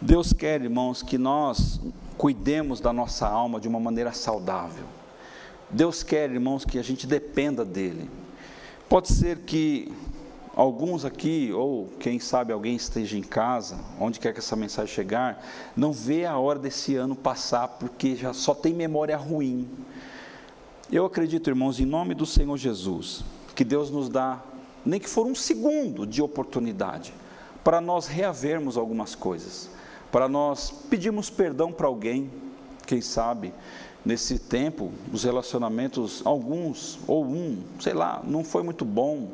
Deus 0.00 0.32
quer, 0.32 0.60
irmãos, 0.60 1.02
que 1.02 1.16
nós 1.16 1.80
cuidemos 2.18 2.80
da 2.80 2.92
nossa 2.92 3.26
alma 3.26 3.60
de 3.60 3.68
uma 3.68 3.80
maneira 3.80 4.12
saudável. 4.12 4.84
Deus 5.70 6.02
quer, 6.02 6.30
irmãos, 6.30 6.64
que 6.64 6.78
a 6.78 6.82
gente 6.82 7.06
dependa 7.06 7.64
dEle. 7.64 8.10
Pode 8.88 9.08
ser 9.08 9.38
que 9.38 9.92
alguns 10.54 11.04
aqui, 11.04 11.52
ou 11.52 11.88
quem 11.98 12.18
sabe 12.18 12.52
alguém 12.52 12.76
esteja 12.76 13.16
em 13.16 13.22
casa, 13.22 13.78
onde 13.98 14.20
quer 14.20 14.32
que 14.32 14.38
essa 14.40 14.54
mensagem 14.54 14.94
chegar, 14.94 15.44
não 15.76 15.92
vê 15.92 16.24
a 16.26 16.36
hora 16.36 16.58
desse 16.58 16.94
ano 16.96 17.16
passar, 17.16 17.66
porque 17.68 18.14
já 18.14 18.32
só 18.32 18.54
tem 18.54 18.74
memória 18.74 19.16
ruim 19.16 19.68
eu 20.90 21.06
acredito, 21.06 21.48
irmãos, 21.48 21.80
em 21.80 21.86
nome 21.86 22.14
do 22.14 22.26
Senhor 22.26 22.56
Jesus, 22.56 23.24
que 23.54 23.64
Deus 23.64 23.90
nos 23.90 24.08
dá, 24.08 24.42
nem 24.84 25.00
que 25.00 25.08
for 25.08 25.26
um 25.26 25.34
segundo 25.34 26.06
de 26.06 26.20
oportunidade, 26.20 27.14
para 27.62 27.80
nós 27.80 28.06
reavermos 28.06 28.76
algumas 28.76 29.14
coisas, 29.14 29.70
para 30.12 30.28
nós 30.28 30.70
pedirmos 30.90 31.30
perdão 31.30 31.72
para 31.72 31.86
alguém, 31.86 32.30
quem 32.86 33.00
sabe, 33.00 33.52
nesse 34.04 34.38
tempo, 34.38 34.92
os 35.12 35.24
relacionamentos, 35.24 36.20
alguns, 36.24 36.98
ou 37.06 37.24
um, 37.24 37.62
sei 37.80 37.94
lá, 37.94 38.22
não 38.22 38.44
foi 38.44 38.62
muito 38.62 38.84
bom, 38.84 39.30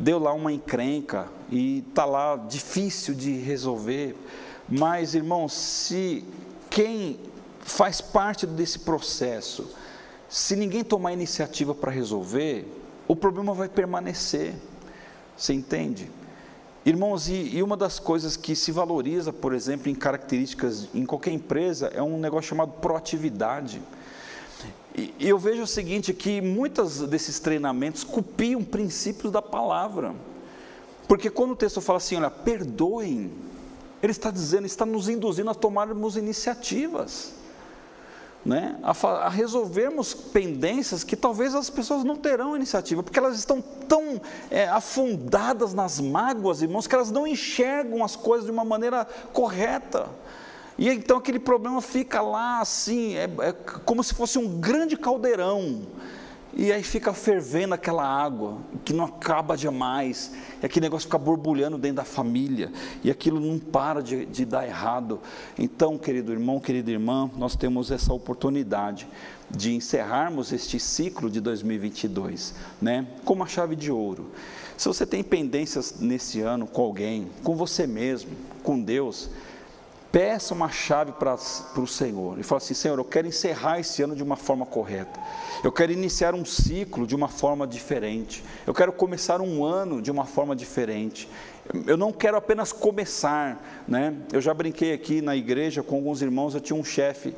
deu 0.00 0.18
lá 0.18 0.32
uma 0.32 0.52
encrenca 0.52 1.28
e 1.50 1.84
está 1.88 2.04
lá 2.04 2.36
difícil 2.36 3.14
de 3.14 3.32
resolver, 3.32 4.16
mas, 4.68 5.14
irmãos, 5.14 5.52
se 5.52 6.24
quem 6.68 7.20
faz 7.60 8.00
parte 8.00 8.46
desse 8.46 8.80
processo, 8.80 9.70
se 10.32 10.56
ninguém 10.56 10.82
tomar 10.82 11.12
iniciativa 11.12 11.74
para 11.74 11.92
resolver, 11.92 12.66
o 13.06 13.14
problema 13.14 13.52
vai 13.52 13.68
permanecer. 13.68 14.54
Você 15.36 15.52
entende? 15.52 16.10
Irmãos, 16.86 17.28
e, 17.28 17.34
e, 17.54 17.62
uma 17.62 17.76
das 17.76 17.98
coisas 17.98 18.34
que 18.34 18.56
se 18.56 18.72
valoriza, 18.72 19.30
por 19.30 19.52
exemplo, 19.52 19.90
em 19.90 19.94
características 19.94 20.88
em 20.94 21.04
qualquer 21.04 21.32
empresa, 21.32 21.88
é 21.88 22.02
um 22.02 22.18
negócio 22.18 22.48
chamado 22.48 22.72
proatividade. 22.80 23.82
E, 24.96 25.14
e 25.18 25.28
eu 25.28 25.38
vejo 25.38 25.64
o 25.64 25.66
seguinte, 25.66 26.14
que 26.14 26.40
muitos 26.40 27.00
desses 27.00 27.38
treinamentos 27.38 28.02
copiam 28.02 28.64
princípios 28.64 29.30
da 29.30 29.42
palavra. 29.42 30.14
Porque 31.06 31.28
quando 31.28 31.50
o 31.50 31.56
texto 31.56 31.82
fala 31.82 31.98
assim, 31.98 32.16
olha, 32.16 32.30
perdoem, 32.30 33.30
ele 34.02 34.12
está 34.12 34.30
dizendo, 34.30 34.64
está 34.64 34.86
nos 34.86 35.10
induzindo 35.10 35.50
a 35.50 35.54
tomarmos 35.54 36.16
iniciativas 36.16 37.41
né, 38.44 38.76
a, 38.82 38.90
a, 38.90 39.28
resolvermos 39.28 40.12
pendências 40.14 41.04
que 41.04 41.14
talvez 41.16 41.54
as 41.54 41.70
pessoas 41.70 42.02
não 42.02 42.16
terão 42.16 42.56
iniciativa, 42.56 43.02
porque 43.02 43.18
elas 43.18 43.38
estão 43.38 43.60
tão 43.60 44.20
é, 44.50 44.68
afundadas 44.68 45.72
nas 45.72 46.00
mágoas, 46.00 46.62
irmãos, 46.62 46.86
que 46.86 46.94
elas 46.94 47.10
não 47.10 47.26
enxergam 47.26 48.04
as 48.04 48.16
coisas 48.16 48.46
de 48.46 48.52
uma 48.52 48.64
maneira 48.64 49.06
correta. 49.32 50.08
E 50.76 50.88
então 50.88 51.18
aquele 51.18 51.38
problema 51.38 51.80
fica 51.80 52.20
lá 52.20 52.60
assim, 52.60 53.14
é, 53.16 53.24
é 53.40 53.52
como 53.84 54.02
se 54.02 54.14
fosse 54.14 54.38
um 54.38 54.58
grande 54.58 54.96
caldeirão 54.96 55.82
e 56.54 56.70
aí 56.70 56.82
fica 56.82 57.14
fervendo 57.14 57.74
aquela 57.74 58.04
água, 58.04 58.58
que 58.84 58.92
não 58.92 59.04
acaba 59.04 59.56
jamais, 59.56 60.32
e 60.62 60.66
aquele 60.66 60.84
negócio 60.84 61.06
fica 61.06 61.18
borbulhando 61.18 61.78
dentro 61.78 61.96
da 61.96 62.04
família, 62.04 62.70
e 63.02 63.10
aquilo 63.10 63.40
não 63.40 63.58
para 63.58 64.02
de, 64.02 64.26
de 64.26 64.44
dar 64.44 64.66
errado. 64.66 65.20
Então, 65.58 65.96
querido 65.96 66.30
irmão, 66.32 66.60
querida 66.60 66.90
irmã, 66.90 67.30
nós 67.36 67.56
temos 67.56 67.90
essa 67.90 68.12
oportunidade 68.12 69.08
de 69.50 69.74
encerrarmos 69.74 70.52
este 70.52 70.78
ciclo 70.78 71.30
de 71.30 71.40
2022, 71.40 72.54
né, 72.80 73.06
com 73.24 73.34
uma 73.34 73.46
chave 73.46 73.74
de 73.74 73.90
ouro. 73.90 74.30
Se 74.76 74.88
você 74.88 75.06
tem 75.06 75.22
pendências 75.22 76.00
nesse 76.00 76.40
ano 76.40 76.66
com 76.66 76.82
alguém, 76.82 77.30
com 77.42 77.54
você 77.54 77.86
mesmo, 77.86 78.30
com 78.62 78.80
Deus, 78.80 79.30
peça 80.12 80.52
uma 80.52 80.68
chave 80.68 81.12
para, 81.12 81.34
para 81.36 81.82
o 81.82 81.86
Senhor 81.86 82.38
e 82.38 82.42
fala 82.42 82.58
assim: 82.58 82.74
Senhor, 82.74 82.98
eu 82.98 83.04
quero 83.04 83.26
encerrar 83.26 83.80
esse 83.80 84.02
ano 84.02 84.14
de 84.14 84.22
uma 84.22 84.36
forma 84.36 84.66
correta. 84.66 85.18
Eu 85.64 85.72
quero 85.72 85.90
iniciar 85.90 86.34
um 86.34 86.44
ciclo 86.44 87.06
de 87.06 87.16
uma 87.16 87.28
forma 87.28 87.66
diferente. 87.66 88.44
Eu 88.66 88.74
quero 88.74 88.92
começar 88.92 89.40
um 89.40 89.64
ano 89.64 90.02
de 90.02 90.10
uma 90.10 90.26
forma 90.26 90.54
diferente. 90.54 91.28
Eu 91.86 91.96
não 91.96 92.12
quero 92.12 92.36
apenas 92.36 92.70
começar, 92.70 93.82
né? 93.88 94.14
Eu 94.30 94.42
já 94.42 94.52
brinquei 94.52 94.92
aqui 94.92 95.22
na 95.22 95.34
igreja 95.34 95.82
com 95.82 95.96
alguns 95.96 96.20
irmãos, 96.20 96.54
eu 96.54 96.60
tinha 96.60 96.78
um 96.78 96.84
chefe 96.84 97.34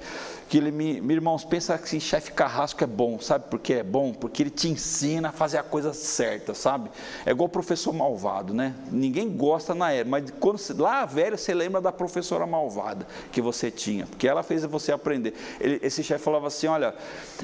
que 0.49 0.59
ele 0.59 0.73
me, 0.73 1.01
meus 1.01 1.19
irmãos, 1.19 1.45
pensa 1.45 1.79
que 1.79 2.01
chefe 2.01 2.33
carrasco 2.33 2.83
é 2.83 2.87
bom, 2.87 3.19
sabe 3.21 3.45
por 3.49 3.61
que 3.61 3.75
é 3.75 3.83
bom? 3.85 4.13
Porque 4.13 4.43
ele 4.43 4.51
te 4.51 4.69
ensina 4.69 5.29
a 5.29 5.33
fazer 5.33 5.59
a 5.59 5.63
coisa 5.63 5.93
certa, 5.93 6.53
sabe? 6.53 6.91
É 7.25 7.31
igual 7.31 7.49
professor 7.49 7.93
malvado, 7.93 8.53
né? 8.53 8.75
Ninguém 8.91 9.31
gosta 9.31 9.73
na 9.73 9.93
era, 9.93 10.09
mas 10.09 10.25
quando 10.41 10.59
lá 10.79 11.07
velho 11.07 11.39
você 11.39 11.55
lembra 11.55 11.81
da 11.81 11.93
professora 11.93 12.45
malvada 12.45 13.07
que 13.31 13.41
você 13.41 13.71
tinha, 13.71 14.05
porque 14.05 14.27
ela 14.27 14.43
fez 14.43 14.65
você 14.65 14.91
aprender. 14.91 15.35
Ele, 15.61 15.79
esse 15.81 16.03
chefe 16.03 16.25
falava 16.25 16.49
assim, 16.49 16.67
olha, 16.67 16.93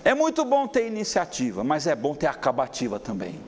é 0.05 0.13
muito 0.13 0.45
bom 0.45 0.67
ter 0.67 0.89
iniciativa, 0.89 1.63
mas 1.63 1.87
é 1.87 1.95
bom 1.95 2.17
ter 2.17 2.27
acabativa 2.27 2.99
também. 2.99 3.39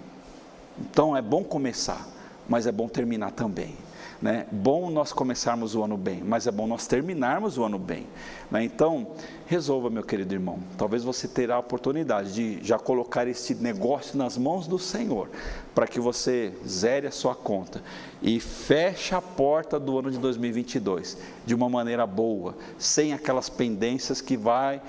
Então 0.78 1.16
é 1.16 1.20
bom 1.20 1.42
começar 1.42 2.12
mas 2.52 2.66
é 2.66 2.70
bom 2.70 2.86
terminar 2.86 3.30
também. 3.30 3.74
Né? 4.20 4.46
Bom 4.52 4.90
nós 4.90 5.10
começarmos 5.10 5.74
o 5.74 5.82
ano 5.82 5.96
bem, 5.96 6.22
mas 6.22 6.46
é 6.46 6.50
bom 6.50 6.66
nós 6.66 6.86
terminarmos 6.86 7.56
o 7.56 7.64
ano 7.64 7.78
bem. 7.78 8.06
Né? 8.50 8.62
Então, 8.62 9.12
resolva, 9.46 9.88
meu 9.88 10.02
querido 10.02 10.34
irmão. 10.34 10.58
Talvez 10.76 11.02
você 11.02 11.26
terá 11.26 11.54
a 11.54 11.60
oportunidade 11.60 12.34
de 12.34 12.58
já 12.62 12.78
colocar 12.78 13.26
esse 13.26 13.54
negócio 13.54 14.18
nas 14.18 14.36
mãos 14.36 14.66
do 14.66 14.78
Senhor, 14.78 15.30
para 15.74 15.86
que 15.86 15.98
você 15.98 16.52
zere 16.68 17.06
a 17.06 17.10
sua 17.10 17.34
conta 17.34 17.82
e 18.20 18.38
feche 18.38 19.14
a 19.14 19.22
porta 19.22 19.80
do 19.80 19.98
ano 19.98 20.10
de 20.10 20.18
2022 20.18 21.16
de 21.46 21.54
uma 21.54 21.70
maneira 21.70 22.06
boa, 22.06 22.54
sem 22.76 23.14
aquelas 23.14 23.48
pendências 23.48 24.20
que 24.20 24.36
vai 24.36 24.82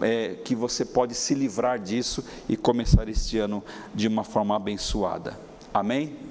é, 0.00 0.36
que 0.44 0.54
você 0.54 0.84
pode 0.84 1.16
se 1.16 1.34
livrar 1.34 1.80
disso 1.80 2.24
e 2.48 2.56
começar 2.56 3.08
este 3.08 3.38
ano 3.38 3.60
de 3.92 4.06
uma 4.06 4.22
forma 4.22 4.54
abençoada. 4.54 5.36
Amém? 5.74 6.27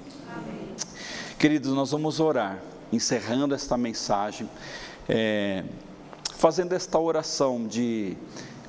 Queridos, 1.38 1.72
nós 1.72 1.92
vamos 1.92 2.18
orar, 2.18 2.58
encerrando 2.92 3.54
esta 3.54 3.76
mensagem, 3.78 4.50
é, 5.08 5.62
fazendo 6.34 6.72
esta 6.72 6.98
oração 6.98 7.64
de 7.64 8.16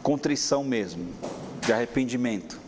contrição 0.03 0.63
mesmo, 0.63 1.07
de 1.65 1.74
arrependimento. 1.74 2.59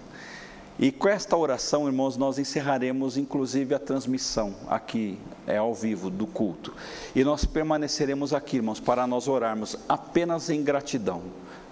E 0.79 0.91
com 0.91 1.07
esta 1.07 1.37
oração, 1.37 1.85
irmãos, 1.85 2.17
nós 2.17 2.39
encerraremos 2.39 3.15
inclusive 3.15 3.75
a 3.75 3.79
transmissão 3.79 4.55
aqui, 4.67 5.19
é 5.45 5.57
ao 5.57 5.75
vivo, 5.75 6.09
do 6.09 6.25
culto. 6.25 6.73
E 7.15 7.23
nós 7.23 7.45
permaneceremos 7.45 8.33
aqui, 8.33 8.55
irmãos, 8.55 8.79
para 8.79 9.05
nós 9.05 9.27
orarmos 9.27 9.77
apenas 9.87 10.49
em 10.49 10.63
gratidão 10.63 11.21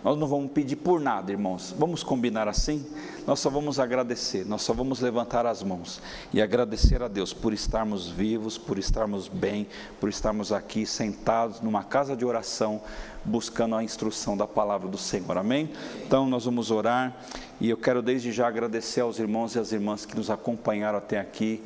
nós 0.03 0.17
não 0.17 0.27
vamos 0.27 0.51
pedir 0.51 0.77
por 0.77 0.99
nada, 0.99 1.31
irmãos. 1.31 1.73
Vamos 1.77 2.03
combinar 2.03 2.47
assim? 2.47 2.85
Nós 3.27 3.39
só 3.39 3.49
vamos 3.49 3.79
agradecer, 3.79 4.45
nós 4.45 4.61
só 4.61 4.73
vamos 4.73 5.01
levantar 5.01 5.45
as 5.45 5.61
mãos 5.61 6.01
e 6.33 6.41
agradecer 6.41 7.03
a 7.03 7.07
Deus 7.07 7.33
por 7.33 7.53
estarmos 7.53 8.07
vivos, 8.07 8.57
por 8.57 8.79
estarmos 8.79 9.27
bem, 9.27 9.67
por 9.99 10.09
estarmos 10.09 10.51
aqui 10.51 10.85
sentados 10.85 11.61
numa 11.61 11.83
casa 11.83 12.15
de 12.15 12.25
oração, 12.25 12.81
buscando 13.23 13.75
a 13.75 13.83
instrução 13.83 14.35
da 14.35 14.47
palavra 14.47 14.87
do 14.87 14.97
Senhor. 14.97 15.37
Amém? 15.37 15.69
Então 16.05 16.27
nós 16.27 16.45
vamos 16.45 16.71
orar 16.71 17.15
e 17.59 17.69
eu 17.69 17.77
quero 17.77 18.01
desde 18.01 18.31
já 18.31 18.47
agradecer 18.47 19.01
aos 19.01 19.19
irmãos 19.19 19.55
e 19.55 19.59
às 19.59 19.71
irmãs 19.71 20.05
que 20.05 20.15
nos 20.15 20.29
acompanharam 20.29 20.97
até 20.97 21.19
aqui. 21.19 21.61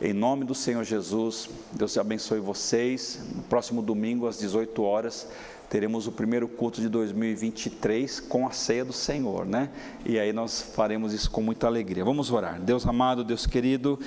Em 0.00 0.12
nome 0.12 0.44
do 0.44 0.54
Senhor 0.54 0.84
Jesus, 0.84 1.50
Deus 1.72 1.98
abençoe 1.98 2.38
vocês. 2.38 3.18
No 3.34 3.42
próximo 3.42 3.82
domingo, 3.82 4.28
às 4.28 4.38
18 4.38 4.80
horas, 4.84 5.26
teremos 5.68 6.06
o 6.06 6.12
primeiro 6.12 6.48
culto 6.48 6.80
de 6.80 6.88
2023 6.88 8.20
com 8.20 8.46
a 8.46 8.52
ceia 8.52 8.84
do 8.84 8.92
Senhor, 8.92 9.44
né? 9.44 9.68
E 10.04 10.18
aí 10.18 10.32
nós 10.32 10.62
faremos 10.62 11.12
isso 11.12 11.30
com 11.30 11.42
muita 11.42 11.66
alegria. 11.66 12.04
Vamos 12.04 12.30
orar. 12.30 12.58
Deus 12.60 12.86
amado, 12.86 13.22
Deus 13.22 13.46
querido, 13.46 13.98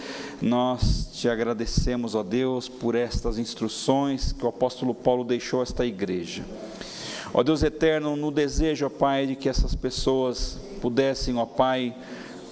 nós 0.41 1.09
te 1.13 1.29
agradecemos, 1.29 2.15
ó 2.15 2.23
Deus, 2.23 2.67
por 2.67 2.95
estas 2.95 3.37
instruções 3.37 4.31
que 4.31 4.43
o 4.43 4.49
apóstolo 4.49 4.95
Paulo 4.95 5.23
deixou 5.23 5.59
a 5.59 5.63
esta 5.63 5.85
igreja. 5.85 6.43
Ó 7.33 7.43
Deus 7.43 7.61
eterno, 7.61 8.15
no 8.15 8.31
desejo, 8.31 8.87
ó 8.87 8.89
Pai, 8.89 9.27
de 9.27 9.35
que 9.35 9.47
essas 9.47 9.75
pessoas 9.75 10.59
pudessem, 10.81 11.37
ó 11.37 11.45
Pai, 11.45 11.95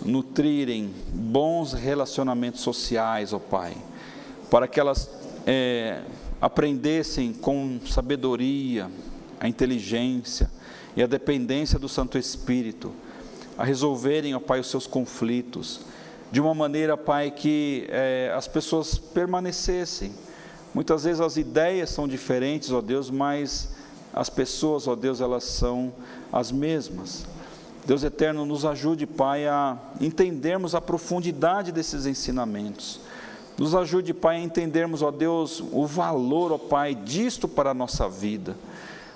nutrirem 0.06 0.94
bons 1.12 1.74
relacionamentos 1.74 2.62
sociais, 2.62 3.34
ó 3.34 3.40
Pai, 3.40 3.76
para 4.50 4.68
que 4.68 4.80
elas 4.80 5.10
é, 5.46 6.02
aprendessem 6.42 7.34
com 7.34 7.80
sabedoria, 7.86 8.90
a 9.40 9.48
inteligência 9.48 10.50
e 10.96 11.04
a 11.04 11.08
dependência 11.08 11.78
do 11.78 11.90
Santo 11.90 12.18
Espírito, 12.18 12.92
a 13.58 13.64
resolverem, 13.64 14.36
ó 14.36 14.40
Pai, 14.40 14.60
os 14.60 14.68
seus 14.68 14.88
conflitos, 14.88 15.82
de 16.32 16.40
uma 16.40 16.54
maneira, 16.54 16.96
Pai, 16.96 17.32
que 17.32 17.86
é, 17.90 18.32
as 18.36 18.48
pessoas 18.48 18.98
permanecessem. 18.98 20.14
Muitas 20.74 21.04
vezes 21.04 21.20
as 21.20 21.38
ideias 21.38 21.90
são 21.90 22.08
diferentes, 22.08 22.72
ó 22.72 22.82
Deus, 22.82 23.10
mas 23.10 23.70
as 24.14 24.30
pessoas, 24.30 24.88
ó 24.88 24.96
Deus, 24.96 25.20
elas 25.20 25.44
são 25.44 25.92
as 26.32 26.52
mesmas. 26.52 27.26
Deus 27.86 28.04
eterno, 28.04 28.46
nos 28.46 28.66
ajude, 28.66 29.08
Pai, 29.08 29.48
a 29.48 29.78
entendermos 30.00 30.76
a 30.76 30.82
profundidade 30.82 31.72
desses 31.72 32.06
ensinamentos 32.06 33.02
nos 33.60 33.76
ajude, 33.76 34.14
Pai, 34.14 34.38
a 34.38 34.40
entendermos, 34.40 35.02
ó 35.02 35.12
Deus, 35.12 35.62
o 35.74 35.86
valor, 35.86 36.54
ó 36.54 36.58
Pai, 36.58 36.96
disto 36.96 37.46
para 37.46 37.72
a 37.72 37.74
nossa 37.74 38.08
vida. 38.08 38.56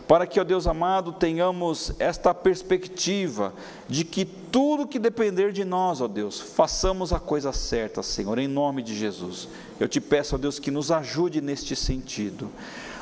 Para 0.05 0.27
que, 0.27 0.37
ó 0.37 0.43
Deus 0.43 0.67
amado, 0.67 1.13
tenhamos 1.13 1.93
esta 1.97 2.33
perspectiva 2.33 3.53
de 3.87 4.03
que 4.03 4.25
tudo 4.25 4.85
que 4.85 4.99
depender 4.99 5.53
de 5.53 5.63
nós, 5.63 6.01
ó 6.01 6.09
Deus, 6.09 6.41
façamos 6.41 7.13
a 7.13 7.21
coisa 7.21 7.53
certa, 7.53 8.03
Senhor, 8.03 8.37
em 8.37 8.49
nome 8.49 8.83
de 8.83 8.93
Jesus. 8.93 9.47
Eu 9.79 9.87
te 9.87 10.01
peço, 10.01 10.35
ó 10.35 10.37
Deus, 10.37 10.59
que 10.59 10.69
nos 10.69 10.91
ajude 10.91 11.39
neste 11.39 11.73
sentido. 11.73 12.49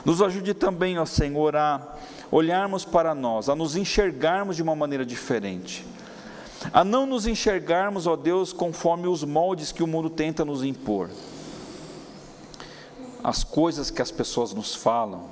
Nos 0.06 0.22
ajude 0.22 0.54
também, 0.54 1.00
ó 1.00 1.08
Senhor, 1.08 1.56
a 1.56 1.98
olharmos 2.30 2.86
para 2.86 3.16
nós, 3.16 3.50
a 3.50 3.56
nos 3.56 3.76
enxergarmos 3.76 4.56
de 4.56 4.62
uma 4.62 4.76
maneira 4.76 5.04
diferente 5.04 5.84
a 6.72 6.84
não 6.84 7.06
nos 7.06 7.26
enxergarmos, 7.26 8.08
ó 8.08 8.16
Deus, 8.16 8.54
conforme 8.54 9.08
os 9.08 9.24
moldes 9.24 9.72
que 9.72 9.84
o 9.84 9.88
mundo 9.88 10.10
tenta 10.10 10.46
nos 10.46 10.64
impor 10.64 11.10
as 13.24 13.44
coisas 13.44 13.92
que 13.92 14.02
as 14.02 14.12
pessoas 14.12 14.54
nos 14.54 14.76
falam. 14.76 15.30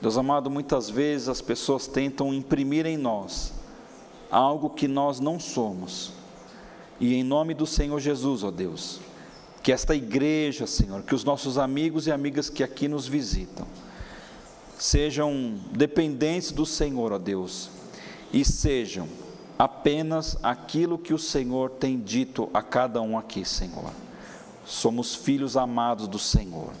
Deus 0.00 0.16
amado, 0.16 0.50
muitas 0.50 0.88
vezes 0.88 1.28
as 1.28 1.40
pessoas 1.40 1.86
tentam 1.86 2.32
imprimir 2.32 2.86
em 2.86 2.96
nós 2.96 3.52
algo 4.30 4.70
que 4.70 4.88
nós 4.88 5.20
não 5.20 5.38
somos. 5.38 6.12
E 6.98 7.14
em 7.14 7.22
nome 7.22 7.54
do 7.54 7.66
Senhor 7.66 7.98
Jesus, 8.00 8.42
ó 8.42 8.50
Deus, 8.50 9.00
que 9.62 9.72
esta 9.72 9.94
igreja, 9.94 10.66
Senhor, 10.66 11.02
que 11.02 11.14
os 11.14 11.24
nossos 11.24 11.58
amigos 11.58 12.06
e 12.06 12.12
amigas 12.12 12.48
que 12.48 12.62
aqui 12.62 12.88
nos 12.88 13.06
visitam, 13.06 13.66
sejam 14.78 15.58
dependentes 15.72 16.50
do 16.50 16.64
Senhor, 16.64 17.12
ó 17.12 17.18
Deus, 17.18 17.70
e 18.32 18.44
sejam 18.44 19.08
apenas 19.60 20.38
aquilo 20.42 20.96
que 20.96 21.12
o 21.12 21.18
Senhor 21.18 21.68
tem 21.72 22.00
dito 22.00 22.48
a 22.54 22.62
cada 22.62 23.02
um 23.02 23.18
aqui, 23.18 23.44
Senhor. 23.44 23.92
Somos 24.64 25.14
filhos 25.14 25.54
amados 25.54 26.08
do 26.08 26.18
Senhor. 26.18 26.72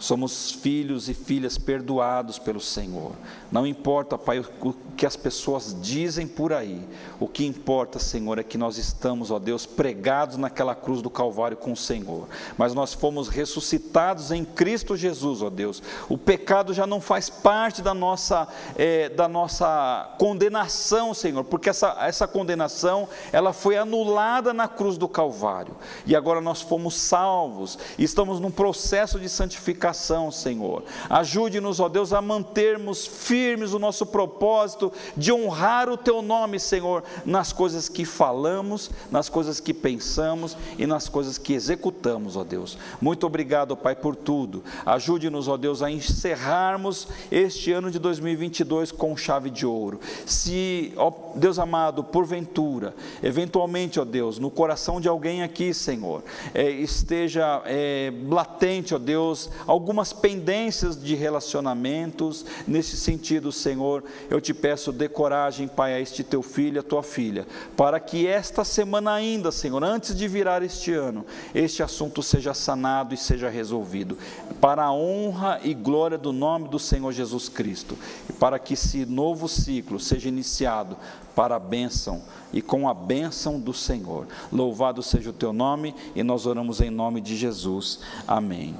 Somos 0.00 0.50
filhos 0.50 1.10
e 1.10 1.14
filhas 1.14 1.58
perdoados 1.58 2.38
pelo 2.38 2.58
Senhor. 2.58 3.12
Não 3.52 3.66
importa, 3.66 4.16
Pai, 4.16 4.38
o 4.38 4.72
que 4.96 5.04
as 5.04 5.14
pessoas 5.14 5.76
dizem 5.80 6.26
por 6.26 6.54
aí. 6.54 6.80
O 7.18 7.28
que 7.28 7.44
importa, 7.44 7.98
Senhor, 7.98 8.38
é 8.38 8.42
que 8.42 8.56
nós 8.56 8.78
estamos, 8.78 9.30
ó 9.30 9.38
Deus, 9.38 9.66
pregados 9.66 10.38
naquela 10.38 10.74
cruz 10.74 11.02
do 11.02 11.10
Calvário 11.10 11.56
com 11.56 11.72
o 11.72 11.76
Senhor. 11.76 12.26
Mas 12.56 12.72
nós 12.72 12.94
fomos 12.94 13.28
ressuscitados 13.28 14.30
em 14.30 14.42
Cristo 14.42 14.96
Jesus, 14.96 15.42
ó 15.42 15.50
Deus. 15.50 15.82
O 16.08 16.16
pecado 16.16 16.72
já 16.72 16.86
não 16.86 17.00
faz 17.00 17.28
parte 17.28 17.82
da 17.82 17.92
nossa, 17.92 18.48
é, 18.76 19.10
da 19.10 19.28
nossa 19.28 20.14
condenação, 20.18 21.12
Senhor, 21.12 21.44
porque 21.44 21.68
essa, 21.68 21.94
essa 22.00 22.26
condenação 22.26 23.06
ela 23.32 23.52
foi 23.52 23.76
anulada 23.76 24.54
na 24.54 24.66
cruz 24.66 24.96
do 24.96 25.08
Calvário. 25.08 25.76
E 26.06 26.16
agora 26.16 26.40
nós 26.40 26.62
fomos 26.62 26.94
salvos. 26.94 27.78
Estamos 27.98 28.40
num 28.40 28.50
processo 28.50 29.20
de 29.20 29.28
santificação, 29.28 29.89
Senhor. 30.30 30.82
Ajude-nos, 31.08 31.80
ó 31.80 31.88
Deus, 31.88 32.12
a 32.12 32.20
mantermos 32.20 33.06
firmes 33.06 33.72
o 33.72 33.78
nosso 33.78 34.06
propósito 34.06 34.92
de 35.16 35.32
honrar 35.32 35.88
o 35.88 35.96
teu 35.96 36.22
nome, 36.22 36.58
Senhor, 36.58 37.02
nas 37.24 37.52
coisas 37.52 37.88
que 37.88 38.04
falamos, 38.04 38.90
nas 39.10 39.28
coisas 39.28 39.60
que 39.60 39.74
pensamos 39.74 40.56
e 40.78 40.86
nas 40.86 41.08
coisas 41.08 41.38
que 41.38 41.52
executamos, 41.52 42.36
ó 42.36 42.44
Deus. 42.44 42.78
Muito 43.00 43.26
obrigado, 43.26 43.76
Pai, 43.76 43.94
por 43.94 44.16
tudo. 44.16 44.62
Ajude-nos, 44.84 45.48
ó 45.48 45.56
Deus, 45.56 45.82
a 45.82 45.90
encerrarmos 45.90 47.08
este 47.30 47.72
ano 47.72 47.90
de 47.90 47.98
2022 47.98 48.92
com 48.92 49.16
chave 49.16 49.50
de 49.50 49.66
ouro. 49.66 50.00
Se, 50.26 50.92
ó 50.96 51.12
Deus 51.34 51.58
amado, 51.58 52.02
porventura, 52.02 52.94
eventualmente, 53.22 54.00
ó 54.00 54.04
Deus, 54.04 54.38
no 54.38 54.50
coração 54.50 55.00
de 55.00 55.08
alguém 55.08 55.42
aqui, 55.42 55.72
Senhor, 55.72 56.22
é, 56.54 56.68
esteja 56.70 57.62
é, 57.66 58.12
latente, 58.28 58.94
ó 58.94 58.98
Deus, 58.98 59.50
algumas 59.80 60.12
pendências 60.12 61.02
de 61.02 61.14
relacionamentos, 61.14 62.44
nesse 62.68 62.98
sentido, 62.98 63.50
Senhor, 63.50 64.04
eu 64.28 64.38
te 64.38 64.52
peço 64.52 64.92
dê 64.92 65.08
coragem, 65.08 65.66
Pai, 65.66 65.94
a 65.94 66.00
este 66.00 66.22
teu 66.22 66.42
filho, 66.42 66.80
a 66.80 66.82
tua 66.82 67.02
filha, 67.02 67.46
para 67.78 67.98
que 67.98 68.26
esta 68.26 68.62
semana 68.62 69.14
ainda, 69.14 69.50
Senhor, 69.50 69.82
antes 69.82 70.14
de 70.14 70.28
virar 70.28 70.62
este 70.62 70.92
ano, 70.92 71.24
este 71.54 71.82
assunto 71.82 72.22
seja 72.22 72.52
sanado 72.52 73.14
e 73.14 73.16
seja 73.16 73.48
resolvido, 73.48 74.18
para 74.60 74.84
a 74.84 74.92
honra 74.92 75.58
e 75.64 75.72
glória 75.72 76.18
do 76.18 76.30
nome 76.30 76.68
do 76.68 76.78
Senhor 76.78 77.10
Jesus 77.10 77.48
Cristo, 77.48 77.96
e 78.28 78.34
para 78.34 78.58
que 78.58 78.74
esse 78.74 79.06
novo 79.06 79.48
ciclo 79.48 79.98
seja 79.98 80.28
iniciado 80.28 80.94
para 81.34 81.56
a 81.56 81.58
bênção 81.58 82.20
e 82.52 82.60
com 82.60 82.86
a 82.86 82.92
bênção 82.92 83.58
do 83.58 83.72
Senhor. 83.72 84.26
Louvado 84.52 85.02
seja 85.02 85.30
o 85.30 85.32
teu 85.32 85.54
nome 85.54 85.94
e 86.14 86.22
nós 86.22 86.44
oramos 86.44 86.82
em 86.82 86.90
nome 86.90 87.22
de 87.22 87.34
Jesus. 87.34 88.00
Amém. 88.28 88.76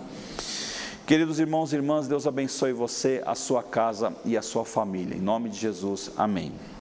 Queridos 1.10 1.40
irmãos 1.40 1.72
e 1.72 1.74
irmãs, 1.74 2.06
Deus 2.06 2.24
abençoe 2.24 2.72
você, 2.72 3.20
a 3.26 3.34
sua 3.34 3.64
casa 3.64 4.14
e 4.24 4.36
a 4.36 4.42
sua 4.42 4.64
família. 4.64 5.16
Em 5.16 5.20
nome 5.20 5.48
de 5.48 5.58
Jesus, 5.58 6.12
amém. 6.16 6.52